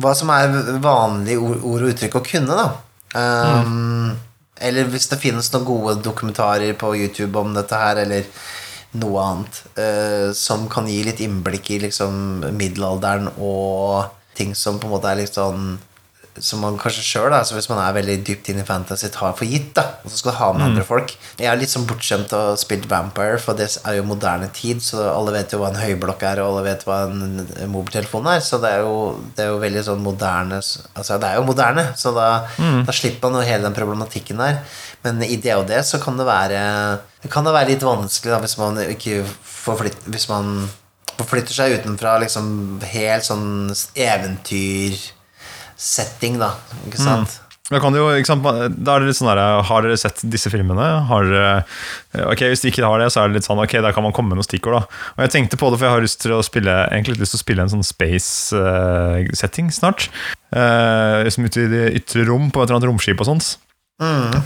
hva 0.00 0.14
som 0.16 0.32
er 0.32 0.52
vanlige 0.82 1.40
ord, 1.40 1.60
ord 1.62 1.84
og 1.84 1.92
uttrykk 1.92 2.18
å 2.18 2.24
kunne. 2.24 2.58
da 2.58 2.68
um, 3.14 4.16
Eller 4.64 4.88
hvis 4.90 5.08
det 5.10 5.20
finnes 5.22 5.50
noen 5.52 5.66
gode 5.68 5.98
dokumentarer 6.04 6.74
på 6.78 6.94
YouTube 6.96 7.38
om 7.38 7.54
dette 7.56 7.78
her, 7.78 8.02
eller 8.04 8.26
noe 8.98 9.24
annet 9.24 9.58
eh, 9.78 10.28
som 10.36 10.64
kan 10.72 10.88
gi 10.88 11.02
litt 11.04 11.20
innblikk 11.20 11.70
i 11.74 11.82
liksom 11.82 12.46
middelalderen 12.56 13.28
og 13.36 14.08
ting 14.38 14.54
som 14.56 14.78
på 14.80 14.88
en 14.88 14.94
måte 14.94 15.10
er 15.10 15.20
litt 15.20 15.36
sånn 15.36 15.74
som 16.44 16.62
man 16.62 16.78
kanskje 16.80 17.04
sjøl, 17.04 17.34
hvis 17.54 17.68
man 17.70 17.80
er 17.82 17.96
veldig 17.96 18.16
dypt 18.26 18.50
inn 18.52 18.60
i 18.62 18.66
fantasy, 18.66 19.10
tar 19.12 19.34
for 19.38 19.48
gitt, 19.48 19.70
da, 19.76 19.84
og 20.02 20.12
så 20.12 20.20
skal 20.20 20.32
du 20.32 20.38
ha 20.38 20.48
med 20.54 20.66
andre 20.68 20.84
folk. 20.86 21.14
Jeg 21.38 21.50
er 21.50 21.60
litt 21.60 21.72
sånn 21.72 21.86
bortskjemt 21.88 22.32
og 22.36 22.58
spilt 22.60 22.88
Vampire, 22.90 23.38
for 23.42 23.58
det 23.58 23.68
er 23.82 23.98
jo 23.98 24.06
moderne 24.08 24.50
tid, 24.54 24.82
så 24.84 25.08
alle 25.12 25.34
vet 25.36 25.54
jo 25.54 25.62
hva 25.62 25.72
en 25.72 25.80
høyblokk 25.80 26.24
er, 26.30 26.42
og 26.42 26.52
alle 26.52 26.66
vet 26.70 26.84
hva 26.88 27.00
en 27.08 27.46
mobiltelefon 27.72 28.30
er, 28.32 28.42
så 28.44 28.60
det 28.62 28.74
er 28.76 28.84
jo, 28.86 28.96
det 29.36 29.46
er 29.46 29.52
jo 29.52 29.62
veldig 29.62 29.86
sånn 29.90 30.04
moderne 30.04 30.58
Altså, 30.58 31.16
det 31.20 31.28
er 31.28 31.38
jo 31.38 31.46
moderne, 31.46 31.84
så 31.98 32.10
da, 32.16 32.28
da 32.58 32.94
slipper 32.94 33.30
man 33.30 33.42
jo 33.42 33.48
hele 33.48 33.66
den 33.66 33.76
problematikken 33.76 34.40
der. 34.40 34.60
Men 35.04 35.22
i 35.22 35.36
det 35.38 35.54
og 35.54 35.68
det 35.68 35.84
så 35.86 36.00
kan 36.02 36.18
det 36.18 36.26
være 36.26 36.60
Det 37.22 37.30
kan 37.30 37.46
det 37.46 37.54
være 37.54 37.70
litt 37.70 37.84
vanskelig 37.86 38.34
da, 38.34 38.40
hvis 38.42 38.56
man 38.58 38.80
ikke 38.82 39.20
forflytter 39.46 40.10
Hvis 40.10 40.26
man 40.30 40.68
forflytter 41.18 41.54
seg 41.54 41.76
utenfra 41.78 42.16
liksom 42.22 42.78
helt 42.92 43.26
sånn 43.26 43.70
eventyrsetting, 45.78 46.38
da. 46.38 46.54
Ikke 46.86 46.98
sant? 47.00 47.40
Du 47.68 47.76
jo, 47.76 48.06
ikke 48.16 48.30
sant, 48.30 48.46
da 48.80 48.94
er 48.94 49.02
det 49.02 49.10
litt 49.10 49.18
sånn 49.18 49.28
der, 49.28 49.60
Har 49.68 49.82
dere 49.84 49.96
sett 50.00 50.22
disse 50.24 50.48
filmene? 50.48 51.04
Har 51.04 51.26
ok, 52.32 52.46
Hvis 52.48 52.62
de 52.64 52.70
ikke 52.70 52.86
har 52.86 52.98
det, 52.98 53.10
så 53.12 53.20
er 53.20 53.28
det 53.28 53.36
litt 53.36 53.44
sånn 53.44 53.60
Ok, 53.60 53.74
der 53.76 53.92
kan 53.92 54.02
man 54.06 54.14
komme 54.16 54.32
med 54.32 54.40
noen 54.40 54.46
stikkord. 54.46 54.78
da 54.78 54.86
Og 55.18 55.20
Jeg 55.26 55.34
tenkte 55.34 55.58
på 55.60 55.68
det, 55.68 55.76
for 55.76 55.84
jeg 55.84 55.92
har 55.92 56.00
lyst 56.06 56.20
til 56.22 56.32
å 56.32 56.40
spille 56.40 56.72
Egentlig 56.88 57.18
lyst 57.20 57.36
til 57.36 57.42
å 57.42 57.44
spille 57.44 57.66
en 57.66 57.72
sånn 57.74 57.84
space-setting 57.84 59.68
snart. 59.68 60.08
Eh, 60.48 61.28
liksom 61.28 61.44
ute 61.44 61.66
i 61.66 61.68
det 61.68 61.84
ytre 62.00 62.24
rom, 62.30 62.48
på 62.48 62.62
et 62.62 62.70
eller 62.70 62.78
annet 62.78 62.88
romskip 62.88 63.20
og 63.20 63.28
sånt. 63.28 63.58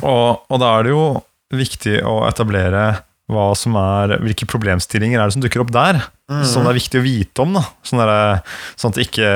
Og, 0.03 0.43
og 0.51 0.59
da 0.59 0.75
er 0.75 0.89
det 0.89 0.91
jo 0.97 1.07
viktig 1.55 2.01
å 2.09 2.25
etablere 2.27 3.05
hva 3.31 3.53
som 3.55 3.77
er, 3.79 4.17
hvilke 4.25 4.49
problemstillinger 4.51 5.21
er 5.21 5.31
det 5.31 5.37
som 5.37 5.45
dukker 5.45 5.63
opp 5.63 5.71
der. 5.71 6.03
Som 6.49 6.67
det 6.67 6.73
er 6.73 6.79
viktig 6.81 7.01
å 7.01 7.05
vite 7.05 7.45
om. 7.45 7.57
da 7.57 7.65
Sånn, 7.87 8.03
der, 8.03 8.55
sånn 8.81 8.95
at 8.95 9.03
ikke 9.05 9.33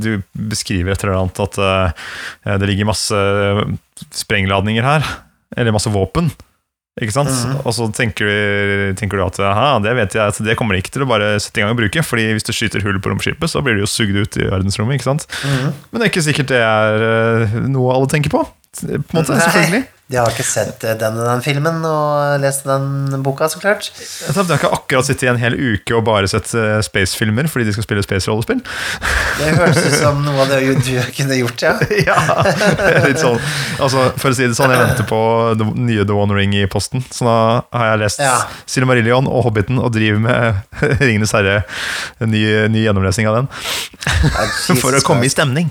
du 0.00 0.10
beskriver 0.36 0.94
et 0.94 1.04
eller 1.04 1.20
annet 1.20 1.44
at 1.46 1.60
uh, 1.62 2.10
det 2.60 2.70
ligger 2.70 2.90
masse 2.90 3.22
sprengladninger 4.24 4.86
her. 4.86 5.06
Eller 5.56 5.74
masse 5.74 5.92
våpen. 5.92 6.32
Ikke 6.96 7.12
sant? 7.12 7.28
Og 7.60 7.74
så 7.76 7.90
tenker 7.92 8.24
du, 8.24 8.94
tenker 8.96 9.20
du 9.20 9.24
at 9.26 9.36
det 9.84 9.92
vet 9.98 10.14
jeg 10.16 10.32
at 10.32 10.38
det 10.46 10.54
kommer 10.56 10.76
de 10.76 10.80
ikke 10.80 10.94
til 10.94 11.04
å 11.04 11.08
bare 11.10 11.34
sette 11.44 11.60
i 11.60 11.64
gang 11.64 11.74
og 11.74 11.80
bruke. 11.80 12.04
Fordi 12.06 12.30
hvis 12.32 12.46
du 12.48 12.54
skyter 12.56 12.84
hull 12.86 12.96
på 13.04 13.12
romskipet, 13.12 13.52
så 13.52 13.60
blir 13.64 13.76
du 13.76 13.84
jo 13.84 13.90
sugd 13.90 14.16
ut 14.16 14.38
i 14.40 14.46
verdensrommet. 14.48 14.96
ikke 14.96 15.10
sant? 15.10 15.26
Men 15.90 16.00
det 16.00 16.06
er 16.06 16.12
ikke 16.14 16.24
sikkert 16.24 16.54
det 16.54 16.62
er 16.64 17.04
eh, 17.10 17.58
noe 17.68 17.92
alle 17.92 18.08
tenker 18.12 18.32
på. 18.32 18.40
På 18.46 18.88
en 18.96 19.04
måte, 19.12 19.36
selvfølgelig. 19.44 19.84
De 20.06 20.14
har 20.20 20.30
ikke 20.30 20.44
sett 20.46 20.84
denne 20.84 21.00
den, 21.00 21.16
den 21.18 21.40
filmen 21.42 21.80
og 21.82 22.36
lest 22.38 22.62
den 22.62 23.24
boka, 23.26 23.48
så 23.50 23.58
klart. 23.58 23.88
De 23.90 24.30
har 24.38 24.52
ikke 24.54 24.68
akkurat 24.70 25.08
sittet 25.08 25.26
i 25.26 25.30
en 25.32 25.40
hel 25.40 25.56
uke 25.58 25.96
og 25.98 26.04
bare 26.06 26.28
sett 26.30 26.52
eh, 26.54 26.76
space-filmer 26.86 27.48
fordi 27.50 27.66
de 27.66 27.74
skal 27.74 27.86
spille 27.88 28.04
space-rollespill. 28.06 28.60
Det 29.40 29.50
høres 29.58 29.80
ut 29.82 29.96
som 29.98 30.20
noe 30.22 30.44
av 30.44 30.52
det 30.52 30.76
du 30.86 30.92
kunne 31.16 31.40
gjort, 31.40 31.64
ja. 31.66 31.74
ja, 32.08 32.16
litt 33.04 33.18
sånn 33.20 33.36
altså, 33.82 34.06
For 34.16 34.30
å 34.30 34.36
si 34.38 34.46
det 34.46 34.56
sånn, 34.56 34.72
jeg 34.72 34.80
venter 34.80 35.08
på 35.10 35.18
det 35.58 35.66
nye 35.74 36.06
The 36.06 36.16
One 36.16 36.38
Ring 36.38 36.54
i 36.56 36.62
posten. 36.70 37.02
Så 37.10 37.26
da 37.26 37.36
har 37.74 37.90
jeg 37.90 38.04
lest 38.04 38.22
Ja. 38.22 38.36
Silmarillion 38.70 39.26
og 39.26 39.48
Hobbiten 39.48 39.82
og 39.82 39.90
driver 39.96 40.22
med 40.22 40.62
Ringenes 41.02 41.34
herre. 41.34 41.58
En 42.22 42.30
ny, 42.30 42.44
ny 42.70 42.86
gjennomlesning 42.86 43.26
av 43.28 43.40
den. 43.40 43.50
Ja, 44.06 44.46
For 44.78 44.94
å 44.96 45.02
komme 45.04 45.26
i 45.26 45.34
stemning. 45.34 45.68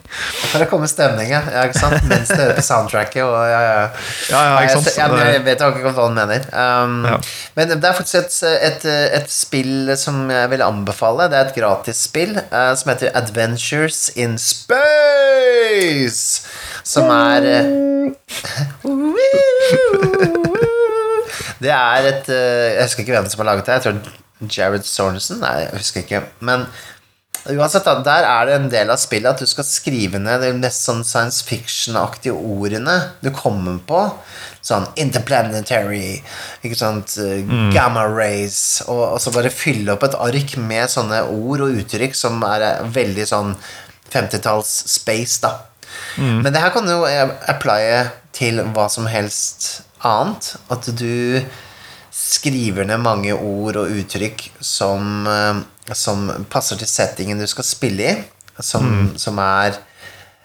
For 0.52 0.62
å 0.62 0.70
komme 0.70 0.90
i 0.90 0.92
stemning, 0.92 1.32
ja. 1.32 1.42
ja 1.56 1.66
ikke 1.70 1.80
sant? 1.80 2.04
Mens 2.12 2.30
det 2.30 2.42
hører 2.44 2.60
på 2.60 2.68
soundtracket. 2.68 3.24
Og, 3.24 3.40
ja, 3.50 3.64
ja. 3.66 3.82
Ja, 4.30 4.40
ja, 4.48 4.54
ikke 4.64 4.74
sant? 4.80 4.88
Jeg, 4.98 5.10
jeg, 5.20 5.34
jeg 5.36 5.44
vet 5.46 5.62
akkurat 5.66 5.94
hva 5.98 6.06
han 6.08 6.18
mener. 6.18 6.42
Um, 6.52 6.96
Ja. 7.06 7.18
Men 7.56 7.70
det 7.72 7.86
er 7.88 7.94
faktisk 7.98 8.16
et, 8.20 8.36
et, 8.68 8.86
et 9.20 9.30
spill 9.32 9.92
som 10.00 10.26
jeg 10.34 10.50
vil 10.52 10.64
anbefale. 10.66 11.28
Det 11.32 11.38
er 11.38 11.46
et 11.50 11.56
gratisspill 11.60 12.34
uh, 12.42 12.74
som 12.78 12.92
heter 12.94 13.14
Adventures 13.16 14.10
in 14.16 14.38
Space. 14.42 16.24
Som 16.84 17.10
er 17.14 17.42
Det 21.64 21.72
er 21.72 22.10
et 22.10 22.28
uh, 22.30 22.36
Jeg 22.76 22.84
husker 22.84 23.06
ikke 23.06 23.16
hvem 23.18 23.30
som 23.32 23.42
har 23.44 23.52
laget 23.54 23.66
det. 23.70 23.74
Jeg 23.74 23.84
tror 23.86 23.96
Jared 24.58 24.84
Sorensen? 24.84 25.40
Nei, 25.44 25.54
jeg 25.64 25.70
husker 25.80 26.04
ikke. 26.04 26.22
Men 26.46 26.66
Uansett, 27.46 27.86
da, 27.86 28.00
der 28.02 28.26
er 28.26 28.48
det 28.48 28.54
en 28.56 28.72
del 28.74 28.90
av 28.90 28.98
spillet 28.98 29.36
at 29.36 29.42
du 29.44 29.50
skal 29.50 29.68
skrive 29.68 30.18
ned 30.22 30.42
de 30.42 30.50
mest 30.58 30.88
sånn 30.88 31.04
science 31.06 31.46
fiction-aktige 31.46 32.34
ordene 32.34 32.96
du 33.22 33.30
kommer 33.36 33.78
på. 33.86 34.02
Sånn 34.66 34.88
interplanetary, 34.98 36.24
ikke 36.66 36.80
sant, 36.80 37.14
mm. 37.22 37.70
gamma 37.76 38.08
rays, 38.10 38.82
og, 38.88 39.04
og 39.12 39.22
så 39.22 39.34
bare 39.36 39.54
fylle 39.54 39.94
opp 39.94 40.08
et 40.08 40.18
ark 40.18 40.56
med 40.58 40.90
sånne 40.90 41.22
ord 41.36 41.68
og 41.68 41.84
uttrykk 41.84 42.18
som 42.18 42.42
er 42.50 42.66
eh, 42.66 42.84
veldig 42.98 43.30
sånn 43.30 43.54
50-talls 44.10 44.74
space, 44.96 45.44
da. 45.46 45.54
Men 46.18 46.54
det 46.54 46.62
her 46.64 46.74
kan 46.74 46.88
du 46.88 46.96
jo 46.96 47.06
eh, 47.08 47.30
applye 47.52 48.08
til 48.36 48.62
hva 48.74 48.88
som 48.92 49.08
helst 49.10 49.86
annet. 50.06 50.56
At 50.72 50.90
du 50.98 51.42
skriver 52.16 52.88
ned 52.88 53.04
mange 53.04 53.36
ord 53.36 53.80
og 53.82 53.92
uttrykk 54.00 54.48
som, 54.64 55.28
eh, 55.28 55.62
som 55.94 56.32
passer 56.50 56.80
til 56.80 56.90
settingen 56.90 57.40
du 57.40 57.48
skal 57.50 57.64
spille 57.68 58.04
i. 58.10 58.16
Som, 58.64 59.12
som 59.20 59.36
er 59.44 59.76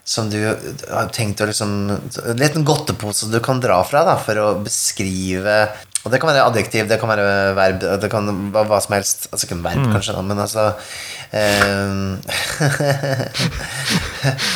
Som 0.03 0.31
du 0.33 0.40
har 0.42 1.07
tenkt 1.14 1.38
å 1.38 1.46
liksom 1.46 1.90
En 1.94 2.40
liten 2.40 2.64
godtepose 2.66 3.29
du 3.31 3.38
kan 3.38 3.61
dra 3.62 3.85
fra 3.87 4.03
da, 4.03 4.16
for 4.18 4.35
å 4.42 4.59
beskrive 4.64 5.70
Og 6.03 6.11
det 6.11 6.18
kan 6.18 6.26
være 6.33 6.42
adjektiv, 6.48 6.88
det 6.90 6.98
kan 6.98 7.07
være 7.12 7.55
verb, 7.55 7.79
det 8.03 8.11
kan 8.11 8.26
være 8.50 8.66
hva 8.66 8.81
som 8.83 8.96
helst. 8.96 9.29
Altså 9.31 9.46
ikke 9.46 9.59
en 9.61 9.66
verb, 9.68 9.85
kanskje, 9.92 10.16
da, 10.16 10.22
men 10.26 10.42
altså 10.42 10.74
eh, 11.31 11.92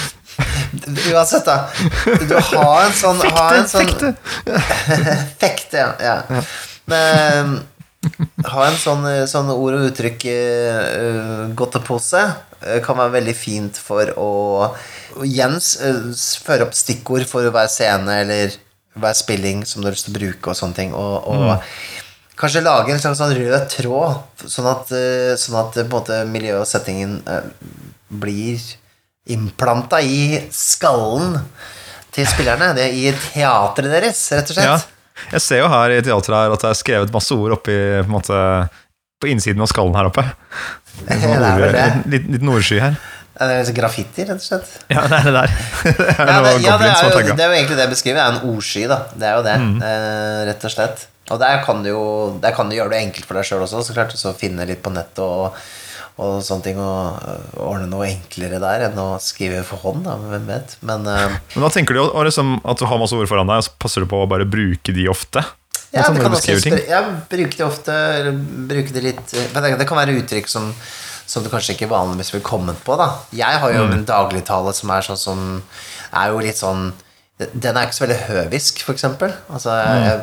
Uansett, 1.14 1.46
da. 1.46 1.68
Du 2.26 2.34
har 2.34 2.88
en 2.88 2.96
sånn 2.96 3.20
Fekte! 3.22 3.54
en 3.60 3.68
sånn, 3.70 3.92
Fekte, 5.38 5.78
ja. 5.84 5.90
ja. 6.02 6.42
Men, 6.90 7.60
ha 8.48 8.66
en 8.66 8.76
sånn, 8.78 9.06
sånn 9.30 9.50
ord 9.54 9.78
og 9.78 9.88
uttrykk 9.88 10.26
uh, 10.30 11.54
godtepose 11.56 12.22
uh, 12.22 12.78
kan 12.84 12.98
være 12.98 13.16
veldig 13.16 13.34
fint 13.36 13.80
for 13.80 14.12
å 14.20 14.30
igjen 15.26 15.56
uh, 15.58 16.12
føre 16.46 16.68
opp 16.68 16.76
stikkord 16.78 17.26
for 17.30 17.50
hver 17.54 17.70
scene 17.72 18.20
eller 18.22 18.54
hver 18.94 19.18
spilling 19.18 19.64
som 19.66 19.82
du 19.82 19.88
har 19.88 19.96
lyst 19.96 20.06
til 20.06 20.14
å 20.14 20.20
bruke, 20.20 20.52
og 20.52 20.58
sånne 20.58 20.78
ting. 20.78 20.94
Og, 20.94 21.26
og 21.26 22.38
kanskje 22.38 22.62
lage 22.62 22.94
en 22.94 23.02
slags 23.02 23.18
sånn 23.18 23.34
rød 23.34 23.68
tråd, 23.72 24.44
sånn 24.46 24.70
at, 24.70 24.92
sånn 25.42 25.58
at 25.58 25.74
på 25.74 25.82
en 25.82 25.90
måte 25.90 26.20
miljøet 26.30 26.62
og 26.62 26.70
settingen 26.70 27.16
blir 28.22 28.62
implanta 29.34 29.98
i 29.98 30.44
skallen 30.54 31.40
til 32.14 32.28
spillerne. 32.30 32.70
Det, 32.78 32.86
I 32.94 33.10
teatret 33.32 33.90
deres, 33.96 34.22
rett 34.36 34.54
og 34.54 34.62
Ja. 34.62 34.78
Jeg 35.32 35.40
ser 35.44 35.60
jo 35.62 35.68
her 35.72 35.94
i 35.94 36.00
teatret 36.04 36.36
her 36.36 36.54
at 36.56 36.64
det 36.64 36.70
er 36.72 36.78
skrevet 36.78 37.12
masse 37.14 37.34
ord 37.36 37.54
oppi 37.58 37.74
på, 37.74 38.04
en 38.04 38.10
måte, 38.12 38.38
på 39.22 39.30
innsiden 39.30 39.62
av 39.64 39.70
skallen 39.70 39.94
her 39.98 40.10
oppe. 40.10 40.24
Det 41.04 41.16
er 41.26 41.58
vel 41.58 41.72
det. 41.74 41.84
Litt, 42.12 42.26
litt 42.36 42.42
nordsky 42.46 42.76
her. 42.78 42.94
Ja, 43.34 43.46
Det 43.48 43.54
er 43.54 43.60
liksom 43.64 43.74
graffiti, 43.80 44.22
rett 44.28 44.38
og 44.38 44.44
slett. 44.44 44.68
Ja, 44.94 45.02
det 45.10 45.16
er 45.18 45.24
det 45.26 45.32
der. 45.34 45.54
Det 45.88 46.04
er 46.06 46.28
Ja, 46.28 46.36
det, 46.44 46.52
ja, 46.62 46.76
det, 46.78 46.90
er 46.92 47.08
jo, 47.08 47.24
det 47.34 47.42
er 47.42 47.48
jo 47.50 47.56
egentlig 47.56 47.78
det 47.80 47.82
jeg 47.88 47.92
beskriver. 47.96 48.20
Det 48.20 48.24
er 48.24 48.36
en 48.36 48.52
ordsky, 48.54 48.84
da. 48.92 48.98
Det 49.18 49.26
er 49.30 49.34
jo 49.40 49.42
det, 49.48 49.56
Mm. 49.64 49.72
eh, 49.88 50.42
rett 50.52 50.66
og 50.68 50.74
slett. 50.76 51.02
Og 51.34 51.40
der 51.40 51.62
kan 51.64 51.80
du 51.82 51.88
jo 51.88 52.04
der 52.42 52.52
kan 52.54 52.68
du 52.70 52.76
gjøre 52.76 52.92
det 52.92 53.00
enkelt 53.08 53.26
for 53.26 53.34
deg 53.40 53.48
sjøl 53.48 53.64
også, 53.66 53.80
så 53.88 53.96
klart. 53.96 54.14
Så 54.20 54.34
finne 54.38 54.66
litt 54.68 54.82
på 54.84 54.92
nettet 54.94 55.18
og, 55.24 55.56
og 56.16 56.42
sånne 56.46 56.62
ting, 56.62 56.76
og 56.78 57.16
øh, 57.26 57.46
ordne 57.58 57.88
noe 57.90 58.06
enklere 58.06 58.60
der 58.62 58.84
enn 58.86 58.98
å 59.02 59.16
skrive 59.18 59.64
for 59.66 59.82
hånd, 59.82 60.04
da. 60.06 60.14
Hvem 60.30 60.44
vet. 60.46 60.76
Men 60.86 61.06
uh, 61.10 61.32
Men 61.56 61.64
da 61.66 61.70
tenker 61.74 61.96
du 61.96 62.00
jo 62.04 62.22
liksom, 62.22 62.60
at 62.64 62.78
du 62.78 62.86
har 62.86 63.00
masse 63.02 63.16
ord 63.18 63.26
foran 63.30 63.48
deg, 63.50 63.58
og 63.58 63.66
så 63.66 63.72
passer 63.82 64.04
du 64.04 64.06
på 64.12 64.20
å 64.22 64.28
bare 64.30 64.46
bruke 64.46 64.94
de 64.94 65.08
ofte. 65.10 65.42
ja, 65.90 66.04
Sånn 66.06 66.14
det 66.14 66.22
kan 66.22 66.36
også 66.36 66.78
ja, 66.86 67.00
bruke 67.30 67.56
det 67.58 67.66
ofte, 67.66 67.96
eller 68.20 68.38
bruke 68.70 68.94
det 68.94 69.02
litt 69.08 69.34
øh, 69.34 69.48
Men 69.54 69.78
det, 69.78 69.88
kan 69.90 69.98
være 69.98 70.14
uttrykk 70.20 70.48
som 70.48 70.70
som 71.26 71.40
du 71.42 71.48
kanskje 71.48 71.72
ikke 71.72 71.86
vanligvis 71.88 72.34
ville 72.34 72.44
kommet 72.44 72.76
på. 72.84 72.96
da 73.00 73.06
Jeg 73.32 73.58
har 73.62 73.70
Mm. 73.72 73.76
jo 73.78 73.84
en 73.96 74.04
dagligtale 74.04 74.74
som 74.76 74.90
er 74.90 75.00
sånn 75.06 75.16
som 75.16 75.62
Er 76.12 76.28
jo 76.30 76.38
litt 76.44 76.58
sånn 76.60 76.92
Den 77.38 77.76
er 77.78 77.86
ikke 77.86 77.96
så 77.96 78.04
veldig 78.04 78.18
høvisk, 78.28 78.82
for 78.84 78.92
eksempel. 78.92 79.32
Altså, 79.48 79.70
Mm. 79.72 80.04
jeg, 80.04 80.20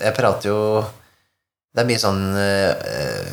jeg 0.00 0.14
prater 0.16 0.48
jo 0.48 0.84
Det 1.76 1.84
er 1.84 1.90
mye 1.90 2.00
sånn 2.00 2.22
øh, 2.40 3.28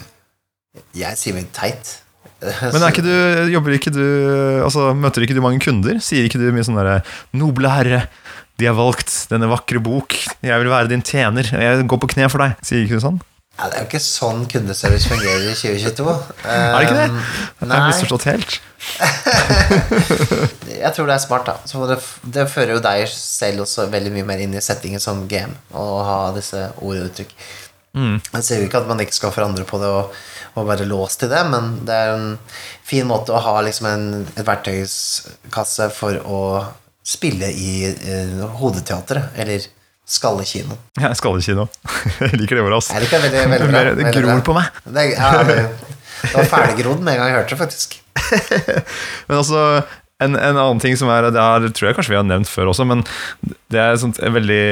Jeg 0.95 1.19
sier 1.19 1.36
mye 1.36 1.49
teit. 1.55 1.97
Men 2.41 2.81
er 2.81 2.89
ikke 2.93 3.03
du, 3.05 3.12
jobber 3.53 3.75
ikke 3.75 3.91
du 3.93 4.01
altså, 4.65 4.88
Møter 4.97 5.25
ikke 5.25 5.36
du 5.38 5.43
mange 5.45 5.62
kunder? 5.62 5.99
Sier 6.01 6.25
ikke 6.25 6.39
du 6.41 6.47
mye 6.55 6.65
sånn 6.65 6.79
derre 6.79 7.01
'Noble 7.38 7.69
herre, 7.69 7.99
de 8.57 8.65
har 8.69 8.77
valgt 8.77 9.12
denne 9.29 9.49
vakre 9.51 9.81
bok. 9.84 10.15
Jeg 10.41 10.63
vil 10.63 10.71
være 10.71 10.89
din 10.89 11.03
tjener. 11.05 11.45
Jeg 11.51 11.86
går 11.91 12.01
på 12.01 12.10
kne 12.15 12.29
for 12.31 12.41
deg.' 12.41 12.57
Sier 12.65 12.86
ikke 12.86 12.97
du 12.97 13.03
sånn? 13.03 13.19
ja, 13.60 13.67
Det 13.69 13.75
er 13.77 13.84
jo 13.84 13.89
ikke 13.91 14.01
sånn 14.01 14.45
kundeservice 14.49 15.10
fungerer 15.12 15.43
i 15.51 15.53
2022. 15.53 16.15
Er 16.49 16.73
det 16.73 16.84
ikke 16.88 16.97
det? 16.97 17.10
Um, 17.12 17.21
Jeg 17.67 17.75
har 17.75 17.88
misforstått 17.91 18.27
helt. 18.31 18.60
Jeg 20.81 20.93
tror 20.95 21.12
det 21.12 21.15
er 21.17 21.21
smart, 21.21 21.45
da. 21.51 21.57
Så 21.69 21.84
det, 21.91 21.99
det 22.38 22.47
fører 22.49 22.77
jo 22.77 22.81
deg 22.81 23.03
selv 23.12 23.67
også 23.67 23.86
veldig 23.91 24.15
mye 24.15 24.25
mer 24.31 24.41
inn 24.41 24.55
i 24.57 24.63
settingen 24.63 25.03
som 25.03 25.27
GM, 25.29 25.53
å 25.77 25.86
ha 26.07 26.17
disse 26.34 26.71
ord 26.79 26.97
og 27.03 27.12
uttrykk. 27.12 27.36
Jeg 27.93 28.45
sier 28.47 28.63
jo 28.63 28.69
ikke 28.69 28.81
at 28.81 28.88
man 28.89 29.03
ikke 29.03 29.19
skal 29.19 29.34
forandre 29.36 29.67
på 29.67 29.77
det 29.81 29.89
og, 29.91 30.15
og 30.55 30.67
være 30.67 30.87
låst 30.89 31.21
til 31.23 31.31
det, 31.31 31.41
men 31.47 31.73
det 31.87 31.95
er 31.95 32.13
en 32.15 32.31
fin 32.87 33.07
måte 33.07 33.33
å 33.33 33.41
ha 33.43 33.59
liksom 33.63 33.87
en 33.87 34.07
et 34.35 34.47
verktøyskasse 34.47 35.89
for 35.95 36.19
å 36.25 36.41
spille 37.07 37.49
i 37.49 37.75
eh, 37.87 38.41
Hodeteatret, 38.59 39.31
eller 39.41 39.63
Skallekino. 40.11 40.75
Ja, 40.99 41.13
skallekino. 41.15 41.67
Jeg 42.19 42.35
liker 42.41 42.57
det 42.57 42.63
ordet, 42.65 42.81
altså. 42.81 42.99
Det 42.99 43.09
veldig, 43.13 43.43
veldig 43.53 43.69
bra. 43.71 43.83
Det 43.95 44.13
gror 44.17 44.43
på 44.43 44.55
meg. 44.57 44.79
Det, 44.83 45.05
ja, 45.13 45.29
det, 45.47 45.57
det 46.25 46.33
var 46.35 46.49
ferdiggrodd 46.51 47.03
med 47.05 47.13
en 47.13 47.21
gang 47.21 47.29
jeg 47.29 47.37
hørte 47.37 47.55
det, 47.55 47.59
faktisk. 47.61 47.95
Men 49.29 49.37
altså, 49.37 49.61
en, 50.21 50.35
en 50.35 50.57
annen 50.57 50.81
ting 50.83 50.97
som 50.99 51.09
er 51.13 51.29
Det 51.31 51.41
her 51.41 51.67
tror 51.71 51.89
jeg 51.89 51.97
kanskje 51.97 52.13
vi 52.13 52.19
har 52.19 52.27
nevnt 52.27 52.49
før 52.51 52.73
også, 52.73 52.85
men 52.85 53.05
det 53.71 53.79
er 53.81 53.95
sånt, 54.01 54.19
en 54.21 54.35
veldig, 54.35 54.65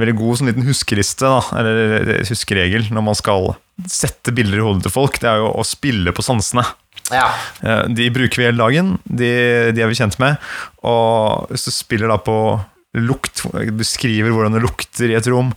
veldig 0.00 0.14
god 0.20 0.38
sånn 0.38 0.50
liten 0.52 0.68
huskeliste, 0.68 1.28
da, 1.28 1.42
eller 1.60 2.22
huskeregel, 2.30 2.86
når 2.94 3.04
man 3.10 3.18
skal 3.18 3.50
sette 3.88 4.32
bilder 4.36 4.58
i 4.60 4.64
hodet 4.66 4.82
til 4.86 4.94
folk. 4.94 5.20
Det 5.22 5.28
er 5.30 5.40
jo 5.42 5.52
å 5.54 5.64
spille 5.66 6.12
på 6.16 6.24
sansene. 6.26 6.64
Ja. 7.10 7.28
Eh, 7.62 7.84
De 7.96 8.10
bruker 8.14 8.42
vi 8.42 8.48
hele 8.50 8.60
dagen, 8.60 8.96
de, 9.04 9.30
de 9.74 9.82
er 9.84 9.88
vi 9.90 9.98
kjent 9.98 10.18
med. 10.22 10.36
Og 10.86 11.46
hvis 11.50 11.64
du 11.68 11.72
spiller 11.74 12.10
da 12.12 12.18
på 12.22 12.36
lukt, 12.98 13.44
beskriver 13.78 14.32
hvordan 14.34 14.56
det 14.56 14.64
lukter 14.64 15.10
i 15.12 15.16
et 15.18 15.28
rom, 15.30 15.52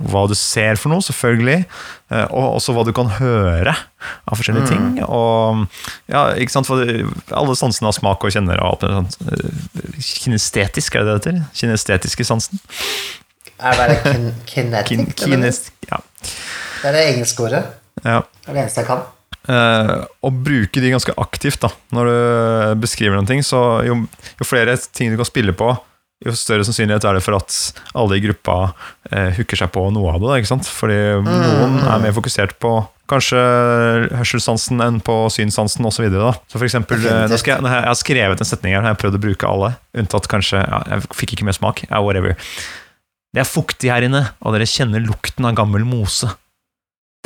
hva 0.00 0.22
du 0.24 0.32
ser 0.32 0.78
for 0.80 0.88
noe, 0.88 1.04
selvfølgelig, 1.04 1.58
eh, 2.08 2.26
og 2.32 2.54
også 2.56 2.72
hva 2.72 2.86
du 2.88 2.92
kan 2.96 3.10
høre 3.18 3.74
av 3.76 4.38
forskjellige 4.40 4.70
ting. 4.70 4.86
Og 5.04 5.66
ja, 6.08 6.22
ikke 6.40 6.54
sant, 6.54 6.68
for 6.70 6.80
alle 6.80 7.56
sansene 7.60 7.90
har 7.90 7.96
smak 7.98 8.24
og 8.24 8.32
kjenner 8.32 8.62
og 8.64 8.78
alt 8.78 8.86
sånt. 8.88 9.18
Eh, 9.28 10.00
Kinestetisk, 10.24 10.96
er 10.96 11.04
det 11.04 11.12
det 11.12 11.18
heter? 11.20 11.42
Kinestetiske 11.60 12.24
sansen? 12.28 12.62
Er 13.60 13.76
det 13.76 13.98
kin 14.06 14.30
kinetic? 14.48 14.88
Kin, 14.88 15.04
det 15.04 15.28
mener 15.28 15.52
du? 15.52 15.52
kines, 15.52 15.62
ja. 15.90 16.00
Det 16.80 16.90
er 16.90 16.96
det 16.96 17.06
engelske 17.14 17.48
ordet. 17.48 17.64
ja. 18.04 18.20
Det 18.20 18.48
er 18.48 18.56
det 18.56 18.62
eneste 18.64 18.82
jeg 18.82 18.90
kan. 18.90 19.04
Eh, 19.48 19.94
og 20.26 20.40
bruke 20.44 20.82
de 20.82 20.90
ganske 20.92 21.14
aktivt 21.16 21.62
da 21.62 21.70
når 21.96 22.10
du 22.10 22.82
beskriver 22.82 23.16
noen 23.16 23.28
ting. 23.28 23.44
Så 23.46 23.60
jo, 23.86 24.02
jo 24.40 24.48
flere 24.48 24.76
ting 24.92 25.12
du 25.12 25.18
kan 25.20 25.28
spille 25.28 25.54
på, 25.56 25.72
jo 26.20 26.34
større 26.36 26.66
sannsynlighet 26.68 27.06
er 27.08 27.16
det 27.16 27.24
for 27.24 27.38
at 27.38 27.54
alle 27.96 28.18
i 28.18 28.24
gruppa 28.24 28.56
eh, 29.08 29.30
hooker 29.38 29.56
seg 29.62 29.70
på 29.72 29.86
noe 29.94 30.12
av 30.12 30.20
det. 30.20 30.28
Da, 30.28 30.40
ikke 30.42 30.50
sant? 30.52 30.68
Fordi 30.68 30.98
noen 31.24 31.78
er 31.80 32.02
mer 32.02 32.16
fokusert 32.16 32.58
på 32.60 32.74
kanskje 33.10 33.40
hørselssansen 34.14 34.82
enn 34.84 35.00
på 35.02 35.14
synssansen 35.32 35.88
osv. 35.88 35.96
Så, 35.96 36.04
videre, 36.04 36.34
så 36.46 36.60
for 36.60 36.68
eksempel, 36.68 37.00
eh, 37.08 37.24
jeg, 37.32 37.40
jeg 37.48 37.72
har 37.72 37.96
skrevet 37.98 38.44
en 38.44 38.50
setning 38.50 38.76
her, 38.76 38.84
har 38.84 38.94
jeg 38.94 39.00
prøvd 39.00 39.18
å 39.18 39.24
bruke 39.24 39.48
alle, 39.48 39.72
unntatt 39.96 40.28
kanskje 40.30 40.60
ja, 40.60 40.84
Jeg 40.92 41.08
fikk 41.22 41.34
ikke 41.38 41.48
mer 41.48 41.56
smak. 41.56 41.82
Ja, 41.88 42.02
whatever. 42.04 42.36
Det 43.30 43.42
er 43.42 43.48
fuktig 43.48 43.90
her 43.92 44.04
inne, 44.04 44.26
og 44.42 44.54
dere 44.54 44.68
kjenner 44.68 45.02
lukten 45.02 45.48
av 45.48 45.56
gammel 45.58 45.88
mose. 45.88 46.28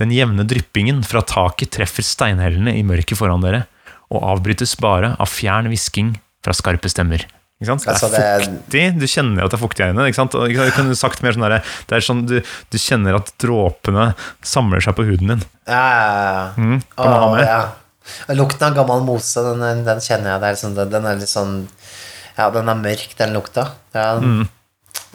Den 0.00 0.10
jevne 0.10 0.42
dryppingen 0.48 1.04
fra 1.06 1.22
taket 1.22 1.70
treffer 1.76 2.02
steinhellene 2.02 2.72
i 2.74 2.82
mørket 2.86 3.18
foran 3.20 3.44
dere, 3.44 3.64
og 4.10 4.24
avbrytes 4.34 4.74
bare 4.82 5.12
av 5.22 5.30
fjern 5.30 5.68
hvisking 5.70 6.14
fra 6.44 6.52
skarpe 6.56 6.90
stemmer. 6.90 7.22
Ikke 7.62 7.68
sant? 7.70 7.86
Altså, 7.88 8.08
det 8.10 8.18
er 8.20 8.38
det- 8.42 8.48
fuktig, 8.50 8.82
du 9.00 9.06
kjenner 9.06 9.44
at 9.44 9.50
det 9.52 9.56
er 9.60 9.62
fuktig 9.62 9.84
her 9.84 9.92
inne. 9.94 10.08
Ikke 10.10 10.18
sant? 10.18 10.34
Og 10.34 10.50
kunne 10.74 10.96
sagt 10.98 11.22
mer 11.22 11.32
sånn 11.32 11.46
der, 11.46 11.62
det 11.86 11.96
er 11.96 12.00
sånn 12.02 12.26
du, 12.26 12.40
du 12.42 12.76
kjenner 12.78 13.14
at 13.20 13.30
dråpene 13.38 14.08
samler 14.42 14.82
seg 14.82 14.96
på 14.98 15.06
huden 15.06 15.28
din. 15.30 15.44
Ja, 15.70 15.84
ja, 15.94 16.10
ja. 16.10 16.44
Mm, 16.58 16.82
kan 16.98 17.10
man 17.10 17.20
ha 17.22 17.28
Åh, 17.30 17.36
med? 17.36 17.46
ja. 17.46 18.34
Lukten 18.34 18.66
av 18.68 18.74
gammel 18.76 19.06
mose, 19.06 19.40
den, 19.60 19.84
den 19.86 20.02
kjenner 20.02 20.34
jeg. 20.34 20.42
Er 20.42 20.58
sånn, 20.60 20.74
den 20.90 21.06
er 21.06 21.16
litt 21.22 21.30
sånn 21.30 21.68
Ja, 22.36 22.50
den 22.50 22.68
er 22.68 22.74
mørk, 22.74 23.14
den 23.16 23.32
lukta. 23.32 23.68
Ja, 23.94 24.18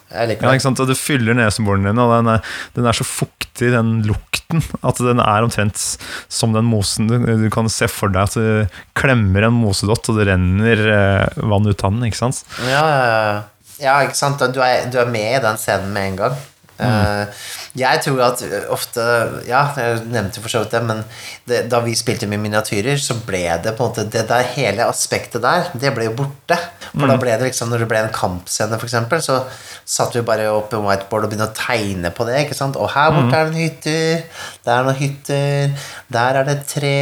Jeg 0.09 0.31
liker 0.31 0.41
det. 0.41 0.47
Ja, 0.47 0.57
ikke 0.57 0.65
sant? 0.65 0.81
Og 0.81 0.89
du 0.89 0.95
fyller 0.97 1.37
neseborene 1.37 1.91
din, 1.91 2.01
og 2.01 2.13
den 2.15 2.31
er, 2.33 2.53
den 2.77 2.89
er 2.89 2.97
så 2.97 3.05
fuktig, 3.05 3.71
den 3.75 3.91
lukten, 4.07 4.63
at 4.81 5.01
den 5.03 5.21
er 5.21 5.45
omtrent 5.45 5.83
som 6.31 6.55
den 6.55 6.65
mosen. 6.69 7.09
Du, 7.11 7.17
du 7.43 7.47
kan 7.53 7.69
se 7.69 7.89
for 7.91 8.13
deg 8.13 8.25
at 8.25 8.37
du 8.39 8.79
klemmer 8.97 9.45
en 9.47 9.57
mosedott, 9.59 10.09
og 10.09 10.19
det 10.19 10.29
renner 10.31 10.85
eh, 10.95 11.41
vann 11.43 11.69
ut 11.69 11.85
av 11.85 11.93
den. 11.93 12.07
ikke 12.09 12.21
sant? 12.23 12.41
Ja, 12.65 12.81
ja, 12.81 13.03
ja. 13.05 13.35
ja, 13.83 13.97
ikke 14.07 14.17
sant. 14.17 14.41
Du 14.55 14.61
er, 14.65 14.87
du 14.89 14.97
er 15.01 15.11
med 15.11 15.37
i 15.37 15.43
den 15.45 15.61
scenen 15.61 15.93
med 15.93 16.13
en 16.13 16.23
gang. 16.23 16.39
Eh, 16.79 17.45
jeg 17.79 17.99
tror 18.05 18.21
at 18.23 18.41
ofte 18.71 19.03
Ja, 19.47 19.65
jeg 19.75 20.05
nevnte 20.07 20.39
for 20.39 20.51
så 20.51 20.61
vidt 20.63 20.71
det, 20.71 20.79
men 20.87 21.01
det, 21.49 21.59
da 21.71 21.81
vi 21.83 21.95
spilte 21.97 22.27
med 22.29 22.39
miniatyrer, 22.39 22.95
så 23.01 23.17
ble 23.27 23.43
det 23.63 23.73
på 23.75 23.83
en 23.83 23.91
måte 23.91 24.05
Det 24.07 24.23
der 24.29 24.47
hele 24.55 24.87
aspektet 24.87 25.43
der, 25.43 25.67
det 25.75 25.91
ble 25.95 26.07
jo 26.07 26.15
borte. 26.21 26.57
For 26.93 27.09
da 27.09 27.17
ble 27.19 27.35
det 27.35 27.49
liksom 27.49 27.73
Når 27.73 27.83
det 27.83 27.89
ble 27.91 28.03
en 28.05 28.15
kampscene, 28.15 28.79
eksempel, 28.79 29.21
så 29.25 29.41
satt 29.89 30.15
vi 30.15 30.23
bare 30.25 30.47
opp 30.53 30.73
En 30.73 30.85
whiteboard 30.87 31.27
og 31.27 31.33
begynte 31.33 31.49
å 31.51 31.57
tegne 31.57 32.13
på 32.15 32.27
det. 32.29 32.45
ikke 32.45 32.57
sant? 32.57 32.79
Og 32.79 32.91
her 32.95 33.11
borte 33.15 33.35
er 33.35 33.49
det 33.49 33.53
en 33.53 33.61
hytter, 33.65 34.43
der 34.65 34.75
er 34.77 34.87
noen 34.87 34.99
hytter, 35.03 35.87
der 36.15 36.39
er 36.41 36.47
det 36.47 36.57
et 36.57 36.67
tre 36.77 36.97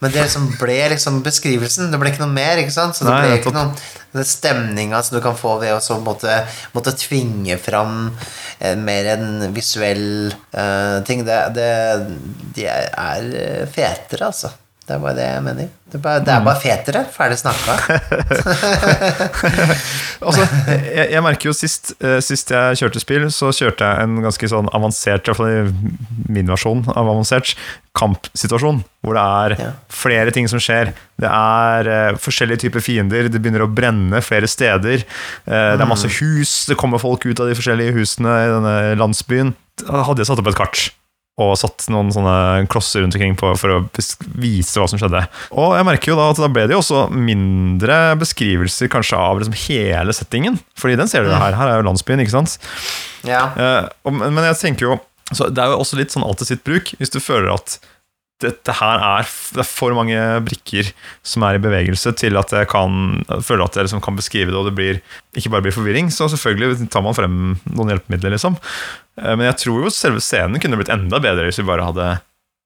Men 0.00 0.12
det 0.12 0.28
liksom 0.28 0.50
ble 0.60 0.80
liksom 0.94 1.22
beskrivelsen. 1.24 1.90
Det 1.92 2.00
ble 2.00 2.12
ikke 2.12 2.26
noe 2.26 2.34
mer, 2.34 2.60
ikke 2.60 2.76
sant? 2.76 2.96
Så 2.98 3.06
det 3.08 3.14
Nei, 3.14 3.22
ble 3.24 3.40
ikke 3.40 3.56
noen 3.56 3.76
den 4.14 4.24
stemninga 4.24 5.02
som 5.02 5.16
du 5.16 5.22
kan 5.24 5.34
få 5.34 5.56
ved 5.58 5.74
å 5.74 5.80
så 5.82 5.96
måtte, 6.02 6.36
måtte 6.74 6.94
tvinge 6.98 7.56
fram 7.58 8.12
eh, 8.60 8.76
mer 8.78 9.08
en 9.14 9.54
visuell 9.54 10.32
uh, 10.32 10.98
ting, 11.06 11.24
det, 11.26 11.38
det, 11.56 11.70
de 12.56 12.68
er, 12.70 13.30
eh, 13.40 13.64
fetere, 13.70 14.30
altså. 14.30 14.52
Det 14.84 14.92
er 14.92 14.98
bare 15.00 15.14
det 15.16 15.24
jeg 15.24 15.42
mener. 15.46 15.68
Det 15.88 15.96
er 15.96 16.02
bare, 16.04 16.20
det 16.26 16.32
er 16.34 16.42
bare 16.44 16.60
fetere. 16.60 17.00
Ferdig 17.14 17.38
snakka. 17.40 17.76
Altså, 20.24 20.44
jeg, 20.70 21.08
jeg 21.12 21.20
merker 21.24 21.50
jo 21.50 21.52
sist, 21.56 21.90
eh, 22.00 22.16
sist 22.24 22.48
jeg 22.54 22.78
kjørte 22.80 23.00
spill, 23.02 23.24
så 23.34 23.50
kjørte 23.52 23.84
jeg 23.84 24.06
en 24.06 24.14
ganske 24.24 24.48
sånn 24.48 24.70
avansert, 24.76 25.28
i 25.28 25.34
i 25.34 25.72
min 26.32 26.48
versjon 26.48 26.80
av 26.94 27.04
avansert, 27.10 27.50
kampsituasjon. 27.98 28.80
Hvor 29.04 29.18
det 29.18 29.24
er 29.24 29.54
Ja. 29.60 29.70
flere 29.92 30.32
ting 30.32 30.48
som 30.48 30.58
skjer. 30.62 30.94
Det 31.20 31.28
er 31.28 31.90
uh, 32.12 32.16
forskjellige 32.16 32.62
typer 32.64 32.80
fiender, 32.80 33.28
det 33.28 33.40
begynner 33.42 33.66
å 33.66 33.70
brenne 33.74 34.22
flere 34.24 34.48
steder. 34.48 35.04
Eh, 35.46 35.76
Det 35.76 35.80
er 35.84 35.90
masse 35.90 36.08
hus, 36.20 36.64
det 36.66 36.76
kommer 36.80 36.98
folk 37.02 37.26
ut 37.26 37.40
av 37.40 37.48
de 37.52 37.54
forskjellige 37.58 37.92
husene 37.98 38.32
i 38.46 38.48
denne 38.54 38.96
landsbyen. 38.96 39.54
Da 39.84 40.04
hadde 40.08 40.20
jeg 40.24 40.26
satt 40.30 40.40
opp 40.40 40.48
et 40.48 40.56
kart. 40.58 40.90
Og 41.42 41.56
satt 41.58 41.88
noen 41.90 42.12
sånne 42.14 42.64
klosser 42.70 43.02
rundt 43.02 43.16
omkring 43.16 43.34
på, 43.38 43.48
for 43.58 43.72
å 43.74 43.78
vise 44.38 44.78
hva 44.78 44.86
som 44.90 45.00
skjedde. 45.00 45.24
Og 45.58 45.72
jeg 45.74 45.86
merker 45.88 46.12
jo 46.12 46.18
da 46.20 46.28
at 46.30 46.38
da 46.38 46.50
ble 46.52 46.68
det 46.70 46.76
jo 46.76 46.82
også 46.82 47.08
mindre 47.10 47.96
beskrivelser 48.20 48.92
kanskje 48.92 49.18
av 49.18 49.40
liksom 49.40 49.56
hele 49.64 50.14
settingen. 50.14 50.60
Fordi 50.78 51.00
den 51.00 51.10
ser 51.10 51.26
du 51.26 51.32
jo 51.32 51.40
her. 51.40 51.56
Her 51.58 51.72
er 51.72 51.80
jo 51.80 51.88
landsbyen, 51.88 52.22
ikke 52.22 52.36
sant? 52.36 52.54
Ja. 53.26 53.48
Uh, 53.58 54.14
men 54.14 54.44
jeg 54.46 54.60
tenker 54.60 54.90
jo 54.90 55.00
så 55.32 55.46
Det 55.48 55.62
er 55.62 55.72
jo 55.72 55.78
også 55.80 55.96
litt 55.96 56.12
sånn 56.12 56.22
alt 56.22 56.36
til 56.42 56.50
sitt 56.52 56.62
bruk. 56.68 56.90
Hvis 57.00 57.10
du 57.10 57.16
føler 57.22 57.48
at 57.54 57.78
dette 58.42 58.74
her 58.76 59.00
er, 59.00 59.28
det 59.54 59.62
er 59.62 59.68
for 59.68 59.94
mange 59.96 60.18
brikker 60.44 60.90
som 61.26 61.44
er 61.46 61.56
i 61.56 61.62
bevegelse 61.62 62.12
til 62.18 62.36
at 62.36 62.52
jeg 62.52 62.68
kan 62.70 63.22
føle 63.46 63.64
at 63.64 63.78
jeg 63.78 63.86
liksom 63.86 64.02
kan 64.04 64.18
beskrive 64.18 64.50
det, 64.50 64.58
og 64.58 64.68
det 64.68 64.74
blir, 64.76 64.98
ikke 65.38 65.52
bare 65.54 65.64
blir 65.64 65.74
forvirring, 65.74 66.10
så 66.12 66.28
selvfølgelig 66.32 66.90
tar 66.92 67.04
man 67.06 67.16
frem 67.16 67.38
noen 67.70 67.94
hjelpemidler, 67.94 68.34
liksom. 68.34 68.58
Eh, 69.20 69.34
Men 69.36 69.46
jeg 69.52 69.60
tror 69.66 69.86
jo 69.86 69.92
selve 69.94 70.22
scenen 70.24 70.60
kunne 70.62 70.78
blitt 70.80 70.92
enda 70.94 71.20
bedre 71.22 71.48
hvis 71.48 71.60
vi 71.62 71.68
bare 71.68 71.86
hadde 71.90 72.10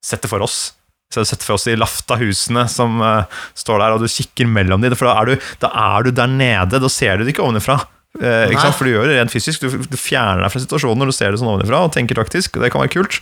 sett 0.04 0.22
det 0.24 0.30
for 0.32 0.44
oss. 0.44 0.72
Så 1.12 1.20
hadde 1.22 1.30
sett 1.30 1.44
for 1.46 1.56
oss 1.56 1.64
de 1.68 1.76
Lafta-husene 1.78 2.66
som 2.70 3.00
eh, 3.04 3.38
står 3.58 3.80
der, 3.84 3.94
og 3.96 4.02
du 4.04 4.08
kikker 4.12 4.48
mellom 4.48 4.82
dem. 4.84 4.96
For 4.98 5.08
da 5.08 5.16
er, 5.22 5.30
du, 5.32 5.46
da 5.62 5.70
er 5.96 6.08
du 6.08 6.12
der 6.16 6.28
nede, 6.32 6.80
da 6.82 6.90
ser 6.92 7.16
du 7.18 7.24
det 7.26 7.34
ikke 7.36 7.46
ovenfra. 7.46 7.78
Eh, 8.18 8.48
ikke 8.50 8.64
sant? 8.64 8.76
For 8.78 8.88
du 8.88 8.94
gjør 8.94 9.10
det 9.10 9.18
rent 9.18 9.32
fysisk. 9.32 9.62
Du, 9.62 9.82
du 9.88 9.98
fjerner 10.00 10.42
deg 10.44 10.52
fra 10.54 10.62
situasjonen 10.64 11.02
når 11.04 11.10
du 11.12 11.16
ser 11.16 11.32
det 11.34 11.40
sånn 11.42 11.50
ovenfra 11.52 11.82
og 11.86 11.92
tenker 11.96 12.18
taktisk. 12.18 12.56
og 12.56 12.64
Det 12.64 12.70
kan 12.74 12.82
være 12.84 12.94
kult, 12.96 13.18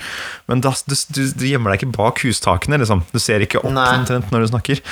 men 0.51 0.63
da, 0.65 0.73
du, 0.87 0.95
du, 1.15 1.23
du 1.35 1.47
gjemmer 1.49 1.75
deg 1.75 1.83
ikke 1.83 1.97
bak 1.99 2.23
hustakene. 2.27 2.79
Liksom. 2.83 3.03
Du 3.13 3.19
ser 3.23 3.43
ikke 3.45 3.61
opp 3.63 3.75
Nei. 3.75 3.89
omtrent 4.01 4.31
når 4.35 4.47
du 4.47 4.53
snakker. 4.55 4.83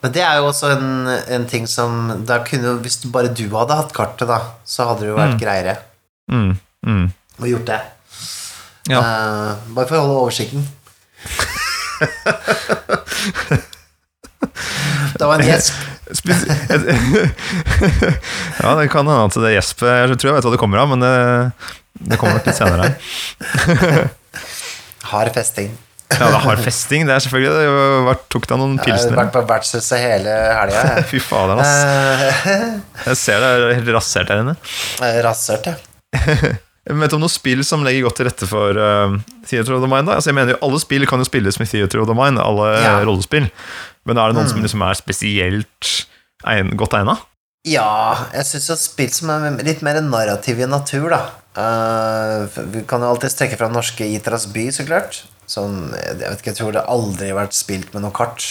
Men 0.00 0.14
det 0.16 0.22
er 0.24 0.38
jo 0.40 0.48
også 0.48 0.70
en, 0.74 0.90
en 1.36 1.42
ting 1.50 1.66
som 1.68 1.96
kunne, 2.48 2.76
Hvis 2.80 3.02
bare 3.12 3.28
du 3.36 3.44
hadde 3.52 3.76
hatt 3.76 3.90
kartet, 3.96 4.30
da, 4.30 4.38
så 4.64 4.86
hadde 4.88 5.04
det 5.04 5.10
jo 5.12 5.18
vært 5.18 5.40
greiere 5.42 5.78
Mm, 6.30 6.52
mm. 6.86 7.06
Å 7.46 7.50
gjort 7.50 7.66
det. 7.70 7.80
Ja. 8.90 9.00
Uh, 9.00 9.50
bare 9.76 9.86
for 9.86 9.96
å 9.96 10.00
holde 10.04 10.20
oversikten. 10.24 10.60
det 15.18 15.24
var 15.26 15.34
en 15.40 15.46
gjesp. 15.46 15.74
Ja, 18.60 18.74
det 18.76 18.88
kan 18.92 19.06
hende 19.06 19.24
at 19.28 19.34
det 19.40 19.52
gjespet. 19.54 19.88
Jeg 19.88 20.16
tror 20.20 20.28
jeg 20.32 20.36
vet 20.38 20.44
hva 20.48 20.52
det 20.54 20.60
kommer 20.60 20.78
av, 20.82 20.88
men 20.90 21.00
det, 21.04 21.14
det 22.10 22.16
kommer 22.20 22.34
nok 22.38 22.46
litt 22.50 22.58
senere. 22.58 22.86
Hard 25.10 25.30
festing. 25.36 25.70
Ja, 26.10 26.26
det 26.34 26.40
har 26.42 26.56
festing. 26.60 27.00
Det 27.06 27.12
er 27.14 27.20
selvfølgelig 27.22 27.52
det. 27.54 27.66
Vært- 28.08 28.24
tok 28.34 28.44
deg 28.50 28.56
noen 28.58 28.72
Jeg 28.74 28.80
har 28.82 28.88
pilsner. 28.90 29.14
vært 29.20 29.30
på 29.36 29.40
vertshuset 29.46 29.98
hele 30.02 30.32
helga. 30.58 30.80
Fy 31.06 31.18
fader, 31.22 31.54
ass. 31.62 31.74
Eh, 32.50 32.66
Jeg 33.06 33.16
ser 33.20 33.38
det 33.44 33.48
er 33.54 33.76
helt 33.78 33.90
rasert 33.94 34.26
her 34.34 34.42
inne. 34.42 34.54
Rasert, 35.24 35.64
ja. 35.70 35.74
Vet 36.90 37.12
om 37.14 37.22
noen 37.22 37.30
spill 37.32 37.62
som 37.66 37.84
legger 37.86 38.06
godt 38.08 38.16
til 38.18 38.26
rette 38.26 38.46
for 38.50 38.74
uh, 38.80 39.14
Theater 39.46 39.76
of 39.76 39.82
the 39.84 39.90
Mind? 39.90 40.10
Altså, 40.10 40.30
jeg 40.32 40.38
mener 40.38 40.56
jo 40.56 40.60
Alle 40.66 40.80
spill 40.82 41.06
kan 41.06 41.22
jo 41.22 41.28
spilles 41.28 41.58
med 41.60 41.70
Theater 41.70 42.02
of 42.02 42.08
the 42.10 42.16
Mind, 42.18 42.40
alle 42.42 42.70
Ja. 42.82 42.96
rollespill. 43.06 43.46
Men 44.08 44.18
er 44.18 44.30
det 44.32 44.38
noen 44.40 44.48
som 44.50 44.62
liksom 44.64 44.82
er 44.86 44.96
spesielt 44.98 45.90
egn, 46.48 46.72
godt 46.80 46.96
egna? 46.98 47.18
Ja, 47.68 48.16
jeg 48.32 48.46
syns 48.48 48.70
at 48.72 48.80
spill 48.80 49.10
som 49.12 49.30
er 49.34 49.58
litt 49.66 49.82
mer 49.84 49.98
narrativ 50.00 50.62
i 50.64 50.68
natur, 50.70 51.10
da. 51.12 51.20
Uh, 51.58 52.46
vi 52.72 52.82
kan 52.88 53.02
jo 53.04 53.10
alltid 53.12 53.34
strekke 53.34 53.58
fra 53.60 53.68
norske 53.68 54.06
Itras 54.06 54.46
by, 54.50 54.70
så 54.72 54.86
klart. 54.88 55.22
Som, 55.50 55.90
jeg 55.98 56.16
vet 56.22 56.40
ikke, 56.40 56.52
jeg 56.54 56.60
tror 56.62 56.72
det 56.78 56.86
aldri 56.88 57.28
har 57.32 57.40
vært 57.42 57.56
spilt 57.58 57.92
med 57.94 58.06
noe 58.06 58.14
kart. 58.16 58.46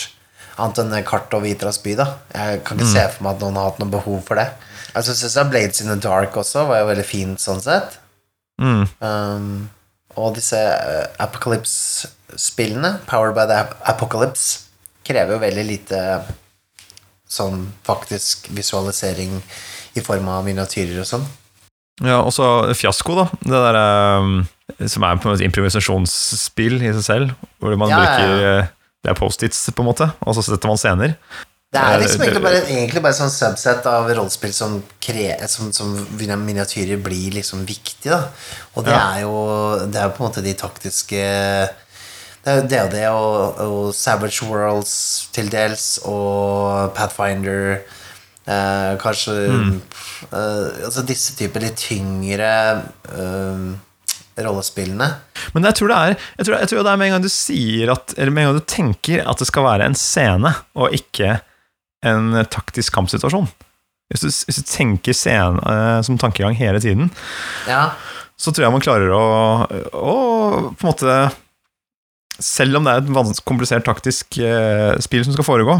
Annet 0.60 0.82
enn 0.84 1.06
kart 1.08 1.34
over 1.34 1.48
Itras 1.50 1.80
by, 1.82 1.96
da. 2.00 2.08
Jeg 2.36 2.64
kan 2.68 2.78
ikke 2.78 2.92
se 2.92 3.06
for 3.16 3.26
meg 3.26 3.38
at 3.38 3.44
noen 3.46 3.60
har 3.60 3.70
hatt 3.72 3.80
noe 3.82 3.94
behov 3.94 4.22
for 4.28 4.40
det. 4.40 4.50
Altså, 4.94 5.14
jeg 5.14 5.22
synes 5.24 5.50
Blades 5.52 5.82
in 5.82 5.92
the 5.92 5.96
Dark 6.04 6.36
også 6.40 6.66
var 6.70 6.82
jo 6.84 6.90
veldig 6.92 7.06
fint 7.08 7.42
sånn 7.44 7.62
sett. 7.64 7.99
Mm. 8.60 8.86
Um, 9.00 9.70
og 10.20 10.36
disse 10.36 10.60
uh, 10.60 11.08
Apocalypse-spillene, 11.24 12.98
Powered 13.08 13.38
by 13.38 13.48
the 13.50 13.60
Ap 13.64 13.76
Apocalypse, 13.94 14.66
krever 15.08 15.38
jo 15.38 15.42
veldig 15.42 15.66
lite 15.66 16.00
sånn 17.30 17.68
faktisk 17.86 18.50
visualisering 18.58 19.38
i 19.98 20.04
form 20.06 20.28
av 20.32 20.44
miniatyrer 20.48 21.02
og 21.02 21.08
sånn. 21.10 21.28
Ja, 22.06 22.22
og 22.24 22.32
så 22.34 22.46
Fiasko, 22.78 23.16
da. 23.18 23.26
Det 23.44 23.62
der, 23.66 23.78
eh, 23.80 24.88
som 24.88 25.04
er 25.04 25.20
på 25.20 25.28
en 25.28 25.34
måte 25.36 25.46
improvisasjonsspill 25.48 26.80
i 26.82 26.94
seg 26.96 27.04
selv. 27.06 27.48
Hvor 27.60 27.76
man 27.78 27.92
Ja, 27.92 28.00
ja, 28.00 28.04
ja. 28.04 28.18
bruker 28.20 28.46
eh, 28.50 28.76
Det 29.04 29.12
er 29.14 29.16
Post-its, 29.16 29.70
på 29.72 29.84
en 29.84 29.88
måte, 29.88 30.10
og 30.28 30.36
så 30.36 30.44
setter 30.44 30.68
man 30.68 30.80
scener. 30.80 31.14
Det 31.72 31.78
er 31.80 32.00
liksom 32.02 32.22
Eh, 32.24 32.28
egentlig 32.28 32.42
bare, 32.44 32.62
egentlig 32.66 33.02
bare 33.06 33.14
sånn 33.14 33.30
subset 33.30 33.86
av 33.86 34.08
rollespill 34.10 34.54
som, 34.58 34.80
kre, 35.06 35.36
som, 35.48 35.68
som 35.76 35.92
miniatyrer 36.18 36.98
blir 36.98 37.36
liksom 37.36 37.62
viktig, 37.70 38.10
da. 38.10 38.24
Og 38.76 38.86
det 38.88 38.96
Ja. 38.96 39.04
er 39.14 39.22
jo 39.22 39.86
Det 39.92 40.02
er 40.02 40.10
på 40.10 40.24
en 40.24 40.30
måte 40.32 40.42
de 40.44 40.54
taktiske 40.58 41.20
Det 42.42 42.48
er 42.48 42.62
jo 42.62 42.68
det 42.72 42.80
og 42.82 42.92
det, 42.92 43.08
og, 43.10 43.60
og 43.60 43.94
Savage 43.94 44.42
Worlds 44.50 45.28
til 45.36 45.50
dels, 45.54 46.00
og 46.06 46.94
Pathfinder 46.96 47.84
eh, 48.48 48.98
Kanskje 48.98 49.36
eh, 49.46 50.86
Altså 50.88 51.06
disse 51.06 51.36
typer 51.38 51.62
litt 51.68 51.78
tyngre 51.78 52.82
eh, 53.14 53.68
rollespillene. 54.40 55.08
Men 55.54 55.66
jeg 55.68 55.76
tror 55.76 55.92
det 55.92 55.98
er 56.00 56.14
jeg 56.40 56.46
tror, 56.48 56.56
jeg 56.64 56.70
tror 56.72 56.84
det 56.88 56.92
er 56.94 56.98
med 57.02 57.08
en 57.10 57.14
gang 57.18 57.24
du 57.26 57.30
sier 57.30 57.92
at 57.94 58.14
Eller 58.18 58.32
med 58.32 58.46
en 58.46 58.50
gang 58.54 58.62
du 58.62 58.66
tenker 58.72 59.22
at 59.28 59.38
det 59.38 59.48
skal 59.52 59.66
være 59.68 59.86
en 59.92 59.96
scene, 60.00 60.54
og 60.80 60.96
ikke 60.96 61.38
en 62.06 62.32
taktisk 62.52 62.94
kampsituasjon. 62.96 63.48
Hvis 64.10 64.24
du, 64.24 64.30
hvis 64.48 64.58
du 64.58 64.66
tenker 64.66 65.14
scenen 65.14 65.60
eh, 65.62 66.00
som 66.06 66.18
tankegang 66.18 66.56
hele 66.58 66.80
tiden, 66.82 67.12
Ja. 67.70 67.92
så 68.40 68.52
tror 68.52 68.66
jeg 68.66 68.74
man 68.74 68.82
klarer 68.86 69.12
å, 69.14 69.24
å 69.94 70.16
på 70.74 70.82
en 70.82 70.90
måte 70.90 71.18
Selv 72.40 72.80
om 72.80 72.86
det 72.88 72.94
er 72.96 73.04
et 73.04 73.42
komplisert 73.44 73.84
taktisk 73.84 74.38
eh, 74.40 74.96
spill 75.04 75.26
som 75.28 75.34
skal 75.36 75.44
foregå, 75.44 75.74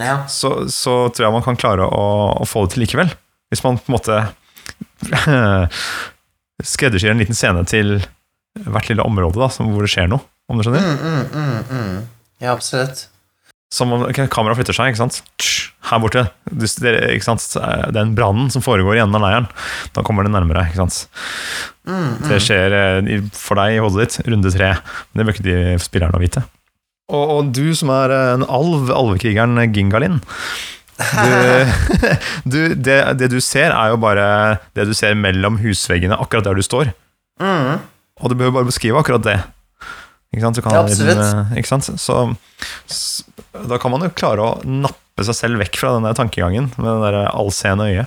ja. 0.00 0.22
så, 0.32 0.64
så 0.72 1.10
tror 1.12 1.26
jeg 1.26 1.34
man 1.34 1.44
kan 1.44 1.58
klare 1.60 1.84
å, 1.84 2.06
å 2.40 2.46
få 2.48 2.62
det 2.64 2.72
til 2.72 2.82
likevel. 2.86 3.10
Hvis 3.52 3.60
man 3.66 3.76
på 3.76 3.92
en 3.92 3.98
måte 3.98 4.16
skreddersyr 6.64 7.12
en 7.12 7.20
liten 7.20 7.36
scene 7.36 7.66
til 7.68 7.98
hvert 8.64 8.88
lille 8.90 9.04
område 9.04 9.36
da, 9.42 9.50
som, 9.52 9.68
hvor 9.74 9.84
det 9.84 9.92
skjer 9.92 10.08
noe, 10.10 10.24
om 10.50 10.56
du 10.58 10.64
skjønner? 10.64 10.88
Mm, 10.88 11.04
mm, 11.04 11.26
mm, 11.36 11.60
mm. 11.68 12.00
Ja, 12.40 12.54
absolutt. 12.56 13.04
Som 13.70 13.92
om 13.94 14.02
okay, 14.08 14.26
kameraet 14.30 14.58
flytter 14.58 14.74
seg, 14.74 14.90
ikke 14.90 15.02
sant? 15.04 15.20
Her 15.90 16.00
borte. 16.02 16.24
Du, 16.50 16.66
ikke 16.66 17.26
sant? 17.26 17.44
Den 17.94 18.16
brannen 18.18 18.50
som 18.50 18.64
foregår 18.64 18.98
i 18.98 19.02
enden 19.04 19.18
av 19.18 19.22
leiren, 19.22 19.46
da 19.94 20.02
kommer 20.06 20.26
det 20.26 20.32
nærmere. 20.34 20.66
ikke 20.68 20.82
sant? 20.82 21.04
Det 22.26 22.40
skjer 22.42 22.74
eh, 22.76 23.12
for 23.34 23.60
deg 23.60 23.76
i 23.76 23.82
hodet 23.82 24.08
ditt, 24.08 24.18
runde 24.26 24.52
tre. 24.54 24.72
Men 25.10 25.20
det 25.20 25.26
bør 25.26 25.38
ikke 25.38 25.46
de 25.46 25.60
spillerne 25.82 26.22
vite. 26.22 26.42
Og, 27.10 27.24
og 27.36 27.54
du 27.54 27.70
som 27.78 27.92
er 27.94 28.14
eh, 28.14 28.34
en 28.36 28.46
alv, 28.46 28.90
alvekrigeren 28.94 29.58
Gingalin 29.74 30.20
du, 31.00 31.32
du, 32.52 32.58
det, 32.74 32.98
det 33.18 33.30
du 33.32 33.38
ser, 33.40 33.72
er 33.72 33.94
jo 33.94 34.00
bare 34.02 34.58
det 34.76 34.84
du 34.90 34.92
ser 34.96 35.16
mellom 35.18 35.56
husveggene, 35.62 36.18
akkurat 36.20 36.46
der 36.46 36.58
du 36.58 36.64
står. 36.64 36.92
Mm. 37.40 37.80
Og 38.20 38.30
du 38.30 38.36
behøver 38.36 38.58
bare 38.58 38.68
beskrive 38.68 39.00
akkurat 39.00 39.24
det. 39.24 39.38
Kan 40.32 40.40
Ja, 40.54 40.70
ha 40.70 40.78
en 40.84 40.86
absolutt. 40.86 41.56
ikke 41.58 41.66
sant? 41.72 41.88
Så, 41.98 42.36
s- 42.88 43.24
da 43.66 43.78
kan 43.82 43.90
man 43.90 44.04
jo 44.06 44.10
klare 44.14 44.38
å 44.44 44.50
nappe 44.64 45.24
seg 45.26 45.34
selv 45.34 45.58
vekk 45.58 45.76
fra 45.80 45.94
den 45.96 46.04
der 46.06 46.14
tankegangen 46.14 46.68
med 46.78 46.86
det 46.86 47.00
der 47.10 47.26
allseende 47.32 47.88
øyet. 47.90 48.06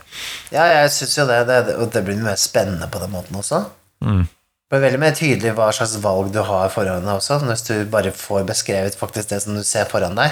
Ja, 0.54 0.64
jeg 0.80 0.94
syns 0.96 1.18
jo 1.20 1.26
det, 1.28 1.42
det. 1.50 1.60
Det 1.92 2.04
blir 2.08 2.16
mer 2.24 2.40
spennende 2.40 2.88
på 2.90 3.02
den 3.04 3.12
måten 3.12 3.36
også. 3.36 3.66
Mm. 4.02 4.24
Det 4.72 4.80
blir 4.80 4.86
veldig 4.88 5.00
mer 5.04 5.12
tydelig 5.14 5.52
hva 5.54 5.68
slags 5.76 5.98
valg 6.02 6.32
du 6.34 6.40
har 6.48 6.70
foran 6.74 7.04
deg 7.06 7.12
også, 7.20 7.42
hvis 7.46 7.62
du 7.68 7.84
bare 7.92 8.10
får 8.16 8.48
beskrevet 8.48 8.96
faktisk 8.98 9.30
det 9.30 9.42
som 9.44 9.54
du 9.60 9.62
ser 9.68 9.86
foran 9.92 10.16
deg. 10.18 10.32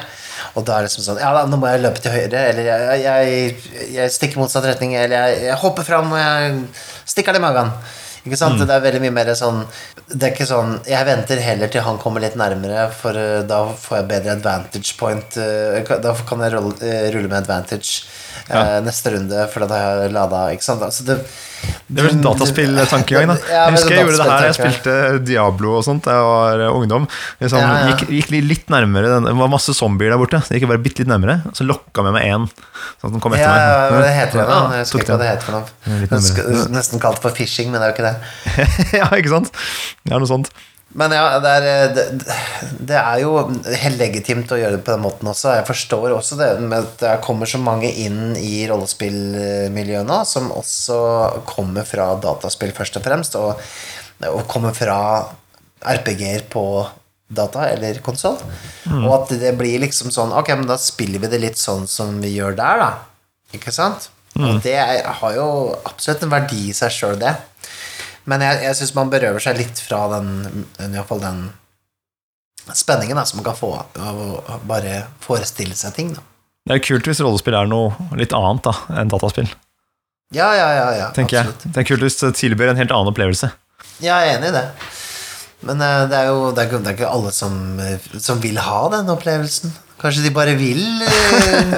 Og 0.55 0.63
da 0.65 0.77
er 0.79 0.81
det 0.87 0.89
liksom 0.89 1.03
sånn 1.11 1.19
Ja, 1.21 1.33
da, 1.35 1.43
nå 1.45 1.59
må 1.61 1.67
jeg 1.69 1.83
løpe 1.83 2.01
til 2.01 2.15
høyre, 2.15 2.41
eller 2.49 2.63
jeg, 2.71 3.03
jeg, 3.03 3.91
jeg 3.99 4.09
stikker 4.15 4.39
motsatt 4.41 4.65
retning, 4.65 4.95
eller 4.95 5.27
jeg, 5.27 5.43
jeg 5.51 5.59
hopper 5.61 5.83
fram, 5.85 6.09
og 6.15 6.17
jeg 6.23 6.63
stikker 7.05 7.35
det 7.35 7.43
i 7.43 7.45
magen. 7.45 7.69
Ikke 8.21 8.37
sant? 8.37 8.59
Det 8.61 8.69
er 8.69 8.83
veldig 8.83 9.01
mye 9.01 9.13
mer 9.15 9.31
sånn 9.37 9.63
Det 10.11 10.27
er 10.27 10.33
ikke 10.35 10.45
sånn 10.45 10.75
Jeg 10.85 11.07
venter 11.07 11.39
heller 11.41 11.71
til 11.73 11.81
han 11.81 11.97
kommer 12.01 12.21
litt 12.21 12.35
nærmere, 12.37 12.83
for 12.93 13.17
eh, 13.17 13.41
da 13.49 13.63
får 13.73 13.97
jeg 13.97 14.09
bedre 14.11 14.35
advantage 14.37 14.97
point. 14.99 15.37
eh, 15.41 15.81
Da 16.05 16.13
kan 16.29 16.43
jeg 16.45 16.53
rulle, 16.53 16.75
eh, 16.85 17.21
med 17.21 17.39
advantage 17.39 18.03
ja. 18.49 18.79
neste 18.83 19.15
runde, 19.15 19.47
for 19.49 19.65
da 19.65 19.79
har 19.81 20.03
jeg 20.05 20.13
lada, 20.13 20.43
ikke 20.53 20.67
sant? 20.67 20.83
Altså 20.85 21.05
det, 21.07 21.17
Det 21.91 22.03
vel 22.05 22.17
dataspilltankegang, 22.23 23.27
da. 23.27 23.35
Jeg 23.51 23.73
husker 23.75 23.93
jeg 23.95 24.05
gjorde 24.05 24.17
det 24.21 24.27
her, 24.31 24.45
jeg 24.47 24.55
spilte 24.57 24.93
Diablo 25.27 25.73
og 25.77 25.83
sånt 25.85 26.05
da 26.07 26.13
jeg 26.15 26.27
var 26.29 26.63
eh, 26.65 26.75
ungdom. 26.79 27.07
Liksom, 27.41 27.59
Ja, 27.59 27.71
ja. 27.81 27.91
Gikk, 27.91 28.05
gikk 28.15 28.31
litt 28.47 28.71
nærmere, 28.71 29.11
den- 29.11 29.27
det 29.27 29.35
var 29.41 29.51
masse 29.51 29.75
zombier 29.77 30.13
der 30.13 30.21
borte, 30.21 30.39
så 30.41 30.55
jeg 30.55 30.61
gikk 30.61 30.71
bare 30.71 30.83
bitte 30.85 31.03
litt 31.03 31.11
nærmere, 31.11 31.41
så 31.57 31.67
lokka 31.67 32.05
med 32.07 32.15
meg 32.15 32.29
én, 32.31 32.47
sånn 33.01 33.11
at 33.11 33.15
den 33.17 33.23
kom 33.27 33.35
etter 33.35 33.45
Ja, 33.45 33.91
meg. 33.91 34.01
det 34.07 34.13
heter 34.15 34.39
det 34.41 34.47
da? 34.47 34.59
Jeg 34.77 34.85
husker 34.87 35.03
ikke 35.03 35.13
hva 35.13 35.21
det 35.21 35.29
heter 35.33 35.45
for 35.45 35.59
noe. 35.59 36.71
Nesten 36.79 37.03
kalt 37.03 37.21
for 37.21 37.35
fishing, 37.35 37.71
men 37.71 37.81
det 37.81 37.89
er 37.89 37.91
jo 37.91 37.97
ikke 37.99 38.09
det. 38.09 38.17
ja, 39.01 39.07
ikke 39.19 39.35
sant? 39.35 39.51
Det 40.05 40.15
er 40.15 40.23
noe 40.23 40.31
sånt. 40.31 40.49
Men 40.99 41.13
ja, 41.15 41.39
det 41.39 41.51
er, 41.57 41.65
eh, 41.69 41.93
det, 41.95 42.05
det 42.91 42.97
er 42.99 43.21
jo 43.23 43.35
helt 43.83 43.99
legitimt 43.99 44.51
å 44.51 44.59
gjøre 44.59 44.77
det 44.77 44.83
på 44.83 44.91
den 44.91 45.03
måten 45.05 45.29
også. 45.31 45.53
Jeg 45.59 45.67
forstår 45.69 46.15
også 46.17 46.37
det 46.39 46.49
med 46.59 46.79
at 46.81 46.95
det 46.99 47.13
kommer 47.23 47.47
så 47.47 47.61
mange 47.63 47.91
inn 48.03 48.35
i 48.35 48.65
rollespillmiljøet 48.69 50.07
nå, 50.07 50.21
som 50.27 50.51
også 50.55 50.97
kommer 51.47 51.87
fra 51.87 52.11
dataspill 52.21 52.73
først 52.75 52.99
og 52.99 53.05
fremst, 53.07 53.37
og, 53.39 53.61
og 54.27 54.43
kommer 54.51 54.75
fra 54.75 54.99
RPG-er 55.81 56.43
på 56.51 56.65
data 57.31 57.69
eller 57.71 58.01
konsoll. 58.03 58.35
Og 58.91 59.13
at 59.15 59.31
det 59.39 59.53
blir 59.55 59.79
liksom 59.79 60.11
sånn 60.11 60.33
Ok, 60.35 60.51
men 60.57 60.67
da 60.67 60.75
spiller 60.81 61.21
vi 61.23 61.29
det 61.31 61.39
litt 61.39 61.59
sånn 61.61 61.87
som 61.87 62.17
vi 62.19 62.33
gjør 62.35 62.57
der, 62.59 62.81
da. 62.83 62.89
Ikke 63.55 63.71
sant? 63.71 64.09
Og 64.39 64.59
det 64.63 64.75
har 64.79 65.33
jo 65.35 65.47
absolutt 65.87 66.23
en 66.23 66.31
verdi 66.31 66.69
i 66.69 66.75
seg 66.75 66.93
sjøl, 66.95 67.17
det. 67.19 67.33
Men 68.29 68.43
jeg, 68.45 68.61
jeg 68.67 68.77
syns 68.77 68.93
man 68.97 69.11
berøver 69.13 69.41
seg 69.43 69.57
litt 69.57 69.81
fra 69.81 70.03
den, 70.13 70.65
i 70.77 71.05
fall 71.07 71.23
den 71.23 71.41
spenningen 72.77 73.17
da, 73.17 73.25
som 73.25 73.41
man 73.41 73.47
kan 73.49 73.57
få 73.57 73.71
av 73.79 74.19
å 74.21 74.59
bare 74.69 75.05
forestille 75.23 75.75
seg 75.77 75.95
ting. 75.97 76.13
Da. 76.13 76.23
Det 76.69 76.77
er 76.77 76.83
kult 76.85 77.09
hvis 77.09 77.21
rollespill 77.23 77.57
er 77.57 77.69
noe 77.69 78.17
litt 78.19 78.35
annet 78.37 78.63
da, 78.67 78.75
enn 79.01 79.11
dataspill, 79.11 79.49
Ja, 80.31 80.51
ja, 80.55 80.67
ja. 80.77 80.89
ja 80.95 81.07
tenker 81.15 81.41
absolutt. 81.41 81.65
jeg. 81.65 81.73
Det 81.73 81.81
er 81.81 81.87
kult 81.89 82.05
hvis 82.05 82.19
det 82.21 82.33
tilbyr 82.39 82.71
en 82.71 82.79
helt 82.79 82.93
annen 82.95 83.11
opplevelse. 83.11 83.49
Ja, 83.99 84.21
jeg 84.23 84.35
er 84.35 84.37
enig 84.37 84.51
i 84.51 84.57
det. 84.59 84.67
Men 85.67 85.81
uh, 85.81 86.05
det 86.09 86.17
er 86.17 86.29
jo 86.29 86.51
det 86.55 86.63
er, 86.63 86.77
det 86.77 86.91
er 86.91 86.95
ikke 86.95 87.09
alle 87.11 87.33
som, 87.35 87.57
som 88.17 88.39
vil 88.41 88.61
ha 88.61 88.83
den 88.93 89.09
opplevelsen. 89.13 89.73
Kanskje 90.01 90.23
de 90.25 90.31
bare 90.33 90.55
vil 90.57 90.81
eh, 91.05 91.73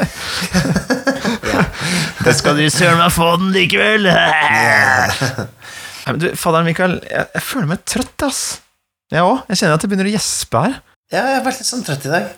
Det 2.24 2.32
skal 2.38 2.56
du 2.56 2.70
søren 2.72 3.02
meg 3.02 3.12
få 3.12 3.34
den 3.42 3.52
likevel! 3.56 4.08
Nei, 6.04 6.14
men 6.14 6.22
du, 6.22 6.30
Fadderen 6.40 6.68
Mikael, 6.68 6.98
jeg, 7.08 7.28
jeg 7.38 7.46
føler 7.48 7.70
meg 7.70 7.84
trøtt, 7.88 8.26
ass. 8.28 8.42
Jeg 9.14 9.24
òg. 9.24 9.44
Jeg 9.52 9.60
kjenner 9.62 9.78
at 9.78 9.84
jeg 9.86 9.92
begynner 9.92 10.10
å 10.10 10.16
gjespe 10.16 10.64
her. 10.66 10.80
Ja, 11.14 11.22
jeg 11.22 11.38
har 11.38 11.46
vært 11.46 11.62
litt 11.62 11.70
sånn 11.70 11.86
trøtt 11.86 12.08
i 12.08 12.12
dag. 12.12 12.32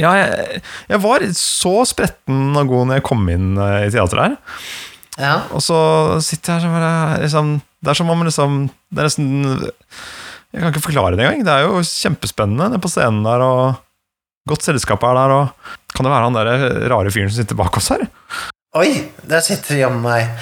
Ja, 0.00 0.12
jeg, 0.16 0.62
jeg 0.88 1.02
var 1.04 1.24
så 1.36 1.74
spretten 1.86 2.56
og 2.58 2.70
god 2.70 2.88
når 2.88 2.98
jeg 2.98 3.06
kom 3.06 3.26
inn 3.30 3.52
eh, 3.60 3.84
i 3.86 3.92
teatret 3.92 4.24
her. 4.24 4.36
Ja. 5.20 5.34
Og 5.52 5.60
så 5.64 5.78
sitter 6.24 6.56
jeg 6.56 6.64
her 6.64 6.72
bare 6.72 7.20
liksom, 7.20 7.58
Det 7.84 7.90
er 7.92 7.98
som 7.98 8.08
om 8.08 8.22
liksom 8.24 8.54
Det 8.88 9.02
er 9.02 9.08
nesten 9.10 9.26
Jeg 9.60 10.62
kan 10.62 10.70
ikke 10.70 10.86
forklare 10.86 11.18
det 11.18 11.26
engang. 11.26 11.42
Det 11.44 11.52
er 11.52 11.66
jo 11.66 11.82
kjempespennende 11.84 12.70
nede 12.70 12.80
på 12.80 12.88
scenen 12.88 13.20
der, 13.26 13.44
og 13.44 14.48
godt 14.48 14.64
selskap 14.64 15.04
er 15.04 15.20
der, 15.20 15.36
og 15.36 15.76
Kan 15.92 16.08
det 16.08 16.14
være 16.14 16.30
han 16.30 16.38
der 16.38 16.88
rare 16.94 17.12
fyren 17.12 17.28
som 17.28 17.42
sitter 17.42 17.60
bak 17.60 17.76
oss 17.76 17.92
her? 17.92 18.06
Oi, 18.80 18.88
der 19.28 19.44
sitter 19.44 19.82
jammen 19.82 20.00
meg 20.06 20.32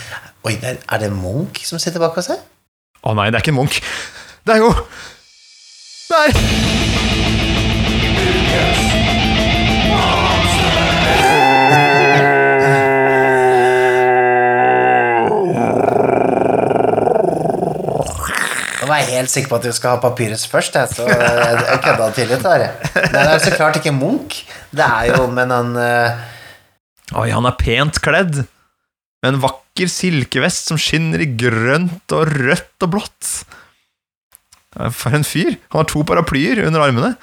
Oi, 0.47 0.55
der, 0.63 0.79
er 0.87 1.03
det 1.03 1.11
Munch 1.13 1.67
som 1.67 1.83
sitter 1.83 2.01
bak 2.01 2.15
oss 2.23 2.31
her? 2.31 2.39
Å 3.01 3.15
nei, 3.17 3.31
det 3.33 3.39
er 3.39 3.45
ikke 3.45 3.53
en 3.55 3.57
Munch. 3.57 3.81
Det 4.45 4.53
er 4.53 4.61
jo 4.61 4.73
Der! 6.11 6.35
Nå 18.81 18.89
var 18.91 19.01
jeg 19.01 19.15
helt 19.15 19.33
sikker 19.33 19.49
på 19.49 19.61
at 19.61 19.65
du 19.65 19.73
skal 19.73 19.95
ha 19.95 20.03
Papyrus 20.03 20.45
først, 20.51 20.77
jeg, 20.77 20.93
så 20.93 21.09
jeg, 21.09 21.81
kødda 21.87 22.13
til 22.17 22.33
litt 22.35 22.45
der. 22.45 22.69
Det 23.01 23.17
er 23.17 23.33
jo 23.33 23.43
så 23.47 23.57
klart 23.57 23.81
ikke 23.81 23.97
Munch. 23.97 24.43
Det 24.77 24.85
er 24.85 25.15
jo 25.15 25.25
Men 25.33 25.57
han 25.57 25.77
uh... 25.79 27.17
Oi, 27.17 27.31
han 27.33 27.49
er 27.49 27.57
pent 27.59 27.97
kledd. 28.05 28.45
Med 29.21 29.35
en 29.35 29.41
vakker 29.43 29.91
silkevest 29.93 30.71
som 30.71 30.79
skinner 30.81 31.21
i 31.21 31.29
grønt 31.39 32.15
og 32.17 32.31
rødt 32.31 32.87
og 32.87 32.93
blått. 32.95 33.33
For 34.97 35.17
en 35.17 35.27
fyr. 35.27 35.57
Han 35.73 35.83
har 35.83 35.89
to 35.91 36.05
paraplyer 36.09 36.63
under 36.67 36.87
armene. 36.87 37.15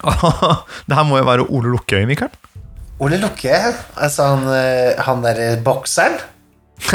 Det 0.86 0.96
her 0.96 1.06
må 1.06 1.18
jo 1.20 1.26
være 1.28 1.46
Ole 1.50 1.70
Lukkøy, 1.74 2.02
Mikael. 2.08 2.32
Ole 3.00 3.18
Lukkøy? 3.20 3.72
altså 3.96 4.26
han, 4.34 4.44
eh, 4.54 4.98
han 5.02 5.22
derre 5.24 5.54
bokseren 5.64 6.18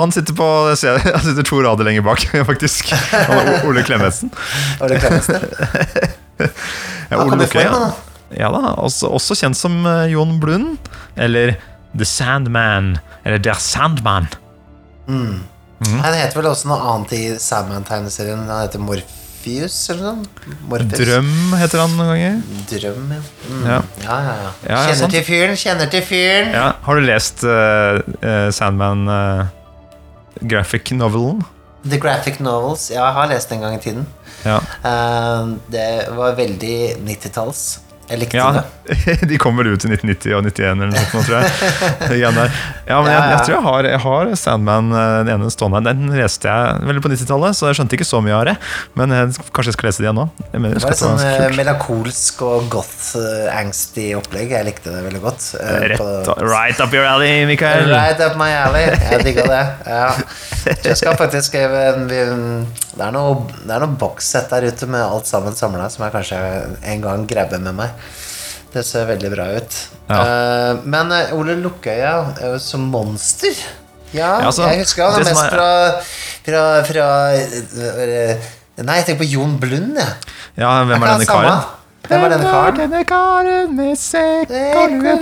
Han 0.00 0.12
sitter 0.12 0.34
på 0.36 0.46
Han 0.72 1.24
sitter 1.24 1.46
to 1.46 1.60
rader 1.64 1.86
lenger 1.88 2.04
bak, 2.04 2.24
faktisk. 2.50 2.92
Ole 3.68 3.84
Klemetsen. 3.84 4.32
Ole 4.84 4.98
Klemetsen? 5.00 5.48
Ja, 7.10 7.18
Ole 7.22 7.38
Lukkøy, 7.40 7.64
ja. 7.64 7.88
Ja 8.36 8.50
da, 8.52 8.74
også, 8.76 9.08
også 9.16 9.36
kjent 9.40 9.56
som 9.56 9.78
eh, 9.88 10.10
Jon 10.12 10.36
Blund, 10.42 10.76
eller 11.16 11.54
The 11.98 12.06
Sandman, 12.06 12.96
eller 13.24 13.38
Der 13.42 13.58
Sandman. 13.62 14.28
Mm. 15.08 15.40
Han 15.78 16.14
heter 16.14 16.40
vel 16.40 16.48
også 16.50 16.68
noe 16.70 16.78
annet 16.92 17.12
i 17.14 17.22
Sandman-tegneserien. 17.40 18.46
Han 18.48 18.64
heter 18.64 18.82
Morpheus, 18.82 19.76
eller 19.92 20.02
noe 20.02 20.14
sånt? 20.24 20.48
Morpheus. 20.70 20.98
Drøm 20.98 21.54
heter 21.60 21.82
han 21.84 21.94
noen 21.98 22.10
ganger. 22.12 22.40
Drøm, 22.72 23.12
ja. 23.14 23.20
Mm. 23.48 23.60
Ja. 23.68 23.76
Ja, 24.02 24.16
ja, 24.24 24.48
Kjenner 24.66 24.98
sant. 25.04 25.14
til 25.14 25.26
fyren, 25.28 25.58
kjenner 25.60 25.92
til 25.92 26.02
fyren. 26.06 26.50
Ja, 26.56 26.72
har 26.86 26.98
du 26.98 27.06
lest 27.06 27.46
uh, 27.46 28.00
uh, 28.24 28.48
Sandman 28.54 29.06
uh, 29.06 29.46
graphic 30.42 30.90
novelen? 30.98 31.44
The 31.88 31.96
Graphic 32.02 32.40
Novels. 32.42 32.88
Ja, 32.90 33.04
jeg 33.06 33.14
har 33.14 33.28
lest 33.30 33.48
den 33.52 33.60
en 33.60 33.68
gang 33.68 33.76
i 33.76 33.80
tiden. 33.80 34.06
Ja. 34.42 34.58
Det 35.70 35.84
var 36.16 36.34
veldig 36.36 36.74
90-talls. 37.06 37.60
Jeg 38.08 38.22
likte 38.22 38.38
ja. 38.40 38.48
det. 38.56 38.64
De 39.30 39.36
kommer 39.40 39.68
ut 39.68 39.84
i 39.84 39.90
1990 39.90 40.32
og 40.38 40.46
91 40.46 40.64
eller 40.70 40.92
noe 40.94 41.04
sånt, 41.10 41.26
tror 41.28 41.42
jeg. 41.42 42.22
Ja, 42.22 42.30
men 42.32 42.46
jeg, 42.48 43.18
jeg 43.34 43.40
tror 43.44 43.52
jeg 43.52 43.64
har, 43.66 43.88
jeg 43.92 44.00
har 44.04 44.30
Sandman, 44.40 44.88
eh, 44.96 45.16
den 45.28 45.32
ene 45.34 45.50
stående. 45.52 45.82
Den 45.84 46.14
leste 46.16 46.48
jeg 46.48 46.86
veldig 46.88 47.02
på 47.04 47.12
90-tallet, 47.12 47.58
så 47.58 47.68
jeg 47.68 47.78
skjønte 47.78 47.98
ikke 47.98 48.08
så 48.08 48.22
mye 48.24 48.36
av 48.38 48.46
det. 48.48 48.54
Men 48.96 49.12
jeg, 49.12 49.34
kanskje 49.52 49.74
jeg 49.74 49.76
skal 49.76 49.88
lese 49.90 50.00
det 50.00 50.08
igjen 50.08 50.20
nå. 50.22 50.26
Det 50.54 50.62
var 50.62 50.94
et 50.94 51.02
sånn 51.02 51.20
eh, 51.26 51.44
melankolsk 51.58 52.44
og 52.48 52.70
goth-angstig 52.72 54.08
opplegg. 54.18 54.56
Jeg 54.56 54.68
likte 54.70 54.94
det 54.94 55.04
veldig 55.04 55.22
godt. 55.26 55.50
eh, 55.60 55.74
Rett, 55.92 56.00
på- 56.00 56.38
right 56.48 56.80
up 56.80 56.96
your 56.96 57.04
alley, 57.04 57.44
Mikael. 57.50 57.92
Right 57.92 58.24
up 58.24 58.40
my 58.40 58.48
alley. 58.62 58.86
Jeg 58.88 59.24
digga 59.28 59.44
det. 59.52 59.64
Ja. 59.84 60.08
Jeg 60.88 60.98
skal 60.98 61.14
faktisk 61.16 61.54
Det 61.54 63.04
er 63.04 63.12
noe, 63.14 63.44
det 63.62 63.72
er 63.72 63.82
noe 63.84 63.94
bokssett 64.00 64.50
der 64.52 64.66
ute 64.68 64.88
med 64.90 65.00
alt 65.00 65.28
sammen 65.28 65.54
samla 65.56 65.86
som 65.92 66.04
jeg 66.04 66.12
kanskje 66.12 66.38
en 66.92 67.04
gang 67.04 67.24
grabber 67.30 67.62
med 67.62 67.76
meg. 67.78 67.97
Det 68.72 68.84
ser 68.84 69.06
veldig 69.08 69.30
bra 69.32 69.46
ut. 69.56 69.76
Ja. 70.08 70.18
Uh, 70.20 70.80
men 70.88 71.12
eh, 71.12 71.32
Ole 71.36 71.56
Lukkøya 71.60 72.12
jo 72.42 72.54
som 72.62 72.86
monster 72.92 73.52
Ja, 74.12 74.38
Ja, 74.40 74.46
altså, 74.48 74.64
jeg 74.70 74.82
husker 74.84 75.04
han 75.04 75.20
er 75.20 75.26
mest 75.28 75.42
er- 75.44 75.52
fra, 75.52 75.66
fra, 76.46 76.62
fra 76.88 77.08
eh, 77.36 78.46
Nei, 78.78 79.00
jeg 79.00 79.08
tenker 79.08 79.24
på 79.24 79.28
Jon 79.28 79.56
Blund, 79.60 79.96
jeg. 79.98 80.14
Ja, 80.60 80.70
hvem 80.86 81.02
er 81.02 81.10
denne 81.10 81.26
karen? 81.28 81.66
Hvem 82.08 82.24
er 82.24 82.32
denne 82.32 82.52
karen? 82.52 82.76
Denne 82.78 83.00
karen 83.08 83.72
med 83.76 83.98
sekk 84.00 84.52
og 84.54 84.94
lue 84.94 85.16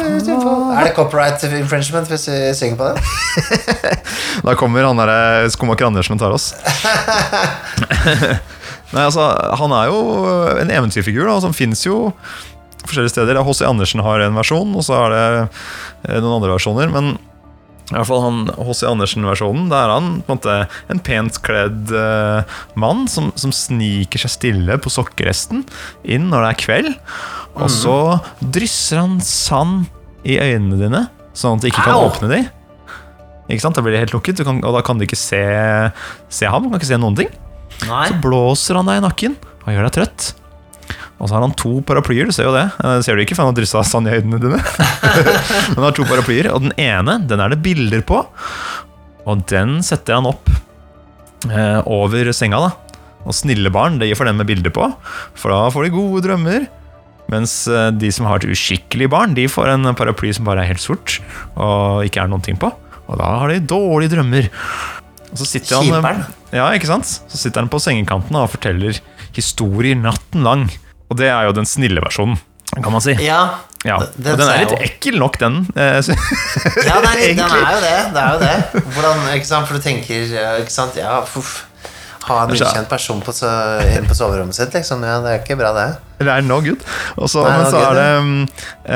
på 0.44 0.52
Er 0.76 0.86
det 0.86 0.92
copyright 0.98 1.46
infringement 1.48 2.10
hvis 2.12 2.28
vi 2.30 2.40
synger 2.58 2.76
på 2.82 2.90
det? 2.92 3.00
Da 4.46 4.54
kommer 4.60 4.84
han 4.86 5.00
derre 5.00 5.48
skomaker 5.50 5.88
Andersen 5.88 6.18
og 6.18 6.22
tar 6.22 6.36
oss. 6.36 6.52
Nei, 8.94 9.02
altså, 9.02 9.24
han 9.58 9.74
er 9.74 9.88
jo 9.90 10.02
en 10.60 10.70
eventyrfigur 10.70 11.26
da, 11.26 11.40
som 11.42 11.56
fins 11.56 11.82
jo 11.88 12.12
forskjellige 12.88 13.14
steder. 13.14 13.40
H.C. 13.44 13.64
Andersen 13.68 14.02
har 14.04 14.24
en 14.24 14.36
versjon, 14.38 14.74
og 14.76 14.84
så 14.86 14.98
er 15.04 15.14
det 15.14 15.24
eh, 15.36 16.20
noen 16.20 16.38
andre 16.38 16.54
versjoner. 16.56 16.92
Men 16.92 17.16
i 17.86 17.94
hvert 17.94 18.08
fall 18.08 18.24
han 18.24 18.38
H.C. 18.50 18.82
Andersen-versjonen, 18.88 19.68
da 19.70 19.84
er 19.84 19.92
han 19.94 20.08
på 20.26 20.34
en 20.34 20.40
måte 20.40 20.54
en 20.90 21.02
pent 21.06 21.36
kledd 21.46 21.92
uh, 21.94 22.42
mann 22.74 23.04
som, 23.10 23.28
som 23.38 23.52
sniker 23.54 24.24
seg 24.24 24.32
stille 24.32 24.78
på 24.82 24.90
sokkeresten 24.90 25.62
inn 26.02 26.26
når 26.32 26.42
det 26.42 26.48
er 26.50 26.60
kveld. 26.64 26.90
Og 27.54 27.70
så 27.70 27.96
drysser 28.42 29.04
han 29.04 29.20
sand 29.22 29.86
i 30.26 30.34
øynene 30.42 30.80
dine, 30.80 31.04
sånn 31.38 31.60
at 31.60 31.62
du 31.62 31.70
ikke 31.70 31.86
kan 31.86 32.00
Au! 32.00 32.08
åpne 32.10 32.32
de. 32.32 32.40
Ikke 33.46 33.62
sant? 33.62 33.78
Da 33.78 33.84
blir 33.86 33.94
de 33.94 34.02
helt 34.02 34.16
lukket, 34.16 34.40
du 34.40 34.46
kan, 34.48 34.58
og 34.66 34.74
da 34.74 34.82
kan 34.82 34.98
du 34.98 35.06
ikke 35.06 35.18
se, 35.18 35.44
se 36.26 36.50
ham. 36.50 36.66
Du 36.66 36.72
kan 36.72 36.82
ikke 36.82 36.90
se 36.90 36.98
noen 36.98 37.18
ting. 37.22 37.30
Nei. 37.86 38.08
Så 38.10 38.18
blåser 38.24 38.80
han 38.80 38.90
deg 38.90 38.98
i 38.98 39.06
nakken 39.06 39.38
og 39.62 39.70
gjør 39.70 39.86
deg 39.86 39.94
trøtt. 40.00 40.28
Og 41.16 41.28
så 41.28 41.36
har 41.36 41.44
han 41.46 41.54
to 41.56 41.78
paraplyer, 41.86 42.28
du 42.28 42.34
ser 42.34 42.48
jo 42.48 42.54
det. 42.54 42.66
Eh, 42.84 42.98
ser 43.04 43.16
du 43.16 43.22
ikke, 43.24 43.36
for 43.36 43.46
han 43.46 43.54
har 43.54 43.58
dryssa 43.58 43.82
sand 43.88 44.10
i 44.10 44.16
øynene 44.18 44.40
dine. 44.42 44.60
Han 45.76 45.84
har 45.84 45.94
to 45.96 46.04
paraplyer, 46.08 46.50
og 46.52 46.66
den 46.66 46.74
ene 46.80 47.18
den 47.28 47.40
er 47.40 47.52
det 47.52 47.62
bilder 47.64 48.02
på. 48.06 48.20
Og 49.26 49.44
den 49.50 49.78
setter 49.84 50.18
han 50.18 50.28
opp 50.28 50.50
eh, 51.48 51.80
over 51.82 52.30
senga. 52.36 52.60
da 52.62 52.98
Og 53.24 53.34
snille 53.34 53.72
barn, 53.72 53.96
det 53.98 54.10
gir 54.10 54.18
for 54.18 54.28
dem 54.28 54.38
med 54.38 54.48
bilder 54.50 54.74
på, 54.74 54.90
for 55.34 55.54
da 55.54 55.72
får 55.72 55.88
de 55.88 55.94
gode 55.96 56.22
drømmer. 56.28 56.68
Mens 57.32 57.58
eh, 57.66 57.88
de 57.96 58.12
som 58.14 58.28
har 58.28 58.38
et 58.38 58.52
uskikkelig 58.52 59.08
barn, 59.16 59.34
de 59.34 59.48
får 59.50 59.72
en 59.72 59.94
paraply 59.98 60.30
som 60.36 60.46
bare 60.46 60.62
er 60.62 60.74
helt 60.74 60.84
sort, 60.84 61.18
og 61.56 62.04
ikke 62.06 62.22
er 62.22 62.30
noen 62.30 62.44
ting 62.44 62.60
på. 62.60 62.70
Og 63.06 63.18
da 63.18 63.32
har 63.40 63.50
de 63.50 63.62
dårlige 63.64 64.14
drømmer. 64.18 64.50
Og 65.32 65.40
så 65.40 65.48
sitter 65.48 65.80
han 65.80 66.24
ja, 66.54 66.68
ikke 66.76 66.88
sant? 66.88 67.08
Så 67.08 67.38
sitter 67.40 67.64
han 67.64 67.70
på 67.72 67.80
sengekanten 67.82 68.36
og 68.38 68.50
forteller 68.52 69.00
historier 69.36 69.98
natten 69.98 70.46
lang. 70.46 70.68
Og 71.10 71.16
det 71.20 71.28
er 71.30 71.46
jo 71.48 71.52
den 71.56 71.66
snille 71.68 72.02
versjonen, 72.02 72.38
kan 72.74 72.92
man 72.92 73.00
si. 73.04 73.14
Ja, 73.24 73.40
Ja, 73.86 74.00
den 74.18 74.32
og 74.32 74.40
den 74.40 74.48
er 74.50 74.64
litt 74.64 74.80
ekkel 74.82 75.18
nok, 75.20 75.36
den. 75.38 75.60
eh, 75.78 76.00
Ja, 76.02 76.96
den 76.98 77.06
er, 77.06 77.20
den 77.36 77.40
er 77.44 77.70
jo 77.76 77.80
det. 77.84 77.98
Det 78.16 78.22
er 78.22 78.32
jo 78.32 78.40
det. 78.42 78.82
Hvordan, 78.96 79.20
ikke 79.36 79.46
sant? 79.46 79.68
For 79.68 79.78
du 79.78 79.84
tenker 79.84 80.24
Ikke 80.58 80.72
sant? 80.74 80.96
Ja, 80.98 81.20
uff. 81.22 81.52
Ha 82.26 82.40
en 82.42 82.50
ukjent 82.56 82.88
person 82.90 83.20
på, 83.22 83.30
så, 83.30 83.46
på 84.08 84.14
soverommet 84.18 84.56
sitt, 84.56 84.72
liksom. 84.74 85.04
Ja, 85.06 85.20
det 85.22 85.30
er 85.30 85.44
ikke 85.44 85.54
bra, 85.60 85.70
det. 85.76 85.84
Det 86.18 86.32
er 86.32 86.42
no 86.42 86.56
good. 86.64 86.82
Og 87.14 87.30
så, 87.30 87.44
Nei, 87.46 87.52
men 87.60 87.68
no 87.68 87.70
så 87.70 87.84
good, 87.84 87.86
er 87.86 88.00
det 88.00 88.24
mm, 88.24 88.48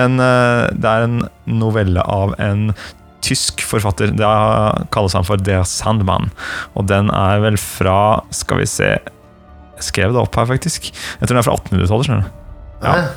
en, 0.02 0.18
eh, 0.26 0.64
det 0.82 0.90
er 0.96 1.06
en 1.06 1.20
novelle 1.60 2.02
av 2.02 2.34
en 2.42 2.72
tysk 3.22 3.62
forfatter. 3.62 4.10
Det 4.18 4.32
kalles 4.90 5.14
han 5.14 5.28
for 5.28 5.38
Der 5.38 5.62
Sandman. 5.68 6.32
Og 6.74 6.88
den 6.90 7.12
er 7.14 7.38
vel 7.46 7.60
fra 7.62 8.24
Skal 8.34 8.64
vi 8.64 8.66
se 8.66 8.96
skrev 9.86 10.12
det 10.14 10.20
opp 10.22 10.36
her, 10.40 10.46
faktisk. 10.50 10.90
Jeg 10.92 11.24
tror 11.26 11.34
den 11.34 11.42
er 11.42 11.46
fra 11.48 11.56
1800-tallet. 11.58 12.06
skjønner 12.08 12.24
du. 12.26 12.30
Ja. 12.84 12.94
Ja. 12.96 13.08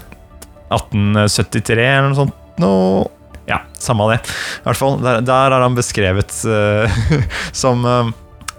1873 0.74 1.84
eller 1.86 2.10
noe 2.10 2.18
sånt. 2.24 2.34
Noe 2.62 3.06
ja, 3.50 3.58
samme 3.82 4.06
av 4.06 4.14
det. 4.14 4.20
I 4.62 4.68
hvert 4.70 4.80
fall, 4.80 5.00
Der, 5.04 5.20
der 5.28 5.52
er 5.58 5.66
han 5.66 5.76
beskrevet 5.76 6.32
uh, 6.48 7.00
som 7.64 7.84
uh, 7.86 8.12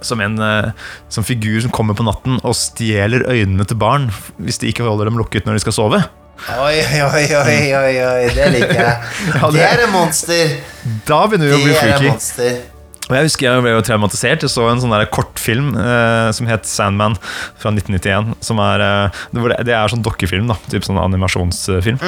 som 0.05 0.21
en 0.21 0.35
uh, 0.37 0.69
som 1.09 1.25
figur 1.25 1.63
som 1.65 1.73
kommer 1.73 1.97
på 1.97 2.05
natten 2.05 2.37
og 2.45 2.53
stjeler 2.59 3.25
øynene 3.33 3.65
til 3.65 3.79
barn 3.81 4.11
hvis 4.37 4.59
de 4.61 4.69
ikke 4.69 4.85
holder 4.85 5.09
dem 5.09 5.17
lukket 5.17 5.47
når 5.49 5.57
de 5.57 5.63
skal 5.65 5.73
sove. 5.79 6.03
Oi, 6.61 6.77
oi, 6.83 7.25
oi, 7.39 7.59
oi, 7.79 7.95
oi, 8.05 8.25
det 8.37 8.51
liker 8.59 8.77
jeg. 8.83 8.95
Ja, 9.39 9.49
det- 9.49 9.55
Det 9.57 9.65
er 9.71 9.83
et 9.87 9.93
monster. 9.95 10.55
Da 11.09 11.23
begynner 11.31 11.49
vi 11.49 11.57
å 11.57 11.63
bli 11.65 11.73
er 11.73 11.81
freaky. 11.81 12.55
Og 13.11 13.17
jeg 13.19 13.27
husker 13.29 13.49
jeg 13.51 13.65
ble 13.65 13.75
jo 13.75 13.85
traumatisert. 13.85 14.47
Jeg 14.47 14.53
så 14.53 14.65
en 14.71 14.81
sånn 14.81 14.95
der 14.95 15.05
kortfilm 15.13 15.75
eh, 15.77 16.31
som 16.37 16.49
het 16.49 16.65
Sandman 16.69 17.19
fra 17.61 17.75
1991. 17.75 18.33
Som 18.45 18.63
er, 18.65 18.81
eh, 18.81 19.23
det, 19.61 19.75
er 19.77 19.93
sånn 19.93 20.05
dokkefilm, 20.05 20.49
da. 20.49 20.57
Typ 20.73 20.87
sånn 20.87 21.01
animasjonsfilm. 21.03 22.01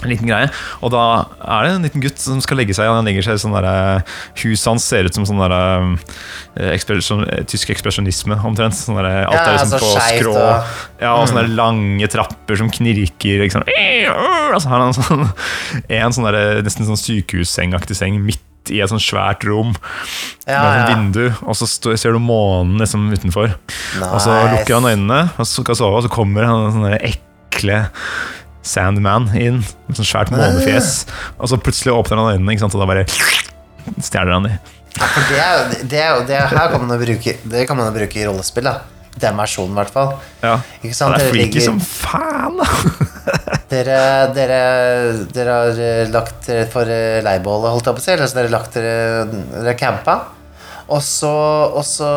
En 0.00 0.08
liten 0.08 0.30
greie. 0.30 0.46
Og 0.80 0.92
da 0.94 1.00
er 1.44 1.66
det 1.66 1.72
en 1.74 1.82
liten 1.84 2.00
gutt 2.04 2.22
som 2.22 2.38
skal 2.40 2.56
legge 2.62 2.72
seg. 2.76 2.88
Han 2.88 3.04
legger 3.04 3.26
seg 3.26 3.36
i 3.36 3.42
sånn 3.42 3.52
der, 3.52 4.06
Huset 4.40 4.70
hans 4.70 4.86
ser 4.88 5.08
ut 5.10 5.18
som 5.18 5.26
sånn 5.28 5.42
derre 5.42 5.64
eh, 6.54 6.70
ekspresjon- 6.72 7.26
eh, 7.26 7.42
Tysk 7.50 7.74
ekspresjonisme, 7.74 8.38
omtrent. 8.48 8.78
Sånn 8.78 8.96
der, 9.00 9.26
Alt 9.26 9.34
Ja, 9.34 9.42
er 9.42 9.58
liksom 9.58 9.74
altså, 9.76 9.90
på 9.90 10.04
skrå. 10.06 10.36
og- 10.36 11.02
Ja, 11.02 11.16
og 11.16 11.26
sånne 11.28 11.48
mm. 11.50 11.56
lange 11.58 12.08
trapper 12.12 12.56
som 12.62 12.70
knirker. 12.70 13.44
Og 14.54 14.62
så 14.62 14.68
har 14.70 14.78
han 14.78 14.88
en 14.88 14.96
sånn, 15.02 15.26
en 15.90 16.16
sånn 16.16 16.30
der, 16.30 16.62
nesten 16.62 16.86
sånn 16.88 17.02
sykehussengaktig 17.02 17.98
seng 17.98 18.22
midt 18.24 18.46
i 18.68 18.80
et 18.84 18.90
sånn 18.92 19.00
svært 19.00 19.42
rom 19.48 19.72
Ja, 20.46 20.60
med 20.62 20.74
et 20.74 20.88
ja. 20.90 20.94
vindu, 20.94 21.24
og 21.46 21.56
så 21.56 21.66
stå, 21.66 21.94
ser 21.98 22.12
du 22.12 22.18
månen 22.20 22.78
liksom 22.82 23.08
utenfor. 23.12 23.54
Og 24.04 24.20
så 24.20 24.34
Nice. 24.34 24.52
lukker 24.58 24.74
han 24.80 24.84
øynene, 24.92 25.20
og 25.38 25.46
så 25.46 25.62
skal 25.64 25.74
sove, 25.80 25.96
og 25.96 26.04
så 26.04 26.10
kommer 26.12 26.44
han 26.44 26.72
sånn 26.76 26.98
ekle 27.00 27.86
Sandman 28.62 29.30
inn, 29.34 29.62
med 29.88 29.96
sånn 29.96 30.04
svært 30.10 30.30
månefjes. 30.34 31.06
Og 31.40 31.48
så 31.48 31.56
plutselig 31.56 31.94
åpner 31.96 32.20
han 32.20 32.36
øynene, 32.36 32.62
og 32.68 32.76
da 32.76 32.86
bare 32.86 33.06
stjeler 34.04 34.32
han 34.36 34.42
de. 34.50 34.58
For 35.00 35.22
det 35.30 35.38
er 35.40 35.52
jo 35.54 35.86
det, 35.88 36.00
er 36.02 36.08
jo- 36.16 36.24
det 36.26 36.40
her 36.50 36.68
kan 36.68 36.82
man 36.86 36.98
bruke 36.98 37.36
Det 37.48 37.66
kan 37.68 37.76
man 37.78 37.86
jo 37.92 37.98
bruke 37.98 38.16
i 38.20 38.26
rollespill, 38.26 38.64
da. 38.64 38.80
Den 39.18 39.36
versjonen, 39.36 39.72
i 39.72 39.78
hvert 39.80 39.90
fall. 39.90 40.12
Ja. 40.42 40.60
Det 40.82 40.90
er 41.00 41.30
freaky 41.32 41.60
som 41.64 41.80
faen, 41.80 42.58
da! 42.58 42.66
Dere, 43.70 43.96
dere, 44.34 44.60
dere 45.30 45.56
har 45.60 45.76
eh, 45.78 46.08
lagt 46.10 46.48
dere 46.48 46.66
for 46.72 46.90
eh, 46.90 47.20
leirbålet, 47.22 47.70
holdt 47.70 47.86
jeg 47.86 47.96
på 47.96 48.02
å 48.02 48.04
si. 48.04 48.12
Eller 48.16 48.30
så 48.30 48.38
dere 48.40 48.48
har 48.50 48.54
lagt 48.56 48.78
dere 48.78 48.94
Dere 49.52 49.74
campa. 49.78 50.16
Og 50.90 51.02
så, 51.06 51.30
og 51.70 51.84
så 51.86 52.08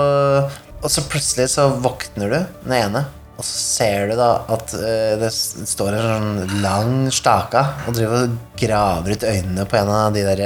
Og 0.82 0.89
så 0.89 1.04
plutselig 1.06 1.51
så 1.54 1.68
våkner 1.80 2.32
du 2.34 2.39
den 2.66 2.74
ene, 2.76 3.04
og 3.38 3.45
så 3.45 3.54
ser 3.54 4.10
du 4.10 4.18
da 4.20 4.32
at 4.51 4.74
eh, 4.76 5.14
det 5.22 5.30
står 5.32 5.95
en 5.95 6.10
sånn 6.10 6.58
lang 6.66 6.95
staka 7.14 7.62
og 7.88 7.95
driver 7.95 8.26
og 8.26 8.34
graver 8.60 9.16
ut 9.16 9.24
øynene 9.30 9.64
på 9.70 9.80
en 9.80 9.93
av 9.93 10.18
de 10.18 10.26
der 10.28 10.43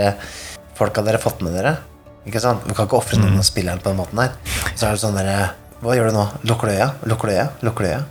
folka 0.78 1.02
dere 1.02 1.18
har 1.18 1.24
fått 1.24 1.42
med 1.42 1.58
dere. 1.58 1.74
Ikke 2.28 2.44
sant? 2.44 2.68
Vi 2.68 2.76
kan 2.78 2.86
ikke 2.86 3.00
ofre 3.00 3.18
noen 3.18 3.40
av 3.40 3.48
spillerne 3.48 3.82
på 3.82 3.90
den 3.90 3.98
måten 4.04 4.22
her. 4.22 4.36
Så 4.76 4.86
er 4.86 4.94
det 4.94 5.02
sånn 5.02 5.18
derre 5.18 5.54
Hva 5.82 5.96
gjør 5.98 6.12
du 6.12 6.20
nå? 6.20 6.28
Lukker 6.52 6.70
du 6.70 6.76
øya? 6.76 6.92
Lukker 7.10 7.32
du 7.32 7.34
øya? 7.38 7.50
Lukker 7.66 7.88
du 7.88 7.92
øya? 7.96 8.02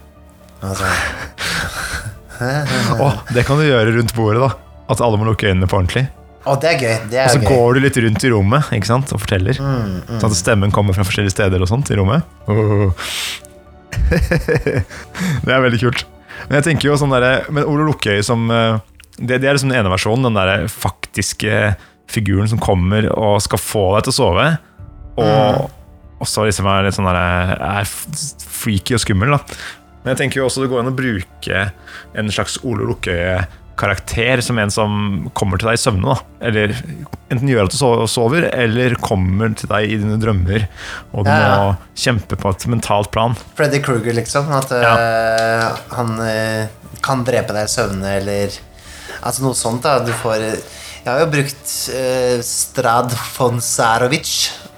Og 0.67 0.83
så, 2.91 3.11
det 3.35 3.47
kan 3.49 3.61
du 3.61 3.67
gjøre 3.67 3.95
rundt 3.97 4.15
bordet, 4.17 4.43
da. 4.45 4.51
At 4.93 5.03
alle 5.03 5.19
må 5.19 5.27
lukke 5.29 5.49
øynene 5.51 5.69
på 5.71 5.79
ordentlig. 5.81 6.05
Å, 6.47 6.55
det 6.63 6.69
er 6.71 6.77
gøy. 6.79 6.97
Det 7.11 7.19
Og 7.19 7.23
er 7.25 7.33
så 7.33 7.41
gøy. 7.43 7.49
går 7.51 7.75
du 7.75 7.81
litt 7.83 7.97
rundt 8.05 8.25
i 8.27 8.31
rommet 8.31 8.69
ikke 8.77 8.87
sant, 8.93 9.11
og 9.17 9.23
forteller. 9.25 9.59
Sånn 9.59 10.29
at 10.31 10.37
stemmen 10.39 10.75
kommer 10.75 10.95
fra 10.95 11.07
forskjellige 11.09 11.35
steder 11.35 11.65
og 11.65 11.71
sånt 11.71 11.91
i 11.91 11.99
rommet. 11.99 12.23
Åh. 12.47 12.93
det 15.47 15.53
er 15.53 15.65
veldig 15.65 15.81
kult. 15.81 16.05
Men 16.47 16.61
jeg 16.61 16.67
tenker 16.69 16.91
jo 16.91 16.99
sånn 17.01 17.15
der, 17.15 17.47
Men 17.51 17.67
Ole 17.67 17.87
Lukkøy 17.89 18.21
som 18.27 18.45
eh, 18.53 18.77
det, 19.17 19.41
det 19.41 19.49
er 19.49 19.57
liksom 19.57 19.73
den 19.73 19.81
ene 19.81 19.91
versjonen, 19.93 20.29
den 20.29 20.37
der 20.39 20.67
faktiske 20.71 21.73
figuren 22.13 22.47
som 22.51 22.61
kommer 22.63 23.09
og 23.17 23.41
skal 23.43 23.59
få 23.61 23.85
deg 23.97 24.07
til 24.07 24.13
å 24.15 24.19
sove. 24.21 24.47
Og, 25.17 25.65
og 26.21 26.29
så 26.29 26.45
liksom 26.47 26.69
er 26.71 26.87
litt 26.87 26.95
sånn 26.99 27.09
der, 27.09 27.57
Er 27.57 27.89
freaky 27.89 28.95
og 28.99 29.03
skummel, 29.03 29.33
da. 29.35 29.41
Men 30.07 30.15
jeg 30.15 30.21
tenker 30.21 30.39
jo 30.39 30.47
også 30.47 30.63
det 30.63 30.71
går 30.71 30.85
an 30.85 30.93
å 30.93 30.97
bruke 30.97 31.63
en 32.15 32.29
slags 32.31 32.61
Ole 32.63 32.87
Lukkøye-karakter 32.87 34.39
som 34.47 34.61
en 34.63 34.71
som 34.71 34.93
kommer 35.35 35.59
til 35.59 35.67
deg 35.73 35.81
i 35.81 35.83
søvne. 35.83 36.15
da 36.15 36.47
Eller 36.47 36.77
enten 37.27 37.51
gjør 37.51 37.67
at 37.67 37.75
du 37.75 38.07
sover, 38.09 38.47
eller 38.55 38.95
kommer 39.03 39.51
til 39.59 39.67
deg 39.73 39.91
i 39.91 39.99
dine 39.99 40.21
drømmer. 40.23 40.69
Og 41.11 41.27
du 41.27 41.31
Ja, 41.33 41.41
ja. 41.43 41.59
må 41.59 41.99
kjempe 41.99 42.39
på 42.39 42.55
et 42.55 42.67
mentalt 42.71 43.11
plan. 43.11 43.35
Freddy 43.59 43.83
Krueger, 43.83 44.15
liksom. 44.15 44.47
At 44.55 44.71
eh, 44.79 45.67
han 45.99 46.15
eh, 46.23 46.71
kan 47.03 47.27
drepe 47.27 47.53
deg 47.57 47.67
i 47.67 47.75
søvne, 47.75 48.17
eller 48.23 48.55
Altså 49.27 49.43
noe 49.43 49.57
sånt, 49.59 49.83
da. 49.83 49.99
Du 50.05 50.13
får 50.13 50.37
Jeg 50.45 51.09
har 51.09 51.21
jo 51.23 51.29
brukt 51.33 51.71
uh, 51.91 52.39
Strad 52.45 53.15
Fonsarovic 53.35 54.33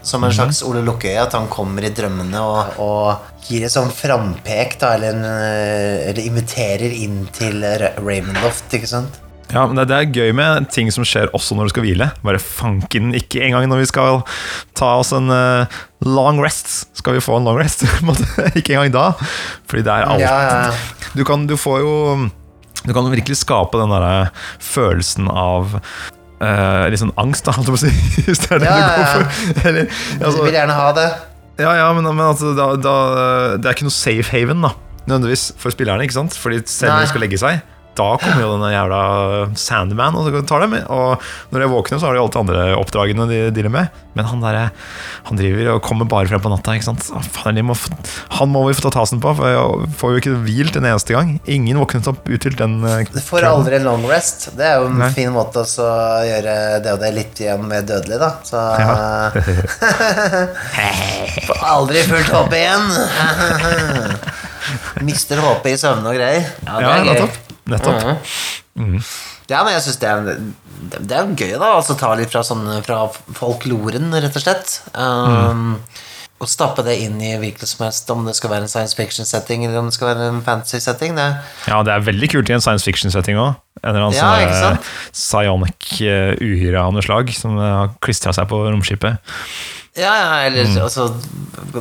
som 0.09 0.25
en 0.25 0.35
slags 0.35 0.63
Ole 0.67 0.83
Lukkøy, 0.87 1.15
At 1.21 1.37
han 1.37 1.49
kommer 1.53 1.85
i 1.85 1.93
drømmene 1.95 2.41
og, 2.41 2.81
og 2.83 3.45
gir 3.49 3.67
et 3.67 3.75
sånn 3.75 3.93
frampek, 3.93 4.79
da, 4.81 4.95
eller, 4.97 5.15
en, 5.15 5.25
eh, 5.29 6.09
eller 6.11 6.25
inviterer 6.25 6.95
inn 7.05 7.23
til 7.37 7.63
Raymond 7.63 8.39
Ravenloft, 8.39 8.73
ikke 8.77 8.91
sant? 8.91 9.21
Ja, 9.49 9.63
men 9.65 9.79
det, 9.81 9.95
er 9.95 10.11
gøy 10.13 10.35
med 10.37 10.67
ting 10.73 10.91
som 10.93 11.07
skjer 11.09 11.31
også 11.37 11.57
når 11.57 11.69
du 11.69 11.73
skal 11.73 11.87
hvile. 11.87 12.11
Bare 12.25 12.41
fanken 12.43 13.15
ikke 13.17 13.41
engang 13.47 13.69
når 13.71 13.81
vi 13.83 13.89
skal 13.89 14.21
ta 14.77 14.91
oss 15.01 15.15
en 15.17 15.33
uh, 15.33 15.79
long 16.05 16.43
rest. 16.45 16.91
Skal 16.99 17.17
vi 17.17 17.25
få 17.25 17.39
en 17.39 17.49
long 17.49 17.57
rest? 17.61 17.87
ikke 18.59 18.77
engang 18.77 18.93
da. 18.93 19.07
Fordi 19.71 19.87
det 19.87 19.95
er 19.95 20.11
alt 20.11 20.25
Ja, 20.25 20.35
ja, 20.45 20.59
ja. 20.69 21.09
Du 21.17 21.25
kan, 21.25 21.47
du 21.49 21.57
får 21.57 21.81
jo 21.81 21.95
Du 22.85 22.93
kan 22.93 23.09
virkelig 23.09 23.41
skape 23.41 23.81
den 23.81 23.95
derre 23.95 24.29
følelsen 24.61 25.31
av 25.33 25.81
eh, 26.41 26.84
litt 26.93 27.01
sånn 27.03 27.14
angst, 27.20 27.47
da, 27.49 27.55
holdt 27.57 27.70
jeg 27.70 27.74
på 27.74 27.80
å 27.80 27.84
si. 27.86 27.93
Hvis 28.28 28.43
det 28.45 28.51
er 28.57 28.62
det 28.64 28.68
Ja, 28.68 28.76
du 28.78 28.99
går 28.99 29.09
for. 29.14 29.24
Eller, 29.70 29.89
Du 30.18 30.26
altså, 30.28 30.45
vil 30.45 30.59
gjerne 30.59 30.76
ha 30.78 30.89
det. 30.99 31.09
ja, 31.64 31.72
ja, 31.80 31.89
men, 31.97 32.05
men 32.11 32.24
altså, 32.26 32.53
da, 32.59 32.68
da, 32.78 32.95
det 33.59 33.66
er 33.70 33.76
ikke 33.78 33.89
noe 33.89 33.97
safe 33.99 34.30
haven, 34.34 34.62
da. 34.66 34.74
Nødvendigvis 35.09 35.49
for 35.59 35.72
spillerne, 35.74 36.05
ikke 36.05 36.18
sant? 36.18 36.36
Fordi 36.36 36.61
selv 36.68 36.93
når 36.95 37.07
de 37.07 37.12
skal 37.14 37.22
legge 37.24 37.39
seg, 37.41 37.62
da 37.99 38.09
kommer 38.23 38.43
jo 38.45 38.53
denne 38.57 38.71
jævla 38.73 39.01
Sandman 39.59 40.17
og 40.19 40.29
så 40.29 40.43
tar 40.49 40.65
dem. 40.67 40.77
Og 40.87 41.25
når 41.55 41.65
jeg 41.67 41.73
våkner, 41.75 41.99
så 42.03 42.09
har 42.11 42.17
de 42.19 42.23
alt 42.23 42.37
de 42.37 42.43
andre 42.45 42.67
oppdragene 42.79 43.27
de 43.31 43.41
dealer 43.55 43.75
med. 43.75 44.05
Men 44.19 44.27
han 44.27 44.41
der, 44.43 44.57
han 45.29 45.39
driver 45.39 45.69
og 45.77 45.83
kommer 45.87 46.09
bare 46.11 46.27
frem 46.27 46.41
på 46.43 46.51
natta, 46.51 46.73
ikke 46.75 46.89
sant. 46.89 47.05
Faen, 47.37 47.59
må, 47.69 47.77
han 48.35 48.51
må 48.51 48.65
vi 48.67 48.75
få 48.75 48.83
ta 48.89 48.91
tasen 48.97 49.21
på, 49.23 49.31
for 49.39 49.47
jeg 49.53 49.91
får 50.01 50.15
jo 50.17 50.23
ikke 50.23 50.33
hvilt 50.47 50.79
en 50.81 50.89
eneste 50.91 51.15
gang. 51.15 51.37
Ingen 51.47 51.79
våknet 51.79 52.09
opp 52.11 52.27
uthvilt 52.27 52.59
den 52.59 52.81
eh, 52.89 53.05
Du 53.15 53.21
får 53.23 53.47
aldri 53.47 53.79
en 53.79 53.87
long 53.87 54.07
rest. 54.11 54.49
Det 54.59 54.67
er 54.67 54.81
jo 54.83 54.89
en 54.91 54.99
Nei. 55.05 55.13
fin 55.15 55.31
måte 55.35 55.63
også 55.63 55.87
å 55.87 56.25
gjøre 56.27 56.57
det 56.83 56.95
og 56.97 57.03
det 57.05 57.13
litt 57.15 57.43
igjen 57.45 57.63
mer 57.71 57.87
dødelig, 57.87 58.19
da. 58.25 58.31
Så 58.49 58.59
Får 61.49 61.63
aldri 61.71 62.03
fullt 62.09 62.33
håp 62.35 62.55
igjen. 62.59 62.91
Mister 65.07 65.41
håpet 65.43 65.77
i 65.77 65.79
søvne 65.81 66.11
og 66.11 66.19
greier. 66.19 66.49
Ja, 66.67 66.81
det 66.81 66.83
Ja, 66.83 66.97
er 66.97 67.23
gøy. 67.23 67.29
Nettopp. 67.71 68.35
Mm. 68.79 68.99
Ja, 69.49 69.62
men 69.64 69.73
jeg 69.75 69.87
syns 69.87 70.01
det, 70.03 70.37
det 70.99 71.16
er 71.16 71.33
gøy, 71.33 71.55
da. 71.57 71.73
Altså 71.79 71.97
ta 71.99 72.12
litt 72.19 72.33
fra, 72.33 72.45
sånne, 72.45 72.83
fra 72.87 73.07
folkloren, 73.39 74.12
rett 74.12 74.37
og 74.37 74.45
slett. 74.45 74.79
Um, 74.93 75.79
Og 76.39 76.47
stappe 76.47 76.85
det 76.87 76.95
inn 77.03 77.16
i 77.19 77.33
hvilken 77.41 77.66
som 77.66 77.81
helst, 77.83 78.11
om 78.14 78.21
det 78.29 78.37
skal 78.39 78.53
være 78.53 78.69
en 78.69 78.71
science 78.71 78.95
fiction-setting 78.95 79.64
eller 79.66 79.81
om 79.81 79.89
det 79.91 79.97
skal 79.97 80.12
være 80.12 80.29
en 80.31 80.45
fantasy-setting. 80.47 81.16
Det 81.19 81.25
Ja, 81.66 81.81
det 81.83 81.97
er 81.97 82.05
veldig 82.07 82.29
kult 82.31 82.53
i 82.53 82.55
en 82.55 82.62
science 82.62 82.87
fiction-setting 82.87 83.41
òg. 83.43 83.57
En 83.83 83.91
eller 83.91 84.07
annen 84.07 84.14
Ja, 84.14 84.29
sånn 84.55 84.79
ikke 84.79 85.16
psionic 85.16 85.89
eh, 86.07 86.39
uhyre 86.39 86.85
av 86.85 86.95
noe 86.95 87.03
slag 87.03 87.33
som 87.35 87.59
eh, 87.59 87.75
har 87.81 87.91
klistra 88.05 88.31
seg 88.37 88.47
på 88.51 88.61
romskipet. 88.69 89.19
Ja, 89.99 90.13
ja, 90.15 90.35
eller 90.47 90.65
Mm. 90.69 90.79
altså 90.85 91.09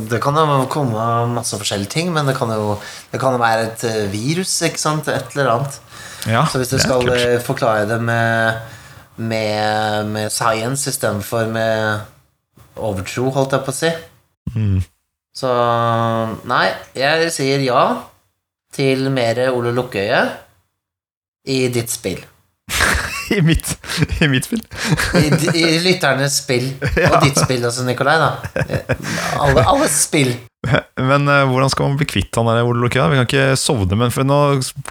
Det 0.09 0.19
kan 0.21 0.35
jo 0.35 0.65
komme 0.69 0.99
masse 1.31 1.55
forskjellige 1.57 1.89
ting, 1.93 2.09
men 2.13 2.25
det 2.27 2.35
kan 2.35 2.49
jo 2.51 2.79
det 3.11 3.19
kan 3.21 3.33
jo 3.37 3.39
være 3.39 3.67
et 3.67 3.83
eh, 3.87 4.07
virus, 4.11 4.55
ikke 4.65 4.79
sant? 4.81 5.07
Et 5.07 5.35
eller 5.35 5.51
annet. 5.53 5.77
Ja, 6.27 6.41
Så 6.45 6.57
hvis 6.59 6.69
du 6.73 6.77
skal 6.81 7.01
kult. 7.05 7.13
eh, 7.13 7.39
forklare 7.39 7.85
det 7.87 8.01
med, 8.01 8.57
med, 9.17 10.05
med 10.11 10.29
science 10.31 10.89
istedenfor 10.89 11.47
med 11.51 12.01
overtro, 12.75 13.29
holdt 13.31 13.51
jeg 13.55 13.65
på 13.65 13.71
å 13.71 13.77
si 13.77 13.91
Mm. 14.55 14.83
Så 15.35 15.49
nei, 16.47 16.69
jeg 16.95 17.31
sier 17.35 17.59
ja 17.61 17.81
til 18.73 19.09
mer 19.13 19.39
Ole 19.53 19.71
Lukkøye 19.75 20.21
i 21.47 21.67
ditt 21.67 21.89
spill. 21.93 22.21
I 23.35 23.41
mitt, 23.43 23.73
I 24.21 24.27
mitt 24.31 24.47
spill. 24.47 24.61
I, 25.19 25.25
i 25.57 25.79
lytternes 25.83 26.39
spill. 26.43 26.69
Og 27.11 27.17
ditt 27.25 27.39
spill 27.39 27.65
også, 27.67 27.85
Nikolai. 27.87 28.17
da 28.21 28.29
Alle, 29.41 29.63
alle 29.63 29.89
spill. 29.91 30.35
Men 30.97 31.29
uh, 31.29 31.45
hvordan 31.47 31.71
skal 31.71 31.89
man 31.89 31.99
bli 31.99 32.07
kvitt 32.09 32.35
han 32.39 32.49
der 32.49 32.65
Ole? 32.65 32.89
Vi 32.89 32.97
kan 32.97 33.27
ikke 33.27 33.47
sovne, 33.59 33.97
men 33.99 34.13
for 34.13 34.27
nå 34.27 34.39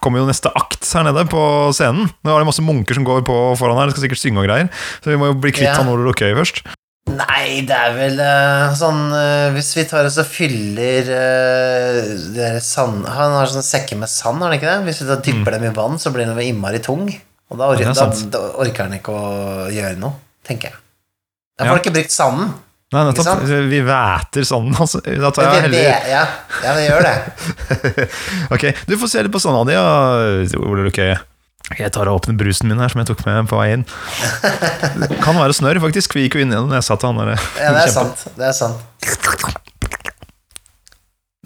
kommer 0.05 0.23
jo 0.23 0.29
neste 0.29 0.53
akt 0.57 0.87
her 0.95 1.07
nede 1.09 1.27
på 1.31 1.43
scenen. 1.77 2.11
Nå 2.25 2.33
er 2.33 2.43
det 2.43 2.49
masse 2.49 2.65
munker 2.65 2.97
som 2.99 3.07
går 3.07 3.25
på 3.27 3.37
foran 3.61 3.81
her, 3.81 3.91
de 3.91 3.97
skal 3.97 4.07
sikkert 4.07 4.23
synge 4.23 4.43
og 4.43 4.49
greier. 4.49 4.71
Så 5.03 5.13
vi 5.13 5.21
må 5.21 5.33
jo 5.33 5.39
bli 5.41 5.55
kvitt 5.55 5.71
Ja. 5.71 5.79
han 5.81 5.91
Ole 5.93 6.07
Lukke 6.07 6.31
først. 6.39 6.65
Nei, 7.07 7.63
det 7.67 7.75
er 7.75 7.93
vel 7.95 8.17
uh, 8.19 8.73
sånn 8.75 9.13
uh, 9.15 9.53
Hvis 9.55 9.69
vi 9.77 9.85
tar 9.87 10.09
oss 10.09 10.17
og 10.19 10.27
fyller 10.27 11.07
sand, 12.59 13.05
Han 13.07 13.37
har 13.37 13.47
sånne 13.47 13.63
sekker 13.63 14.01
med 14.01 14.11
sand, 14.11 14.43
har 14.43 14.51
han 14.51 14.57
ikke 14.59 14.73
det? 14.73 14.89
Hvis 14.89 15.05
vi 15.05 15.07
da 15.13 15.21
dypper 15.23 15.55
dem 15.55 15.69
i 15.69 15.75
vann, 15.77 16.01
så 16.03 16.11
blir 16.11 16.27
den 16.27 16.43
innmari 16.43 16.83
tung. 16.83 17.07
Og 17.51 17.59
da, 17.61 17.69
or 17.71 17.77
Mm. 17.77 17.83
Ja, 17.83 17.91
er 17.91 17.95
da, 17.95 18.31
da 18.35 18.39
orker 18.59 18.83
han 18.89 18.95
ikke 18.99 19.13
å 19.15 19.67
gjøre 19.71 19.97
noe, 20.01 20.13
tenker 20.47 20.71
jeg. 20.73 20.79
Da 21.59 21.65
Ja. 21.65 21.71
får 21.71 21.77
han 21.77 21.85
ikke 21.85 21.95
brukt 21.95 22.11
sanden. 22.15 22.55
Nei, 22.93 23.03
nettopp. 23.09 23.41
Vi 23.71 23.81
væter 23.83 24.45
sanden, 24.47 24.75
Altså. 24.79 25.01
Da 25.03 25.31
tar 25.35 25.49
jeg 25.55 25.63
heller 25.67 25.83
ja, 26.07 26.27
ja, 26.63 26.75
vi 26.75 26.85
gjør 26.87 27.03
det. 27.03 28.09
Ok, 28.55 28.67
du 28.87 28.97
får 28.97 29.09
se 29.11 29.23
litt 29.27 29.33
på 29.35 29.41
sanda 29.43 29.65
di, 29.67 29.75
er 29.75 30.59
Ole 30.63 30.91
køye 30.95 31.17
Jeg 31.81 31.91
tar 31.91 32.07
og 32.07 32.21
åpner 32.21 32.37
brusen 32.39 32.69
min 32.71 32.79
her, 32.79 32.89
som 32.93 33.01
jeg 33.03 33.09
tok 33.11 33.25
med 33.27 33.49
på 33.51 33.59
vei 33.59 33.73
inn. 33.75 33.83
Det 35.03 35.19
kan 35.23 35.35
være 35.35 35.53
snørr, 35.59 35.81
faktisk. 35.83 36.15
Vi 36.15 36.29
gikk 36.29 36.37
jo 36.39 36.45
inn 36.45 36.53
gjennom 36.55 36.71
nesa 36.71 36.95
til 36.97 37.11
han 37.11 37.19
der. 37.19 37.41
Ja, 37.59 37.73
det 37.75 37.83
er 37.89 37.91
sant. 37.91 38.23
Det 38.39 38.47
er 38.47 38.55
sant. 38.55 38.79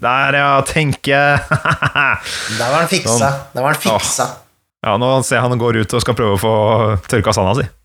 Der, 0.01 0.33
ja, 0.33 0.61
tenker 0.65 1.41
Da 2.59 2.69
var 2.71 2.79
han 2.83 2.89
fiksa. 2.89 3.17
Sånn. 3.17 3.41
Da 3.53 3.61
var 3.65 3.73
han 3.75 3.81
fiksa. 3.81 4.29
Ja, 4.81 4.95
nå 4.97 5.07
ser 5.21 5.37
jeg 5.37 5.45
han 5.45 5.59
går 5.61 5.77
ut 5.83 5.93
og 5.93 6.01
skal 6.01 6.15
prøve 6.17 6.37
å 6.37 6.41
få 6.41 6.53
tørka 7.09 7.33
sanda 7.37 7.53
si. 7.59 7.67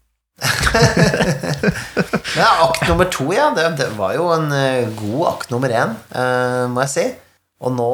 Ja, 2.37 2.49
akt 2.67 2.83
nummer 2.89 3.09
to, 3.09 3.31
ja. 3.33 3.51
Det, 3.57 3.65
det 3.79 3.87
var 3.97 4.13
jo 4.17 4.27
en 4.35 4.51
eh, 4.53 4.89
god 4.97 5.23
akt 5.31 5.53
nummer 5.53 5.73
én, 5.73 5.95
uh, 6.13 6.67
må 6.69 6.83
jeg 6.85 6.93
si. 6.93 7.05
Og 7.65 7.73
nå 7.73 7.89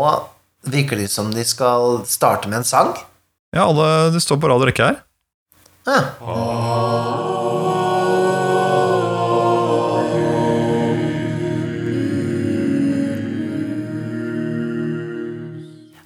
virker 0.71 0.99
det 0.99 1.09
som 1.11 1.31
de 1.35 1.45
skal 1.47 2.01
starte 2.11 2.51
med 2.51 2.63
en 2.63 2.67
sang. 2.67 2.91
Ja, 3.55 3.69
alle, 3.69 4.11
det 4.15 4.23
står 4.25 4.41
på 4.43 4.51
rad 4.51 4.63
og 4.63 4.71
rekke 4.71 4.89
her. 4.91 4.99
Ja. 5.87 5.99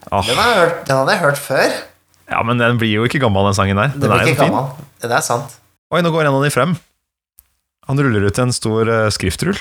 Ah, 0.06 0.22
Den, 0.24 0.36
har 0.38 0.48
jeg 0.48 0.58
hørt, 0.60 0.80
den 0.88 0.96
hadde 0.96 1.12
jeg 1.16 1.24
hørt 1.24 1.40
før. 1.44 1.78
Ja, 2.30 2.42
men 2.42 2.58
den 2.58 2.78
blir 2.80 2.90
jo 2.96 3.04
ikke 3.06 3.20
gammel, 3.22 3.46
den 3.50 3.54
sangen 3.58 3.78
der. 3.78 3.92
Den 3.94 4.00
Den 4.06 4.10
blir 4.12 4.32
ikke 4.32 4.42
fin. 4.44 4.52
gammel. 4.52 4.84
Det 5.02 5.10
er 5.12 5.24
sant. 5.24 5.56
Oi, 5.94 6.00
nå 6.02 6.10
går 6.10 6.26
en 6.26 6.34
av 6.34 6.42
de 6.44 6.50
frem. 6.50 6.74
Han 7.86 8.00
ruller 8.02 8.26
ut 8.26 8.38
en 8.42 8.52
stor 8.52 8.88
eh, 8.90 9.08
skriftrull. 9.14 9.58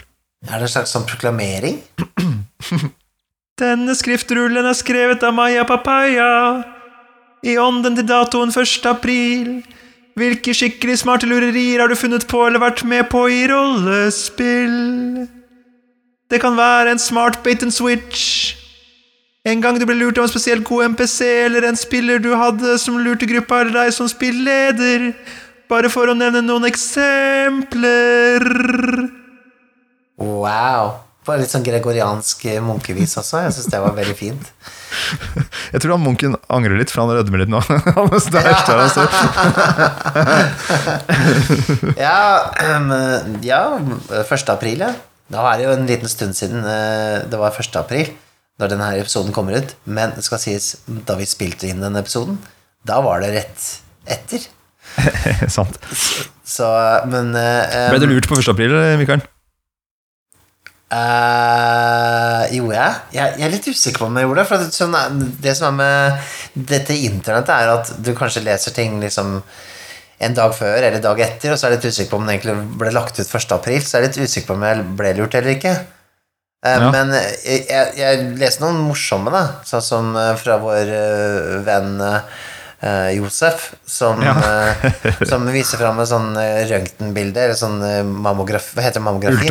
Er 0.49 0.57
det 0.59 0.68
en 0.68 0.74
slags 0.74 0.93
sånn 0.95 1.05
proklamering? 1.05 1.78
Denne 3.61 3.93
skriftrullen 3.95 4.66
er 4.68 4.76
skrevet 4.76 5.24
av 5.24 5.34
Maya 5.38 5.63
Papaya 5.68 6.30
i 7.45 7.53
ånden 7.61 7.95
til 7.99 8.07
datoen 8.09 8.51
1. 8.51 8.86
april. 8.89 9.61
Hvilke 10.20 10.53
skikkelig 10.55 10.97
smarte 11.03 11.28
lurerier 11.30 11.82
har 11.84 11.91
du 11.91 11.95
funnet 11.99 12.26
på 12.28 12.41
eller 12.47 12.61
vært 12.63 12.84
med 12.88 13.07
på 13.11 13.26
i 13.32 13.45
rollespill? 13.51 15.28
Det 16.32 16.39
kan 16.41 16.55
være 16.57 16.95
en 16.95 17.01
smart 17.01 17.41
bait 17.45 17.61
and 17.63 17.76
switch. 17.76 18.55
En 19.46 19.62
gang 19.62 19.78
du 19.78 19.86
ble 19.86 19.96
lurt 20.00 20.18
av 20.18 20.26
en 20.26 20.32
spesielt 20.32 20.66
god 20.66 20.96
MPC 20.96 21.20
eller 21.46 21.68
en 21.70 21.78
spiller 21.78 22.18
du 22.22 22.32
hadde 22.34 22.80
som 22.82 22.98
lurte 22.98 23.28
gruppa 23.30 23.62
eller 23.62 23.76
deg 23.78 23.93
som 23.93 24.10
spilleder. 24.10 25.12
Bare 25.70 25.89
for 25.93 26.10
å 26.10 26.16
nevne 26.18 26.41
noen 26.46 26.66
eksempler. 26.70 28.41
Wow. 30.18 31.06
Bare 31.26 31.41
litt 31.41 31.50
sånn 31.50 31.66
gregoriansk 31.66 32.43
munkevis 32.62 33.16
også. 33.18 33.39
Jeg 33.48 33.54
syns 33.56 33.70
det 33.74 33.80
var 33.82 33.93
veldig 33.98 34.18
fint. 34.18 34.46
Jeg 35.74 35.82
tror 35.82 35.96
han 35.96 36.04
munken 36.06 36.36
angrer 36.54 36.78
litt, 36.78 36.91
for 36.93 37.02
han 37.02 37.14
rødmer 37.18 37.41
litt 37.41 37.52
nå. 37.52 37.60
Han 37.98 38.08
er 38.14 38.22
der. 38.34 38.54
Ja, 42.06 42.20
ehm, 42.62 42.89
ja 43.46 43.64
1. 44.22 44.54
april, 44.54 44.86
ja. 44.86 44.91
Da 45.34 45.41
er 45.50 45.58
det 45.58 45.66
jo 45.66 45.74
en 45.74 45.89
liten 45.89 46.10
stund 46.10 46.38
siden 46.38 46.62
eh, 46.70 47.26
det 47.26 47.38
var 47.41 47.50
1. 47.58 47.74
april, 47.82 48.14
når 48.62 48.72
denne 48.72 48.89
episoden 48.99 49.36
kommer 49.36 49.60
ut. 49.60 49.76
Men 49.86 50.16
det 50.16 50.26
skal 50.28 50.41
sies, 50.41 50.76
da 50.86 51.18
vi 51.20 51.28
spilte 51.30 51.70
inn 51.70 51.84
den 51.84 51.99
episoden, 51.99 52.39
da 52.88 53.01
var 53.06 53.24
det 53.24 53.34
rett 53.36 53.70
etter. 54.16 54.45
Sant. 55.56 55.80
Så, 56.45 56.68
men 57.10 57.34
eh, 57.39 57.89
Ble 57.91 58.03
du 58.03 58.10
lurt 58.12 58.30
på 58.30 58.38
1. 58.38 58.51
april, 58.53 58.76
Mikael? 59.01 59.26
Uh, 60.86 62.45
gjorde 62.53 62.76
jeg? 62.78 62.97
jeg? 63.16 63.32
Jeg 63.39 63.45
er 63.47 63.51
litt 63.51 63.68
usikker 63.68 64.03
på 64.03 64.08
om 64.08 64.20
jeg 64.20 64.28
gjorde 64.28 64.43
det. 64.43 64.49
For 64.51 64.76
sånn, 64.76 65.24
det 65.43 65.56
som 65.58 65.72
er 65.74 65.80
med 65.80 66.68
dette 66.70 66.97
internettet, 67.08 67.56
er 67.56 67.72
at 67.74 67.95
du 68.06 68.14
kanskje 68.18 68.45
leser 68.45 68.76
ting 68.76 68.99
liksom 69.01 69.39
en 70.26 70.38
dag 70.38 70.53
før 70.56 70.78
eller 70.78 71.01
dag 71.03 71.20
etter, 71.26 71.51
og 71.51 71.60
så 71.60 71.68
er 71.68 71.74
jeg 71.74 71.82
litt 71.82 71.89
usikker 71.91 72.14
på 72.14 72.20
om 72.22 72.30
det 72.30 72.38
egentlig 72.38 72.78
ble 72.80 72.93
lagt 72.95 73.20
ut 73.20 73.26
1. 73.26 73.49
april. 73.58 73.82
Så 73.84 73.97
er 73.97 74.06
jeg 74.06 74.14
litt 74.14 74.30
usikker 74.30 74.51
på 74.51 74.56
om 74.56 74.68
jeg 74.70 74.86
ble 75.01 75.14
lurt 75.18 75.36
eller 75.36 75.56
ikke. 75.58 75.74
Eh, 76.64 76.80
Ja. 76.82 76.89
Men 76.91 77.12
jeg, 77.14 77.66
jeg, 77.70 77.93
jeg 77.99 78.26
leste 78.41 78.64
noen 78.64 78.80
morsomme, 78.88 79.32
da. 79.34 79.43
Sånn 79.68 79.84
som 79.86 80.16
eh, 80.18 80.34
fra 80.39 80.56
vår 80.64 80.89
eh, 80.89 81.56
venn 81.68 81.99
eh, 82.06 83.12
Josef, 83.16 83.72
som, 83.89 84.20
Ja. 84.22 84.34
eh, 84.39 85.22
som 85.30 85.45
viser 85.53 85.78
fram 85.82 85.99
et 86.01 86.10
sånn 86.10 86.32
eh, 86.41 86.64
røntgenbilde, 86.70 87.43
eller 87.47 87.58
sånn 87.60 87.78
eh, 87.86 88.01
mammografi 88.06 88.76
Hva 88.78 88.84
heter 88.86 88.99
det? 88.99 89.06
Mammografi? 89.06 89.45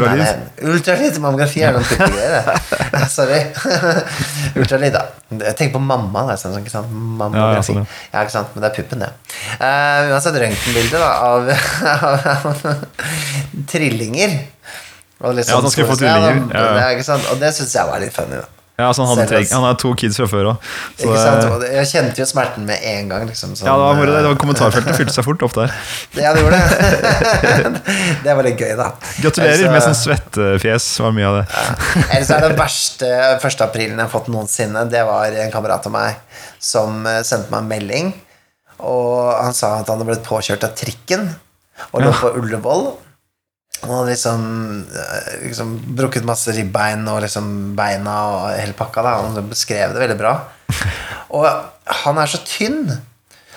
Ultralyd. 0.70 1.18
Mammografi 1.22 1.62
er 1.66 1.74
noen 1.74 1.86
type 1.86 2.10
det. 2.14 3.08
Sorry. 3.16 3.40
Ultralyd, 4.60 4.94
da. 4.98 5.04
Jeg 5.34 5.56
tenker 5.58 5.74
på 5.78 5.82
mamma. 5.82 6.26
Er 6.34 6.38
sånn, 6.40 6.58
ikke 6.60 6.70
sant? 6.74 6.90
Mammografi. 6.90 7.74
Ja, 7.78 7.86
Ja, 8.12 8.22
ikke 8.26 8.34
sant? 8.36 8.54
Men 8.54 8.66
det 8.66 8.70
er 8.72 8.76
puppen, 8.80 9.02
det. 9.06 9.12
Uh, 9.58 10.12
uansett 10.14 10.38
røntgenbilde 10.42 11.02
av, 11.30 11.50
av, 11.94 12.28
av 12.42 13.66
trillinger. 13.70 14.36
Og 15.22 15.34
litt 15.38 15.48
Ja, 15.48 15.60
han 15.60 15.70
skulle 15.70 15.88
få 15.92 15.96
tvillinger. 16.00 16.42
Ja, 16.50 16.58
ja, 16.58 16.66
ja. 16.66 16.74
det, 16.80 16.90
ikke 16.98 17.06
sant? 17.06 17.30
Og 17.32 17.38
det 17.40 17.54
syns 17.54 17.72
jeg 17.78 17.86
var 17.88 18.00
litt 18.02 18.12
funny. 18.16 18.42
Ja, 18.74 18.88
så 18.90 19.04
han, 19.06 19.20
hadde 19.20 19.38
han 19.54 19.62
har 19.62 19.76
to 19.78 19.92
kids 19.94 20.16
fra 20.18 20.26
før 20.26 20.48
òg. 20.50 20.64
Det- 20.98 21.68
Jeg 21.76 21.86
kjente 21.92 22.18
jo 22.18 22.24
smerten 22.26 22.64
med 22.66 22.82
en 22.82 23.08
gang. 23.08 23.28
Liksom, 23.28 23.52
sånn, 23.54 23.68
Ja, 23.68 23.76
det 23.78 23.84
var, 23.86 23.94
moro, 23.94 24.10
det. 24.10 24.24
var 24.24 24.32
eh, 24.32 24.36
Kommentarfeltet 24.42 24.96
fylte 24.98 25.14
seg 25.14 25.24
fort 25.28 25.44
opp 25.46 25.54
der. 25.54 25.70
Ja, 26.18 26.32
det 26.34 26.42
gjorde 26.42 26.58
det. 26.58 27.82
det 28.24 28.34
var 28.34 28.42
litt 28.48 28.58
gøy, 28.58 28.72
da. 28.80 28.88
Gratulerer 29.22 29.70
med 29.70 29.78
eh, 29.78 29.86
sånn 29.86 29.94
svettefjes. 30.00 30.88
var 31.06 31.14
mye 31.14 31.28
av 31.30 31.38
det. 31.38 31.44
Ellers 32.08 32.32
er 32.34 32.48
det 32.48 32.58
verste 32.58 33.12
1. 33.38 33.62
aprilen 33.68 33.94
jeg 33.94 34.02
har 34.08 34.10
fått 34.10 34.26
noensinne. 34.34 34.82
Det 34.90 35.04
var 35.06 35.38
en 35.44 35.54
kamerat 35.54 35.86
av 35.86 35.94
meg 35.94 36.42
som 36.58 37.06
eh, 37.06 37.22
sendte 37.22 37.54
meg 37.54 37.62
en 37.62 37.70
melding. 37.76 38.12
Og 38.82 39.30
han 39.38 39.54
sa 39.54 39.76
at 39.78 39.86
han 39.86 40.00
hadde 40.02 40.10
blitt 40.10 40.26
påkjørt 40.26 40.66
av 40.66 40.74
trikken 40.74 41.28
og 41.92 42.02
lå 42.02 42.10
Ja. 42.10 42.18
på 42.24 42.34
Ullevål. 42.42 42.88
Han 43.82 43.90
hadde 43.90 44.10
liksom, 44.14 44.44
eh, 44.96 45.32
liksom 45.48 45.72
brukket 45.98 46.24
masse 46.24 46.52
ribbein 46.56 47.02
og 47.12 47.20
liksom 47.26 47.74
beina 47.76 48.14
og 48.30 48.44
hele 48.58 48.72
pakka. 48.78 49.02
Da. 49.04 49.16
Han 49.26 49.48
beskrev 49.50 49.92
det 49.92 50.00
veldig 50.06 50.18
bra. 50.20 50.36
Og 51.34 51.44
han 52.04 52.18
er 52.22 52.30
så 52.30 52.38
tynn. 52.46 52.86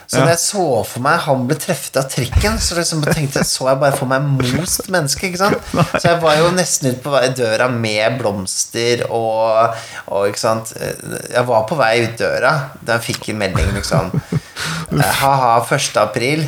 Så 0.07 0.17
Ja. 0.17 0.23
når 0.23 0.29
jeg 0.31 0.39
så 0.39 0.65
for 0.87 1.03
meg 1.03 1.19
han 1.25 1.41
ble 1.49 1.55
treffet 1.59 1.97
av 1.99 2.05
trikken, 2.09 2.55
så 2.63 2.77
liksom 2.77 3.01
tenkte 3.03 3.41
jeg, 3.41 3.47
så 3.49 3.67
jeg 3.67 3.79
bare 3.81 3.95
for 3.95 4.07
meg 4.07 4.23
most 4.23 4.87
menneske. 4.89 5.27
ikke 5.27 5.37
sant? 5.41 5.73
Så 6.01 6.05
jeg 6.07 6.21
var 6.21 6.37
jo 6.39 6.51
nesten 6.55 6.93
ut 6.93 7.01
på 7.03 7.11
vei 7.11 7.27
døra 7.35 7.67
med 7.69 8.15
blomster 8.21 9.03
og, 9.11 9.75
og 10.07 10.29
ikke 10.29 10.39
sant? 10.39 10.71
Jeg 10.79 11.43
var 11.49 11.65
på 11.67 11.75
vei 11.75 12.05
ut 12.05 12.15
døra 12.23 12.53
da 12.81 12.95
jeg 12.95 13.09
fikk 13.09 13.29
en 13.33 13.41
melding 13.43 13.73
liksom 13.75 14.11
Ha-ha, 15.19 15.57
1. 15.67 15.97
april. 15.99 16.47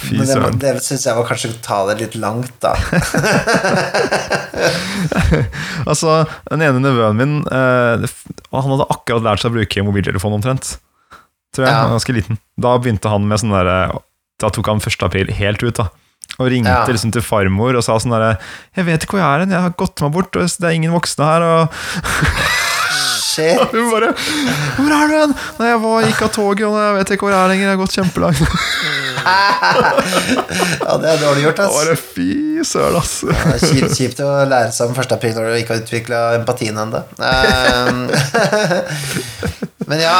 Fy 0.00 0.16
Men 0.18 0.26
det, 0.26 0.50
det 0.60 0.72
syns 0.84 1.06
jeg 1.06 1.16
var 1.16 1.26
kanskje 1.28 1.50
å 1.52 1.60
ta 1.64 1.78
det 1.90 1.98
litt 2.00 2.14
langt, 2.20 2.52
da. 2.60 2.74
Altså, 5.88 6.24
Den 6.50 6.62
ene 6.64 6.82
nevøen 6.82 7.16
min 7.18 7.34
eh, 7.48 8.04
Han 8.52 8.66
hadde 8.74 8.86
akkurat 8.92 9.24
lært 9.24 9.42
seg 9.42 9.50
å 9.52 9.56
bruke 9.56 9.84
mobiltelefon 9.86 10.36
omtrent. 10.36 10.74
Tror 11.54 11.66
jeg, 11.66 11.72
Ja. 11.74 11.86
Ganske 11.90 12.14
liten 12.14 12.38
Da 12.60 12.76
begynte 12.78 13.08
han 13.12 13.26
med 13.28 13.40
sånn 13.42 13.54
derre 13.54 13.78
Da 14.42 14.50
tok 14.52 14.68
han 14.70 14.82
1. 14.82 15.02
april 15.06 15.32
helt 15.40 15.64
ut, 15.64 15.76
da. 15.80 15.88
Og 16.38 16.48
ringte 16.52 16.70
Ja. 16.72 16.84
liksom 16.86 17.12
til 17.12 17.24
farmor 17.26 17.74
og 17.76 17.82
sa 17.84 17.98
sånn 17.98 18.12
derre 18.14 18.38
'Jeg 18.76 18.84
vet 18.86 19.02
ikke 19.04 19.16
hvor 19.16 19.20
jeg 19.24 19.28
er 19.34 19.40
hen, 19.40 19.50
jeg 19.50 19.60
har 19.60 19.70
gått 19.76 20.00
meg 20.00 20.12
bort, 20.12 20.32
det 20.32 20.64
er 20.64 20.70
ingen 20.76 20.92
voksne 20.92 21.24
her', 21.26 21.42
og 21.42 21.68
Shit. 23.30 23.60
hun 23.72 23.90
bare 23.92 24.08
'Hvor 24.16 24.90
er 24.96 25.06
du 25.10 25.14
hen?' 25.20 25.34
Nei, 25.60 25.68
jeg 25.70 25.80
var, 25.84 25.96
gikk 26.08 26.22
av 26.26 26.30
toget, 26.34 26.66
og 26.66 26.74
jeg 26.80 26.92
vet 26.98 27.08
ikke 27.14 27.24
hvor 27.26 27.34
jeg 27.34 27.42
er 27.44 27.50
lenger, 27.52 27.66
jeg 27.68 27.74
har 27.76 27.82
gått 27.84 27.96
kjempelangt. 27.98 28.40
Ja, 30.80 30.92
det 30.96 31.08
er 31.10 31.18
dårlig 31.20 31.42
gjort, 31.44 31.58
ass. 31.60 31.74
Bare 31.76 31.96
fy 32.00 32.28
søren, 32.64 32.96
ass. 33.00 33.10
Det 33.26 33.34
er 33.36 33.58
Kjipt, 33.60 33.92
kjipt 33.98 34.20
å 34.24 34.28
lære 34.48 34.72
seg 34.72 34.88
om 34.88 34.94
1. 34.96 35.12
april 35.16 35.34
når 35.36 35.44
du 35.50 35.54
ikke 35.60 35.74
har 35.74 35.82
utvikla 35.84 36.18
empatien 36.38 36.76
ennå. 36.80 37.00
Men 39.90 40.00
ja, 40.02 40.16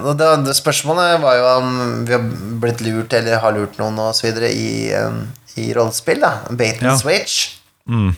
det, 0.00 0.26
andre 0.28 0.54
spørsmålet 0.56 1.20
var 1.22 1.36
jo 1.40 1.46
om 1.58 1.68
vi 2.06 2.12
har 2.14 2.24
blitt 2.62 2.80
lurt 2.86 3.12
eller 3.18 3.40
har 3.42 3.52
lurt 3.56 3.78
noen 3.80 3.98
og 4.04 4.12
så 4.16 4.22
videre 4.28 4.48
i, 4.54 4.68
um, 4.96 5.16
i 5.60 5.62
rollespill. 5.76 6.20
da 6.22 6.30
Bait 6.50 6.78
and 6.82 6.92
Ja. 6.92 6.96
switch. 7.00 7.34
Mm. 7.90 8.12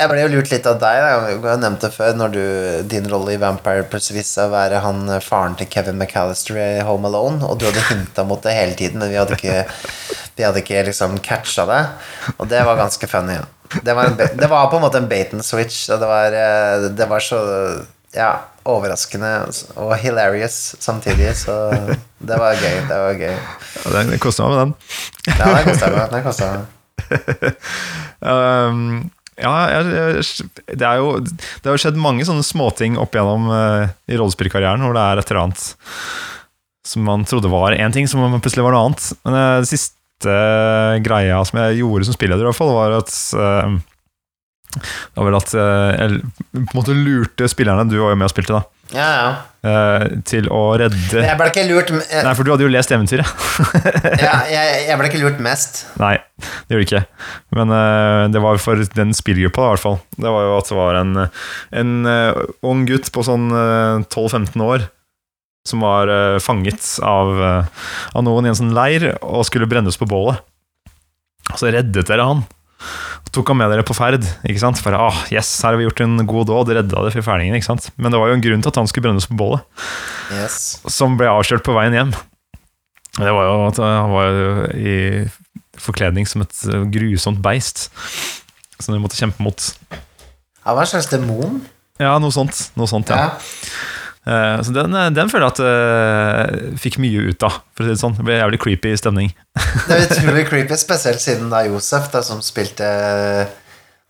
Jeg 0.00 0.08
ble 0.08 0.22
jo 0.22 0.28
lurt 0.32 0.48
litt 0.48 0.66
av 0.66 0.78
deg. 0.80 0.98
Da. 1.04 1.08
Jeg 1.28 1.40
har 1.44 1.58
nevnt 1.60 1.82
det 1.84 1.90
før, 1.92 2.14
når 2.16 2.32
du, 2.32 2.44
din 2.88 3.08
rolle 3.12 3.34
i 3.34 3.40
Vampire 3.40 3.84
viste 3.92 4.24
seg 4.24 4.48
å 4.48 4.54
være 4.54 4.80
han 4.80 5.04
eh, 5.12 5.20
faren 5.20 5.56
til 5.58 5.68
Kevin 5.72 6.00
McAllister 6.00 6.56
i 6.56 6.84
Home 6.86 7.10
Alone, 7.10 7.44
og 7.44 7.60
du 7.60 7.66
hadde 7.68 7.84
hinta 7.90 8.24
mot 8.24 8.40
det 8.40 8.56
hele 8.56 8.78
tiden, 8.78 9.02
men 9.02 9.12
vi 9.12 9.20
hadde 9.20 9.36
ikke, 9.36 9.66
vi 10.38 10.46
hadde 10.48 10.64
ikke 10.64 10.86
liksom 10.88 11.20
catcha 11.24 11.68
det. 11.68 11.82
Og 12.38 12.48
det 12.48 12.64
var 12.64 12.80
ganske 12.80 13.10
funny. 13.10 13.36
Det, 13.84 13.92
var 13.92 14.08
en, 14.08 14.16
det 14.16 14.48
var 14.48 14.72
på 14.72 14.80
en 14.80 14.86
måte 14.86 15.00
en 15.02 15.12
bait 15.12 15.36
and 15.36 15.44
switch, 15.44 15.84
og 15.92 16.00
det 16.00 16.08
var, 16.08 16.40
eh, 16.40 16.88
det 16.96 17.12
var 17.12 17.28
så 17.28 17.44
ja, 18.16 18.32
overraskende 18.68 19.30
og 19.76 19.96
hilarious 20.00 20.74
samtidig, 20.80 21.34
så 21.44 21.70
det 22.32 22.40
var 22.40 22.56
gøy. 22.56 22.82
Det 22.88 23.02
var 23.04 23.24
gøy. 23.26 23.40
Ja, 23.76 23.96
den 24.00 24.18
kosta 24.24 24.48
meg 24.48 24.62
den. 24.62 24.76
Ja, 25.36 25.52
det 25.52 25.64
kosta 25.68 25.96
meg. 25.96 26.14
Den 26.16 26.54
meg. 26.56 26.70
Um, 28.22 29.10
ja, 29.40 29.52
jeg, 29.72 30.24
det 30.76 30.84
er 30.84 30.98
jo 31.00 31.14
Det 31.24 31.64
har 31.64 31.76
jo 31.76 31.80
skjedd 31.80 31.96
mange 32.00 32.26
sånne 32.28 32.44
småting 32.44 32.98
opp 33.00 33.16
igjennom 33.16 33.48
uh, 33.48 33.88
i 34.10 34.18
rollespillkarrieren 34.18 34.84
hvor 34.84 34.96
det 34.96 35.04
er 35.06 35.22
et 35.22 35.32
eller 35.32 35.46
annet 35.46 35.64
som 36.86 37.04
man 37.06 37.24
trodde 37.24 37.50
var 37.50 37.76
én 37.76 37.94
ting, 37.94 38.08
som 38.10 38.24
plutselig 38.42 38.64
var 38.66 38.74
noe 38.74 38.88
annet. 38.88 39.04
Men 39.22 39.36
uh, 39.38 39.60
det 39.62 39.70
siste 39.70 40.26
uh, 40.26 40.98
greia 41.04 41.38
som 41.46 41.60
jeg 41.62 41.80
gjorde 41.80 42.08
som 42.08 42.16
spilleder, 42.16 42.42
i 42.42 42.50
hvert 42.50 42.58
fall, 42.58 42.74
var 42.74 42.96
at 42.98 43.12
uh, 43.38 43.76
Det 44.72 45.18
var 45.18 45.26
vel 45.28 45.38
at 45.38 45.54
uh, 45.56 45.88
jeg 45.92 46.20
på 46.52 46.60
en 46.62 46.78
måte 46.78 46.94
lurte 46.96 47.48
spillerne, 47.50 47.84
du 47.90 47.98
var 47.98 48.14
jo 48.14 48.20
med 48.20 48.28
og 48.28 48.32
spilte, 48.32 48.56
da, 48.56 48.62
Ja, 48.96 49.08
ja. 49.12 49.26
uh, 49.66 50.04
til 50.28 50.48
å 50.52 50.62
redde 50.80 51.18
Men 51.18 51.28
jeg 51.28 51.40
ble 51.40 51.50
ikke 51.52 51.66
lurt 51.68 51.92
jeg, 51.92 52.22
Nei, 52.24 52.32
for 52.38 52.46
du 52.48 52.52
hadde 52.54 52.66
jo 52.66 52.72
lest 52.72 52.94
eventyret. 52.94 53.44
ja, 54.26 54.38
jeg, 54.54 54.80
jeg 54.88 55.00
ble 55.00 55.10
ikke 55.10 55.22
lurt 55.24 55.44
mest. 55.44 55.84
Nei, 56.02 56.14
det 56.40 56.76
gjorde 56.76 56.80
du 56.80 56.88
ikke. 56.88 57.04
Men 57.58 57.76
uh, 57.76 58.24
det 58.32 58.42
var 58.46 58.62
for 58.64 58.86
den 58.96 59.12
spillgruppa, 59.16 59.68
i 59.68 59.74
hvert 59.74 59.84
fall. 59.84 60.00
Det 60.16 60.32
var 60.38 60.48
jo 60.48 60.56
at 60.56 60.72
det 60.72 60.80
var 60.80 61.02
en, 61.02 61.14
en 61.82 61.94
uh, 62.08 62.42
ung 62.72 62.88
gutt 62.88 63.12
på 63.12 63.28
sånn 63.28 63.52
uh, 63.52 64.02
12-15 64.08 64.66
år 64.66 64.90
som 65.68 65.80
var 65.80 66.08
eh, 66.08 66.38
fanget 66.38 66.98
av, 67.02 67.42
eh, 67.42 67.66
av 68.12 68.24
noen 68.26 68.46
i 68.46 68.52
en 68.52 68.58
sånn 68.58 68.74
leir 68.74 69.12
og 69.20 69.46
skulle 69.46 69.68
brennes 69.70 69.98
på 69.98 70.08
bålet. 70.10 70.42
Og 71.52 71.58
Så 71.58 71.70
reddet 71.74 72.08
dere 72.08 72.26
han. 72.26 72.44
Tok 73.32 73.48
han 73.48 73.56
med 73.62 73.70
dere 73.72 73.84
på 73.88 73.94
ferd. 73.96 74.26
ikke 74.44 74.60
sant? 74.60 74.76
For 74.82 74.92
ah, 74.92 75.22
yes, 75.32 75.48
her 75.64 75.72
har 75.72 75.78
vi 75.80 75.86
gjort 75.86 76.02
en 76.04 76.18
god 76.28 76.50
dåd, 76.50 76.72
redda 76.76 77.04
det 77.06 77.12
for 77.14 77.24
fælingen. 77.24 77.54
ikke 77.56 77.64
sant? 77.70 77.86
Men 77.96 78.12
det 78.12 78.20
var 78.20 78.28
jo 78.28 78.34
en 78.36 78.44
grunn 78.44 78.60
til 78.64 78.68
at 78.68 78.80
han 78.82 78.90
skulle 78.90 79.06
brennes 79.08 79.28
på 79.30 79.38
bålet 79.38 79.64
Yes. 80.36 80.58
som 80.92 81.16
ble 81.16 81.30
avslørt 81.32 81.64
på 81.64 81.72
veien 81.76 81.96
hjem. 81.96 82.12
Det 83.18 83.32
var 83.32 83.44
jo 83.48 83.56
at 83.70 83.80
han 83.80 84.12
var 84.12 84.36
i 84.76 84.94
forkledning 85.80 86.28
som 86.28 86.44
et 86.44 86.60
eh, 86.68 86.84
grusomt 86.92 87.40
beist 87.44 87.86
som 88.82 88.92
de 88.94 89.00
måtte 89.00 89.16
kjempe 89.16 89.40
mot. 89.44 89.64
Han 90.66 90.76
var 90.76 90.84
en 90.84 90.90
slags 90.92 91.08
demon. 91.12 91.60
Ja, 92.00 92.16
noe 92.22 92.32
sånt. 92.34 92.70
Noe 92.76 92.88
sånt 92.90 93.08
ja. 93.12 93.16
Ja. 93.16 93.28
Eh, 94.26 94.62
Så 94.62 94.70
den, 94.76 94.94
eh, 94.94 95.08
den 95.10 95.28
føler 95.32 95.48
jeg 95.48 95.54
at 95.56 95.62
uh, 95.66 96.76
fikk 96.78 96.98
mye 97.02 97.24
ut 97.32 97.42
av, 97.48 97.56
for 97.74 97.82
å 97.82 97.88
si 97.88 97.94
det 97.96 98.02
sånn. 98.04 98.14
Det 98.20 98.26
ble 98.28 98.36
jævlig 98.38 98.60
creepy 98.62 98.92
stemning. 99.00 99.32
Det 99.88 99.96
er 99.96 100.06
utrolig 100.06 100.46
creepy, 100.50 100.76
spesielt 100.78 101.20
siden 101.24 101.50
da 101.50 101.64
Josef, 101.66 102.06
da, 102.12 102.22
som 102.22 102.38
spilte 102.44 102.86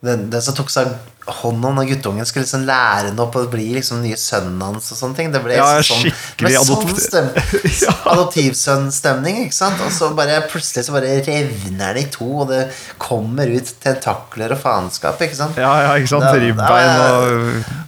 den, 0.02 0.24
den 0.32 0.42
som 0.42 0.54
tok 0.58 0.66
seg 0.74 0.88
hånd 1.22 1.62
om 1.64 1.76
guttungen, 1.86 2.26
skulle 2.26 2.42
liksom 2.42 2.64
lære 2.66 3.12
den 3.12 3.20
opp 3.22 3.36
og 3.38 3.44
bli 3.52 3.68
liksom 3.76 4.00
nye 4.02 4.16
sønnen 4.18 4.58
hans 4.66 4.88
og 4.90 4.98
sånne 4.98 5.14
ting. 5.14 5.28
Det 5.30 5.38
ble 5.44 5.54
Ja, 5.54 5.68
sånn, 5.86 6.00
skikkelig 6.08 6.56
sånn 6.58 6.72
adoptiv- 6.74 7.04
stem, 7.04 7.28
Ja. 7.86 7.92
adoptivsønnstemning, 8.10 9.38
ikke 9.46 9.54
sant? 9.56 9.78
Og 9.86 9.92
så 9.94 10.08
bare 10.18 10.40
plutselig 10.50 10.88
så 10.88 10.96
bare 10.96 11.12
revner 11.22 11.94
det 11.94 12.02
i 12.02 12.10
to, 12.18 12.26
og 12.42 12.50
det 12.50 12.64
kommer 13.02 13.46
ut 13.54 13.70
tentakler 13.84 14.56
og 14.56 14.60
faenskap, 14.64 15.22
ikke 15.22 15.38
sant? 15.38 15.56
Ja, 15.62 15.70
ja, 15.86 15.94
ikke 16.02 16.10
sant? 16.16 16.26
Ribbein 16.34 16.90
da- 16.98 17.06
og 17.14 17.30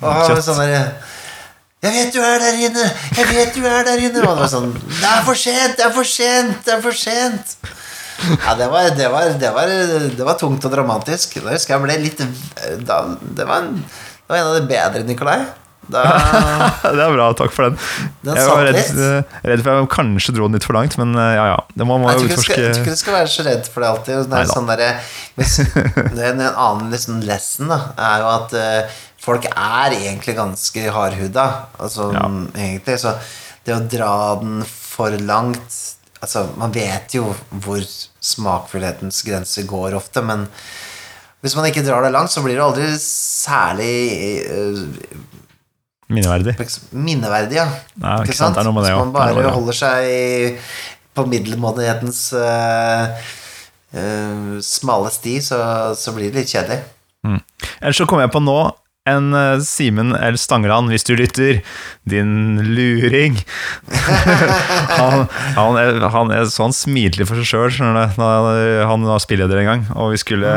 Og 0.06 0.30
kjøtt. 0.30 0.48
Og 0.54 0.62
der 0.62 0.86
Jeg 1.84 1.92
vet 1.92 2.14
du 2.14 2.20
er 2.24 2.38
der 2.40 2.60
inne! 2.64 2.84
Jeg 3.18 3.26
vet 3.28 3.56
du 3.56 3.64
er 3.68 3.82
der 3.84 4.00
inne! 4.00 4.22
Og 4.22 4.30
det 4.38 4.44
var 4.44 4.52
sånn 4.52 4.70
Det 4.72 5.08
er 5.10 5.24
for 5.26 5.36
sent! 5.36 5.74
Det 5.76 5.84
er 5.84 5.92
for 5.92 6.08
sent! 6.08 6.62
Det 6.64 6.72
er 6.72 6.84
for 6.84 6.96
sent! 6.96 7.56
Ja, 8.40 8.54
det 8.56 8.70
var, 8.72 8.88
det 8.96 9.10
var, 9.12 9.26
det 9.36 9.50
var, 9.52 9.72
det 10.16 10.24
var 10.24 10.38
tungt 10.40 10.64
og 10.64 10.72
dramatisk. 10.72 11.34
Da 11.44 11.52
husker 11.52 11.74
jeg 11.74 11.82
ble 11.84 11.98
litt 12.00 12.22
da, 12.86 13.02
det, 13.20 13.44
var 13.44 13.66
en, 13.66 13.82
det 13.84 14.32
var 14.32 14.40
en 14.40 14.48
av 14.52 14.56
de 14.56 14.64
bedre, 14.70 15.04
Nikolai. 15.04 15.42
Da, 15.92 16.02
Det 16.96 17.02
er 17.04 17.12
bra, 17.12 17.26
takk 17.36 17.52
for 17.52 17.68
den. 17.68 17.78
Den 18.24 18.38
Jeg 18.38 18.48
var 18.48 18.62
redd, 18.70 19.00
eh, 19.04 19.34
redd 19.50 19.64
for 19.64 19.76
jeg 19.82 19.88
kanskje 19.92 20.34
dro 20.36 20.48
den 20.48 20.56
litt 20.56 20.64
for 20.64 20.78
langt, 20.78 20.96
men 21.00 21.12
eh, 21.12 21.32
ja 21.36 21.46
ja. 21.52 21.58
Det 21.74 21.88
må 21.88 21.98
man 22.00 22.14
jeg 22.14 22.30
tror 22.30 22.44
skal, 22.46 22.62
jeg 22.62 22.76
tror 22.78 22.84
ikke 22.86 22.96
du 22.96 23.02
skal 23.02 23.18
være 23.18 23.32
så 23.34 23.46
redd 23.50 23.68
for 23.68 23.84
det 23.84 23.90
alltid. 23.90 24.22
Det 24.30 24.40
er 24.40 24.52
sånn 24.54 24.70
der, 24.70 24.84
det 26.16 26.22
er 26.22 26.30
en 26.32 26.44
annen 26.48 26.94
liksom 26.94 27.20
lesson 27.28 27.72
da, 27.74 27.80
er 28.00 28.24
jo 28.24 28.30
at 28.38 28.56
eh, 28.62 29.02
folk 29.24 29.46
er 29.50 29.94
egentlig 29.96 30.36
ganske 30.36 30.86
hardhuda. 30.92 31.44
Altså, 31.80 32.10
Ja. 32.12 32.28
egentlig, 32.54 32.98
så 33.00 33.16
det 33.64 33.74
å 33.74 33.82
dra 33.88 34.14
den 34.40 34.62
for 34.68 35.10
langt 35.24 35.80
Altså, 36.24 36.46
man 36.56 36.72
vet 36.72 37.12
jo 37.12 37.34
hvor 37.60 37.82
smakfullhetens 38.24 39.18
grenser 39.26 39.66
går 39.68 39.92
ofte, 39.98 40.22
men 40.24 40.46
hvis 41.44 41.52
man 41.58 41.66
ikke 41.68 41.82
drar 41.84 42.00
det 42.06 42.14
langt, 42.14 42.32
så 42.32 42.40
blir 42.40 42.56
det 42.56 42.62
aldri 42.64 42.86
særlig 42.96 43.96
uh, 44.48 44.78
Minneverdig. 46.08 46.54
minneverdig, 46.96 47.58
ja. 47.58 47.66
Ja, 48.00 48.14
ikke 48.24 48.36
sant, 48.38 48.56
det 48.56 48.62
er 48.62 48.68
noe 48.70 48.76
med 48.76 48.86
det 48.86 48.94
Hvis 48.94 49.02
man 49.02 49.12
bare 49.12 49.34
det. 49.36 49.52
holder 49.52 49.76
seg 49.76 50.64
på 51.14 51.26
middelmådighetens 51.28 52.22
uh, 52.40 53.20
uh, 54.00 54.56
smale 54.64 55.12
sti, 55.12 55.36
så, 55.44 55.60
så 55.92 56.16
blir 56.16 56.32
det 56.32 56.40
litt 56.46 56.54
kjedelig. 56.56 56.80
Ellers 57.82 58.00
så 58.00 58.08
kom 58.08 58.20
jeg 58.24 58.32
på 58.32 58.40
nå 58.40 58.56
en 59.08 59.34
eh, 59.36 59.58
Simen 59.60 60.14
L. 60.16 60.36
Stangeland, 60.40 60.88
hvis 60.88 61.04
du 61.04 61.12
lytter, 61.18 61.58
din 62.08 62.56
luring. 62.74 63.36
han, 64.98 65.26
han, 65.58 65.76
er, 65.80 65.98
han 66.14 66.32
er 66.32 66.46
sånn 66.52 66.72
han 66.76 67.26
for 67.28 67.36
seg 67.40 67.50
sjøl, 67.50 67.72
skjønner 67.74 67.98
du. 68.16 68.22
Han 68.88 69.04
var 69.08 69.20
spilleder 69.24 69.60
en 69.60 69.68
gang, 69.70 69.84
og 69.96 70.14
vi 70.14 70.20
skulle 70.22 70.54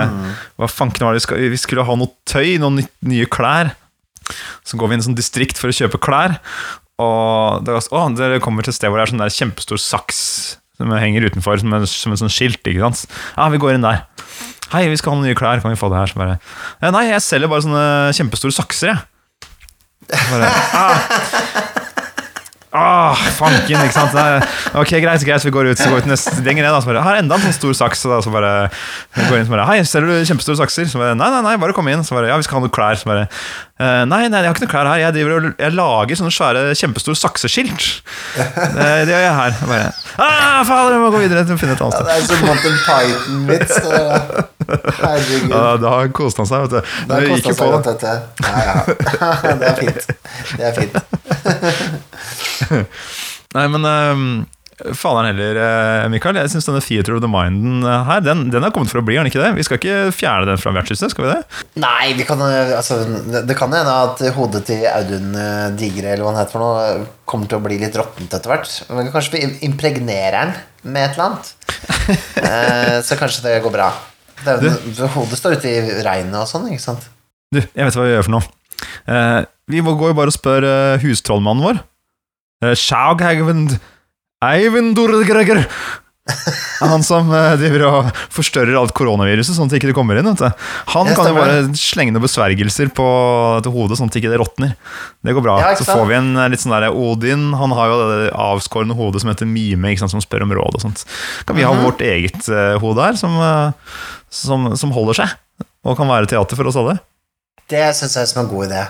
Hva 0.58 0.70
fanken 0.72 1.04
var 1.08 1.16
det 1.16 1.22
vi 1.22 1.26
skulle 1.28 1.52
Vi 1.54 1.60
skulle 1.60 1.86
ha 1.88 1.98
noe 2.00 2.14
tøy, 2.30 2.56
noen 2.64 2.82
nye 3.08 3.28
klær. 3.32 3.74
Så 4.68 4.80
går 4.80 4.90
vi 4.90 4.96
inn 4.98 5.02
i 5.02 5.04
en 5.04 5.10
sånn 5.12 5.20
distrikt 5.20 5.60
for 5.60 5.72
å 5.72 5.76
kjøpe 5.76 6.00
klær, 6.04 6.40
og 7.00 7.62
det, 7.68 7.76
var- 7.76 7.92
å, 7.94 8.08
dere 8.18 8.40
kommer 8.44 8.66
til 8.66 8.74
et 8.74 8.80
sted 8.80 8.90
hvor 8.90 9.00
det 9.00 9.06
er 9.06 9.12
sånn 9.14 9.22
der 9.22 9.32
kjempestor 9.36 9.80
saks 9.80 10.18
som 10.78 10.92
henger 10.94 11.26
utenfor 11.30 11.58
som 11.62 11.72
en, 11.74 11.86
som 11.90 12.14
en 12.14 12.20
sånn 12.22 12.30
skilt. 12.34 12.60
ikke 12.70 12.84
sant? 12.84 13.06
Ja, 13.36 13.48
vi 13.54 13.60
går 13.62 13.76
inn 13.78 13.86
der. 13.86 14.04
Hei, 14.68 14.84
vi 14.92 14.98
skal 15.00 15.14
ha 15.14 15.20
noen 15.20 15.30
nye 15.30 15.38
klær, 15.38 15.62
kan 15.64 15.72
vi 15.72 15.80
få 15.80 15.88
det 15.92 16.02
her? 16.02 16.10
Så 16.12 16.20
bare, 16.20 16.40
«Eh, 16.82 16.92
Nei, 16.92 17.06
jeg 17.08 17.24
selger 17.24 17.48
bare 17.52 17.64
sånne 17.64 17.84
kjempestore 18.18 18.56
sakser, 18.56 18.92
jeg. 18.92 19.06
Bare, 20.28 20.50
ah. 20.76 21.08
ah, 22.76 23.22
fanken, 23.38 23.80
ikke 23.86 23.96
sant? 23.96 24.18
Ok, 24.76 24.92
greit, 25.04 25.24
greit, 25.24 25.46
vi 25.48 25.54
går 25.56 25.72
ut, 25.72 25.80
så 25.80 25.88
går 25.88 26.02
vi 26.02 26.06
til 26.10 26.14
neste 26.14 26.36
lenger 26.44 26.68
ned. 26.68 26.80
Så 26.84 26.92
bare, 26.92 27.06
har 27.06 27.20
enda 27.22 27.40
en 27.40 27.46
sånn 27.48 27.56
stor 27.56 27.80
saks. 27.80 28.04
Og 28.08 28.18
da, 28.18 28.20
så 28.26 28.34
bare, 28.34 28.52
går 29.18 29.40
inn 29.40 29.48
så 29.48 29.56
bare, 29.56 29.70
Hei, 29.72 29.80
selger 29.88 30.12
du 30.12 30.28
kjempestore 30.28 30.60
sakser? 30.60 30.92
Så 30.92 31.00
bare, 31.00 31.16
nei, 31.16 31.32
nei, 31.38 31.42
nei, 31.48 31.56
bare 31.64 31.76
kom 31.76 31.88
inn. 31.92 32.04
Så 32.08 32.16
bare, 32.18 32.32
ja, 32.34 32.40
vi 32.40 32.48
skal 32.48 32.60
ha 32.60 32.66
noen 32.66 32.76
klær. 32.76 33.00
Så 33.00 33.08
bare, 33.08 33.28
«Eh, 33.78 34.04
nei, 34.10 34.24
nei, 34.26 34.40
jeg 34.42 34.50
har 34.50 34.56
ikke 34.56 34.64
noen 34.66 34.72
klær 34.72 34.88
her. 34.90 34.98
Jeg, 35.04 35.14
driver 35.14 35.54
jeg 35.54 35.74
lager 35.78 36.18
sånne 36.18 36.34
svære, 36.34 36.62
kjempestore 36.80 37.14
sakseskilt. 37.20 37.84
Det, 38.34 38.48
det 39.06 39.12
gjør 39.14 39.22
jeg 39.22 39.36
her. 39.38 39.52
Bare, 39.70 39.92
ah, 40.18 40.64
fader, 40.66 40.96
jeg 40.96 41.02
må 41.04 41.12
gå 41.14 41.20
videre 41.22 41.44
til 41.46 41.54
å 41.54 41.60
finne 41.62 41.76
et 41.78 41.84
annet 41.86 41.94
sted. 41.94 42.02
Ja, 42.02 42.10
det 42.10 42.18
er 42.18 42.26
som 42.26 42.42
Monty 42.48 42.72
Python-vits. 42.88 43.76
Herregud. 44.98 45.46
Ja, 45.54 45.62
da 45.84 45.94
koste 46.10 46.42
han 46.42 46.50
seg, 46.50 46.66
vet 46.66 46.74
du. 46.74 46.80
Da 47.06 47.22
Det 47.22 47.30
gikk 47.30 47.46
jo 47.46 47.54
seg 47.54 47.62
på. 47.62 47.66
godt. 47.78 48.02
Ja, 48.02 48.16
ja. 48.66 48.76
Det 49.62 49.66
er 49.70 49.78
fint. 49.78 50.02
Det 50.58 50.64
er 50.66 50.74
fint. 50.82 50.96
Nei, 53.58 53.66
men 53.74 53.82
uh, 53.86 54.26
faderen 54.78 55.32
heller, 55.32 55.58
eh, 55.58 56.08
Mikael. 56.14 56.38
Jeg 56.38 56.52
syns 56.54 56.68
denne 56.68 56.82
Theater 56.86 57.16
of 57.16 57.24
the 57.24 57.30
Minden 57.32 57.82
eh, 57.82 58.04
her, 58.06 58.22
den, 58.22 58.46
den 58.54 58.66
har 58.66 58.74
kommet 58.76 58.92
for 58.92 59.02
å 59.02 59.06
bli, 59.06 59.16
er 59.18 59.26
den 59.26 59.32
ikke 59.32 59.42
det? 59.42 59.56
Vi 59.58 59.66
skal 59.66 59.80
ikke 59.80 59.98
fjerne 60.14 60.52
den 60.52 60.62
fra 60.62 60.74
vertshuset, 60.76 61.14
skal 61.14 61.26
vi 61.26 61.32
det? 61.32 61.64
Nei, 61.82 62.12
vi 62.18 62.28
kan, 62.28 62.42
eh, 62.46 62.76
altså, 62.78 63.00
det 63.42 63.58
kan 63.58 63.74
hende 63.74 63.96
at 64.06 64.22
hodet 64.38 64.64
til 64.70 64.86
Audun 64.92 65.34
Digre 65.80 66.14
eller 66.14 66.26
hva 66.26 66.36
han 66.36 66.42
heter 66.44 66.58
for 66.58 66.66
noe, 66.66 67.08
kommer 67.28 67.50
til 67.50 67.60
å 67.60 67.66
bli 67.66 67.80
litt 67.82 67.98
råttent 67.98 68.38
etter 68.38 68.54
hvert. 68.54 68.76
Men 68.94 69.10
kanskje 69.14 69.36
vi 69.36 69.50
impregnerer 69.68 70.38
den 70.38 70.94
med 70.94 71.10
et 71.10 71.18
eller 71.18 71.32
annet. 71.32 71.54
Eh, 72.38 73.02
så 73.04 73.18
kanskje 73.20 73.42
det 73.44 73.58
går 73.66 73.72
bra. 73.74 73.90
Det, 74.46 74.54
det, 74.64 75.08
hodet 75.12 75.36
står 75.36 75.58
ute 75.58 75.68
i 75.68 76.04
regnet 76.06 76.38
og 76.40 76.46
sånn, 76.48 76.70
ikke 76.72 76.80
sant? 76.86 77.10
Du, 77.52 77.58
jeg 77.60 77.84
vet 77.84 77.98
hva 77.98 78.06
vi 78.06 78.14
gjør 78.14 78.24
for 78.24 78.36
noe. 78.38 78.48
Eh, 79.12 79.40
vi 79.74 79.82
går 79.84 80.14
jo 80.14 80.16
bare 80.16 80.32
og 80.32 80.36
spør 80.38 80.68
hustrollmannen 81.02 81.66
vår. 81.66 81.82
Uh, 82.64 82.72
Sjaughaugvend 84.42 84.98
Eivindorgreger. 84.98 85.64
Han 86.82 87.02
som 87.08 87.30
eh, 87.32 87.54
driver 87.58 87.84
og 87.88 88.08
forstørrer 88.36 88.76
alt 88.78 88.92
koronaviruset, 88.94 89.56
sånn 89.56 89.70
at 89.70 89.74
det 89.74 89.80
ikke 89.80 89.94
kommer 89.96 90.20
inn. 90.20 90.28
Vet 90.28 90.42
du. 90.44 90.66
Han 90.92 91.08
kan 91.16 91.30
jo 91.32 91.38
bare 91.38 91.62
slenge 91.80 92.12
noen 92.14 92.26
besvergelser 92.26 92.92
på 92.94 93.06
til 93.64 93.72
hodet, 93.74 93.98
sånn 93.98 94.12
at 94.12 94.18
ikke 94.20 94.30
det 94.34 94.40
råtner. 94.42 94.74
Det 95.24 95.34
går 95.38 95.46
bra. 95.46 95.56
Ja, 95.64 95.72
så 95.80 95.88
får 95.88 96.06
vi 96.12 96.18
en 96.20 96.30
eh, 96.38 96.50
litt 96.52 96.62
sånn 96.62 96.76
der 96.76 96.90
Odin 96.92 97.48
Han 97.58 97.72
har 97.74 97.90
jo 97.94 97.98
det 98.12 98.30
avskårne 98.36 98.98
hodet 99.00 99.24
som 99.24 99.32
heter 99.32 99.48
Mime, 99.50 99.94
ikke 99.96 100.04
sant, 100.04 100.14
som 100.18 100.22
spør 100.24 100.46
om 100.46 100.54
råd 100.60 100.78
og 100.78 100.84
sånt. 100.84 101.06
Kan 101.48 101.56
vi 101.58 101.64
Mhm. 101.66 101.72
ha 101.74 101.88
vårt 101.88 102.04
eget 102.06 102.50
eh, 102.52 102.76
hode 102.84 103.02
her, 103.08 103.16
som, 103.18 103.40
som, 104.30 104.70
som 104.78 104.92
holder 104.94 105.24
seg? 105.24 105.34
Og 105.88 105.96
kan 105.98 106.08
være 106.12 106.28
teater 106.30 106.60
for 106.60 106.68
oss 106.70 106.76
alle? 106.78 107.00
Det 107.72 107.82
syns 107.96 108.14
jeg 108.20 108.28
er 108.28 108.30
som 108.36 108.44
en 108.44 108.52
god 108.52 108.68
idé. 108.70 108.84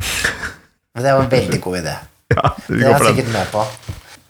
Det 1.00 1.12
var 1.14 1.22
en 1.22 1.30
veldig 1.30 1.60
god 1.62 1.78
idé. 1.84 1.94
Ja, 2.34 2.50
Det 2.66 2.80
er 2.80 2.88
jeg 2.96 3.06
sikkert 3.12 3.32
med 3.36 3.52
på. 3.52 3.62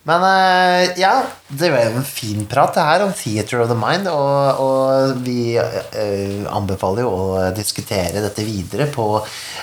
Men 0.08 0.22
eh, 0.24 0.94
ja, 0.96 1.12
det 1.48 1.68
var 1.74 1.82
jo 1.84 1.98
en 2.00 2.06
fin 2.08 2.46
prat 2.48 2.72
det 2.72 2.84
her 2.86 3.02
om 3.04 3.12
Theater 3.12 3.60
of 3.60 3.68
the 3.68 3.76
Mind, 3.76 4.08
og, 4.08 4.62
og 4.64 5.18
vi 5.26 5.58
uh, 5.60 6.46
anbefaler 6.56 7.04
jo 7.04 7.10
å 7.12 7.42
diskutere 7.52 8.22
dette 8.24 8.46
videre 8.46 8.86
på 8.88 9.04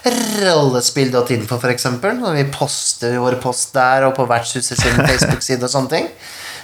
rollespill.info 0.05 1.57
eksempel, 1.71 2.19
når 2.21 2.37
vi 2.37 2.45
poster 2.53 3.17
vår 3.23 3.39
post 3.41 3.73
der, 3.79 4.05
og 4.05 4.13
på 4.19 4.27
Vertshuset 4.29 4.77
sin 4.77 5.01
Facebook-side 5.01 5.65
og 5.65 5.73
sånne 5.73 5.93
ting. 5.95 6.13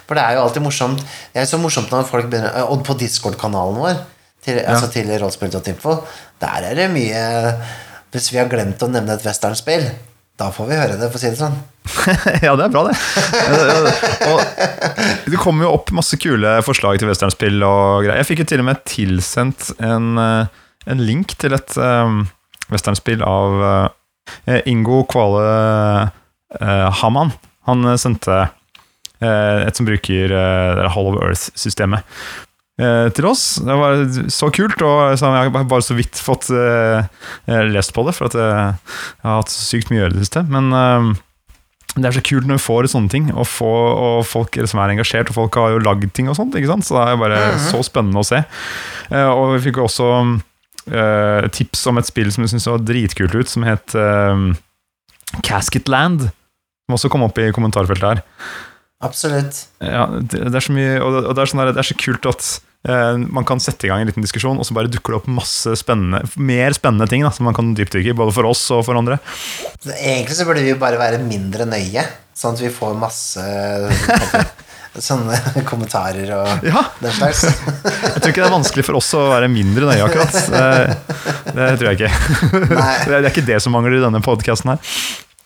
For 0.06 0.20
det 0.20 0.28
er 0.28 0.38
jo 0.38 0.46
alltid 0.46 0.68
morsomt. 0.68 1.02
Det 1.34 1.42
er 1.42 1.50
så 1.50 1.58
morsomt 1.58 1.90
når 1.90 2.06
folk 2.06 2.28
begynner 2.30 2.54
eh, 2.60 2.70
Og 2.70 2.84
på 2.86 2.94
Discord-kanalen 3.00 3.80
vår, 3.80 4.02
til, 4.44 4.60
altså 4.68 4.92
til 4.94 5.10
rollespill.info, 5.16 5.98
der 6.44 6.70
er 6.70 6.76
det 6.76 6.90
mye 6.92 7.22
Hvis 8.12 8.34
vi 8.34 8.42
har 8.42 8.52
glemt 8.52 8.84
å 8.84 8.92
nevne 8.92 9.16
et 9.16 9.24
westernspill, 9.26 9.88
da 10.42 10.50
får 10.54 10.70
vi 10.70 10.78
høre 10.80 10.98
det, 10.98 11.10
for 11.12 11.20
å 11.20 11.22
si 11.22 11.30
det 11.30 11.38
sånn. 11.38 11.58
ja, 12.46 12.54
det 12.58 12.66
er 12.66 12.72
bra, 12.74 12.88
det. 12.88 12.96
og 14.32 15.30
det 15.30 15.40
kommer 15.42 15.68
jo 15.68 15.74
opp 15.76 15.92
masse 15.94 16.18
kule 16.22 16.56
forslag 16.66 16.98
til 17.00 17.12
westernspill 17.12 17.60
og 17.68 18.08
greier. 18.08 18.22
Jeg 18.22 18.30
fikk 18.32 18.44
jo 18.44 18.48
til 18.54 18.64
og 18.64 18.68
med 18.72 18.82
tilsendt 18.90 19.70
en, 19.84 20.16
eh, 20.18 20.64
en 20.90 21.04
link 21.06 21.36
til 21.42 21.54
et 21.54 21.78
um, 21.78 22.24
westernspill 22.74 23.22
av 23.28 23.62
uh, 23.62 24.60
Ingo 24.70 25.04
Kvale 25.12 25.46
uh, 26.58 26.90
Haman. 27.04 27.36
Han 27.70 27.94
sendte 28.02 28.40
uh, 28.48 29.60
et 29.68 29.78
som 29.78 29.88
bruker 29.88 30.34
uh, 30.34 30.98
of 30.98 31.22
Earth-systemet. 31.22 32.10
Eh, 32.82 33.10
til 33.16 33.28
oss. 33.30 33.44
Det 33.64 33.76
var 33.80 34.06
så 34.34 34.50
kult, 34.54 34.82
og 34.82 35.14
jeg 35.14 35.20
har 35.22 35.52
bare 35.52 35.86
så 35.86 35.98
vidt 35.98 36.20
fått 36.22 36.50
eh, 36.54 37.06
lest 37.70 37.94
på 37.96 38.06
det, 38.08 38.16
for 38.18 38.32
at 38.32 38.40
jeg, 38.40 38.98
har 39.26 39.38
hatt 39.42 39.54
sykt 39.54 39.92
mye 39.92 40.02
å 40.02 40.06
gjøre 40.06 40.16
i 40.16 40.20
det 40.20 40.26
siste. 40.26 40.46
Men 40.54 40.74
eh, 40.78 41.14
det 41.94 42.08
er 42.10 42.16
så 42.16 42.24
kult 42.26 42.48
når 42.50 42.58
vi 42.58 42.66
får 42.66 42.90
sånne 42.90 43.12
ting, 43.14 43.28
og, 43.36 43.46
få, 43.46 43.70
og 43.70 44.24
folk 44.26 44.58
som 44.70 44.82
er 44.82 44.96
engasjert, 44.96 45.30
og 45.30 45.38
folk 45.38 45.58
har 45.62 45.76
jo 45.76 45.84
lagd 45.86 46.10
ting 46.18 46.32
og 46.32 46.38
sånt, 46.40 46.58
så 46.58 46.98
det 46.98 47.04
er 47.06 47.22
bare 47.22 47.42
så 47.68 47.84
spennende 47.86 48.24
å 48.24 48.26
se. 48.26 48.42
Eh, 49.14 49.30
og 49.30 49.54
vi 49.56 49.64
fikk 49.68 49.78
jo 49.78 49.86
også 49.86 50.10
eh, 50.90 51.50
tips 51.54 51.86
om 51.92 52.02
et 52.02 52.10
spill 52.10 52.32
som 52.34 52.46
vi 52.46 52.50
syntes 52.50 52.70
var 52.72 52.82
dritkult 52.82 53.38
ut, 53.38 53.52
som 53.52 53.66
het 53.68 53.94
uh, 53.94 54.50
Casketland, 55.46 56.26
som 56.88 56.98
også 56.98 57.14
kom 57.14 57.28
opp 57.28 57.38
i 57.42 57.52
kommentarfeltet 57.54 58.10
her. 58.10 58.24
Absolutt. 59.04 59.66
Ja, 59.84 60.06
det, 60.16 60.46
det 60.48 60.56
er 60.60 60.64
så 60.64 60.76
mye, 60.76 60.94
og 61.04 61.18
det, 61.18 61.24
og 61.28 61.34
det, 61.36 61.42
er 61.44 61.52
sånn 61.52 61.62
der, 61.64 61.74
det 61.76 61.82
er 61.84 61.90
så 61.92 61.98
kult 62.00 62.28
at 62.32 62.48
eh, 62.88 63.18
man 63.36 63.46
kan 63.50 63.60
sette 63.64 63.88
i 63.88 63.92
gang 63.92 64.04
en 64.04 64.10
liten 64.12 64.24
diskusjon, 64.24 64.60
og 64.62 64.68
så 64.68 64.76
bare 64.78 64.92
dukker 64.92 65.16
det 65.16 65.20
opp 65.22 65.30
masse 65.32 65.76
spennende, 65.82 66.24
mer 66.40 66.76
spennende 66.78 67.10
ting 67.12 67.26
da, 67.28 67.32
som 67.36 67.48
man 67.50 67.58
kan 67.58 67.74
dypdykke 67.78 68.14
i, 68.14 68.18
både 68.18 68.36
for 68.36 68.48
oss 68.50 68.64
og 68.76 68.86
for 68.88 69.00
andre. 69.00 69.20
Egentlig 70.00 70.40
så 70.40 70.48
burde 70.48 70.64
vi 70.64 70.72
jo 70.72 70.80
bare 70.82 71.02
være 71.02 71.20
mindre 71.24 71.68
nøye, 71.68 72.06
sånn 72.38 72.56
at 72.56 72.64
vi 72.64 72.72
får 72.74 72.96
masse 73.02 73.44
sånne 75.04 75.36
kommentarer 75.66 76.30
og 76.38 76.66
Ja. 76.70 76.84
den 77.02 77.16
slags. 77.18 77.44
Jeg 78.14 78.22
tror 78.22 78.30
ikke 78.30 78.44
det 78.44 78.48
er 78.48 78.54
vanskelig 78.54 78.86
for 78.88 79.00
oss 79.00 79.10
å 79.18 79.24
være 79.32 79.50
mindre 79.52 79.90
nøye, 79.90 80.06
akkurat. 80.06 80.40
Det, 80.54 81.52
det 81.58 81.70
tror 81.82 81.90
jeg 81.92 82.00
ikke. 82.00 82.12
Nei. 82.78 82.96
Det 83.10 83.16
er 83.20 83.30
ikke 83.32 83.48
det 83.48 83.60
som 83.66 83.74
mangler 83.76 83.98
i 83.98 84.04
denne 84.06 84.22
podkasten 84.24 84.76
her. 84.76 84.94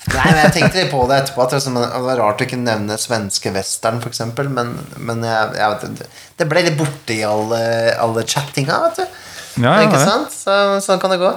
Nei, 0.07 0.25
men 0.31 0.39
jeg 0.45 0.53
tenkte 0.55 0.79
litt 0.79 0.91
på 0.93 1.03
det 1.09 1.17
etterpå, 1.21 1.43
at 1.43 1.51
det 1.51 1.57
var 1.59 1.65
sånn- 1.67 2.17
rart 2.21 2.41
å 2.41 2.45
ikke 2.47 2.59
nevne 2.61 2.95
svenske 3.01 3.51
western, 3.55 3.99
eksempel, 4.07 4.47
men, 4.49 4.73
men 4.97 5.23
jeg, 5.27 5.55
jeg 5.59 5.73
vet, 5.73 6.09
det- 6.39 6.47
ble 6.49 6.63
litt 6.63 6.77
borte 6.79 7.15
i 7.17 7.23
alle, 7.27 7.61
alle 7.99 8.23
chattinga, 8.23 8.79
vet 8.87 9.01
du. 9.01 9.23
Ja, 9.57 9.73
ja, 9.81 9.87
ikke 9.87 9.99
sant? 10.05 10.31
Så, 10.31 10.53
sånn 10.85 10.99
kan 11.01 11.09
det 11.11 11.17
gå. 11.19 11.31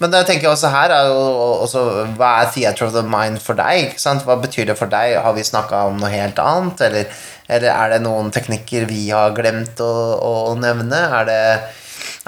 Men 0.00 0.10
det 0.12 0.22
jeg 0.22 0.28
tenker 0.30 0.48
også 0.50 0.70
her 0.72 0.92
er 0.92 1.08
jo 1.10 1.20
også, 1.64 1.82
Hva 2.16 2.30
er 2.42 2.50
theater 2.52 2.86
of 2.86 2.92
the 2.94 3.02
mind 3.04 3.38
for 3.44 3.56
deg? 3.56 3.90
Ikke 3.90 4.00
sant? 4.00 4.24
Hva 4.24 4.36
betyr 4.40 4.66
det 4.70 4.76
for 4.78 4.88
deg? 4.92 5.16
Har 5.20 5.34
vi 5.36 5.44
snakka 5.44 5.82
om 5.90 5.98
noe 6.00 6.08
helt 6.12 6.40
annet? 6.40 6.80
Eller, 6.88 7.06
eller 7.48 7.68
er 7.72 7.92
det 7.94 8.02
noen 8.04 8.30
teknikker 8.32 8.88
vi 8.88 9.10
har 9.10 9.36
glemt 9.36 9.80
å, 9.84 9.90
å 10.24 10.32
nevne? 10.60 11.02
Er 11.20 11.28
det, 11.28 11.40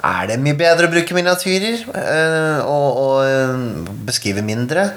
er 0.05 0.29
det 0.31 0.37
mye 0.41 0.57
bedre 0.57 0.87
å 0.89 0.93
bruke 0.93 1.17
miniatyrer 1.17 1.81
Øh, 1.89 2.59
og, 2.69 3.01
og 3.03 3.17
eh, 3.25 3.89
beskrive 4.09 4.45
mindre? 4.45 4.91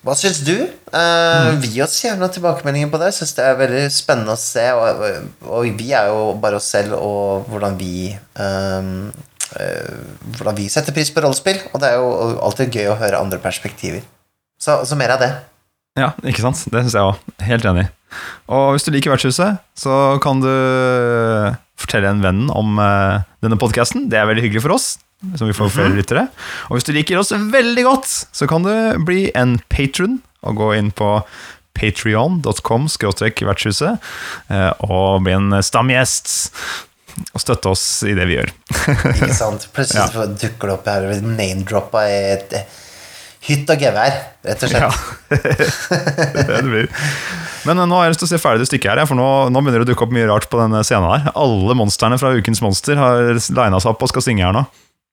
Hva 0.00 0.14
syns 0.16 0.40
du? 0.46 0.54
Uh, 0.94 1.60
Gi 1.60 1.82
oss 1.84 1.98
gjerne 2.00 2.28
tilbakemeldinger 2.32 2.88
på 2.92 3.00
det. 3.00 3.10
Jeg 3.10 3.18
synes 3.18 3.34
det 3.36 3.44
er 3.44 3.58
veldig 3.58 3.82
spennende 3.92 4.32
å 4.32 4.40
se. 4.40 4.64
Og, 4.72 5.02
og 5.44 5.68
vi 5.76 5.90
er 5.96 6.08
jo 6.08 6.30
bare 6.40 6.56
oss 6.56 6.70
selv 6.72 6.96
og 6.96 7.50
hvordan 7.50 7.76
vi 7.80 8.08
um, 8.40 9.10
uh, 9.58 10.00
Hvordan 10.38 10.56
vi 10.56 10.70
setter 10.72 10.96
pris 10.96 11.12
på 11.12 11.20
rollespill. 11.24 11.60
Og 11.74 11.82
det 11.82 11.92
er 11.92 12.00
jo 12.00 12.08
alltid 12.48 12.80
gøy 12.80 12.88
å 12.94 12.98
høre 13.00 13.20
andre 13.20 13.40
perspektiver. 13.42 14.00
Så, 14.60 14.80
så 14.88 14.96
mer 14.96 15.16
av 15.16 15.24
det. 15.24 15.30
Ja, 16.00 16.14
ikke 16.24 16.46
sant? 16.46 16.64
Det 16.72 16.84
syns 16.84 16.96
jeg 16.96 17.10
òg. 17.12 17.20
Helt 17.44 17.68
enig. 17.68 17.90
Og 18.50 18.72
hvis 18.74 18.86
du 18.86 18.90
liker 18.94 19.12
Vertshuset, 19.12 19.60
så 19.78 20.00
kan 20.24 20.40
du 20.42 20.50
fortelle 21.80 22.08
en 22.08 22.24
venn 22.24 22.48
om 22.56 22.80
uh, 22.80 23.20
denne 23.44 23.60
podkasten. 23.60 24.08
Det 24.10 24.18
er 24.20 24.28
veldig 24.32 24.48
hyggelig 24.48 24.64
for 24.64 24.76
oss, 24.76 24.94
så 25.36 25.44
vi 25.48 25.54
får 25.56 25.72
flere 25.74 25.94
lyttere. 25.96 26.26
Og 26.70 26.78
hvis 26.78 26.86
du 26.88 26.92
liker 26.96 27.20
oss 27.20 27.32
veldig 27.34 27.84
godt, 27.86 28.08
så 28.32 28.48
kan 28.48 28.64
du 28.64 28.72
bli 29.04 29.26
en 29.36 29.58
patron 29.72 30.18
og 30.46 30.56
gå 30.56 30.70
inn 30.78 30.92
på 30.96 31.10
patrion.com 31.76 32.88
vertshuset 32.88 33.98
eh, 34.50 34.70
og 34.88 35.24
bli 35.26 35.36
en 35.36 35.58
stamgjest. 35.64 36.32
Og 37.34 37.42
støtte 37.42 37.68
oss 37.72 37.82
i 38.06 38.14
det 38.16 38.24
vi 38.30 38.38
gjør. 38.38 38.52
Ikke 39.10 39.34
sant? 39.36 39.66
Plutselig 39.74 40.06
Ja. 40.14 40.26
dukker 40.40 40.70
det 40.70 40.76
opp 40.78 40.86
her 40.88 41.08
name-droppa 41.20 42.04
i 42.08 42.20
et 42.36 42.54
eh, 42.56 42.78
hytt 43.50 43.68
og 43.72 43.82
gevær, 43.82 44.14
rett 44.46 44.62
og 44.64 44.70
slett. 44.72 44.86
Ja. 44.86 44.90
det 45.34 46.46
det 46.46 46.46
det 46.48 46.70
blir. 46.70 46.88
Men 47.68 47.82
eh, 47.82 47.88
nå 47.90 47.98
har 47.98 48.06
jeg 48.06 48.14
lyst 48.14 48.22
til 48.24 48.30
å 48.30 48.32
se 48.32 48.40
ferdig 48.40 48.64
det 48.64 48.70
stykket 48.70 48.94
her, 48.94 49.08
for 49.10 49.18
nå, 49.18 49.26
nå 49.52 49.60
begynner 49.60 49.82
det 49.82 49.90
å 49.90 49.92
dukke 49.92 50.06
opp 50.06 50.14
mye 50.16 50.30
rart 50.30 50.48
på 50.48 50.62
denne 50.62 50.80
scenen 50.86 51.10
her. 51.12 51.32
Alle 51.34 51.76
monstrene 51.76 52.20
fra 52.22 52.32
Ukens 52.38 52.62
monster 52.64 52.96
har 53.00 53.34
lina 53.34 53.82
seg 53.82 53.92
opp 53.92 54.06
og 54.06 54.12
skal 54.14 54.24
synge 54.24 54.46
her 54.46 54.56
nå. 54.56 54.64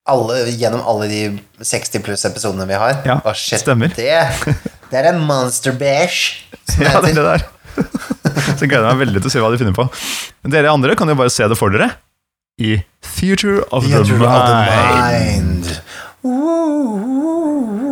Alle, 0.08 0.40
gjennom 0.56 0.82
alle 0.88 1.08
de 1.12 1.22
60 1.68 2.04
pluss 2.06 2.24
episodene 2.30 2.68
vi 2.70 2.78
har. 2.80 3.02
Ja, 3.08 3.18
Hva 3.26 3.34
shit, 3.36 3.60
stemmer. 3.60 3.92
Det, 3.98 4.08
det 4.92 5.00
er 5.02 5.10
en 5.12 5.22
monster 5.28 5.76
beige. 5.76 6.44
Ja, 6.78 7.00
det 7.02 7.14
er 7.14 7.18
det 7.18 7.26
der. 7.26 7.46
Så 8.58 8.64
jeg 8.66 8.70
gleder 8.72 8.88
meg 8.92 9.00
veldig 9.06 9.22
til 9.24 9.30
å 9.30 9.34
se 9.34 9.42
hva 9.42 9.50
de 9.54 9.60
finner 9.62 9.76
på. 9.76 9.86
Men 10.44 10.54
Dere 10.54 10.72
andre 10.74 10.96
kan 11.00 11.10
jo 11.10 11.16
bare 11.18 11.32
se 11.34 11.48
det 11.50 11.58
for 11.58 11.74
dere 11.74 11.90
i 12.62 12.76
Theater 13.06 13.60
of 13.72 13.86
the 13.86 13.92
Theater 14.04 14.24
of 14.26 14.38
the 14.48 14.58
Mind. 14.68 15.72
Ooh, 16.26 16.98
Woo, 16.98 17.87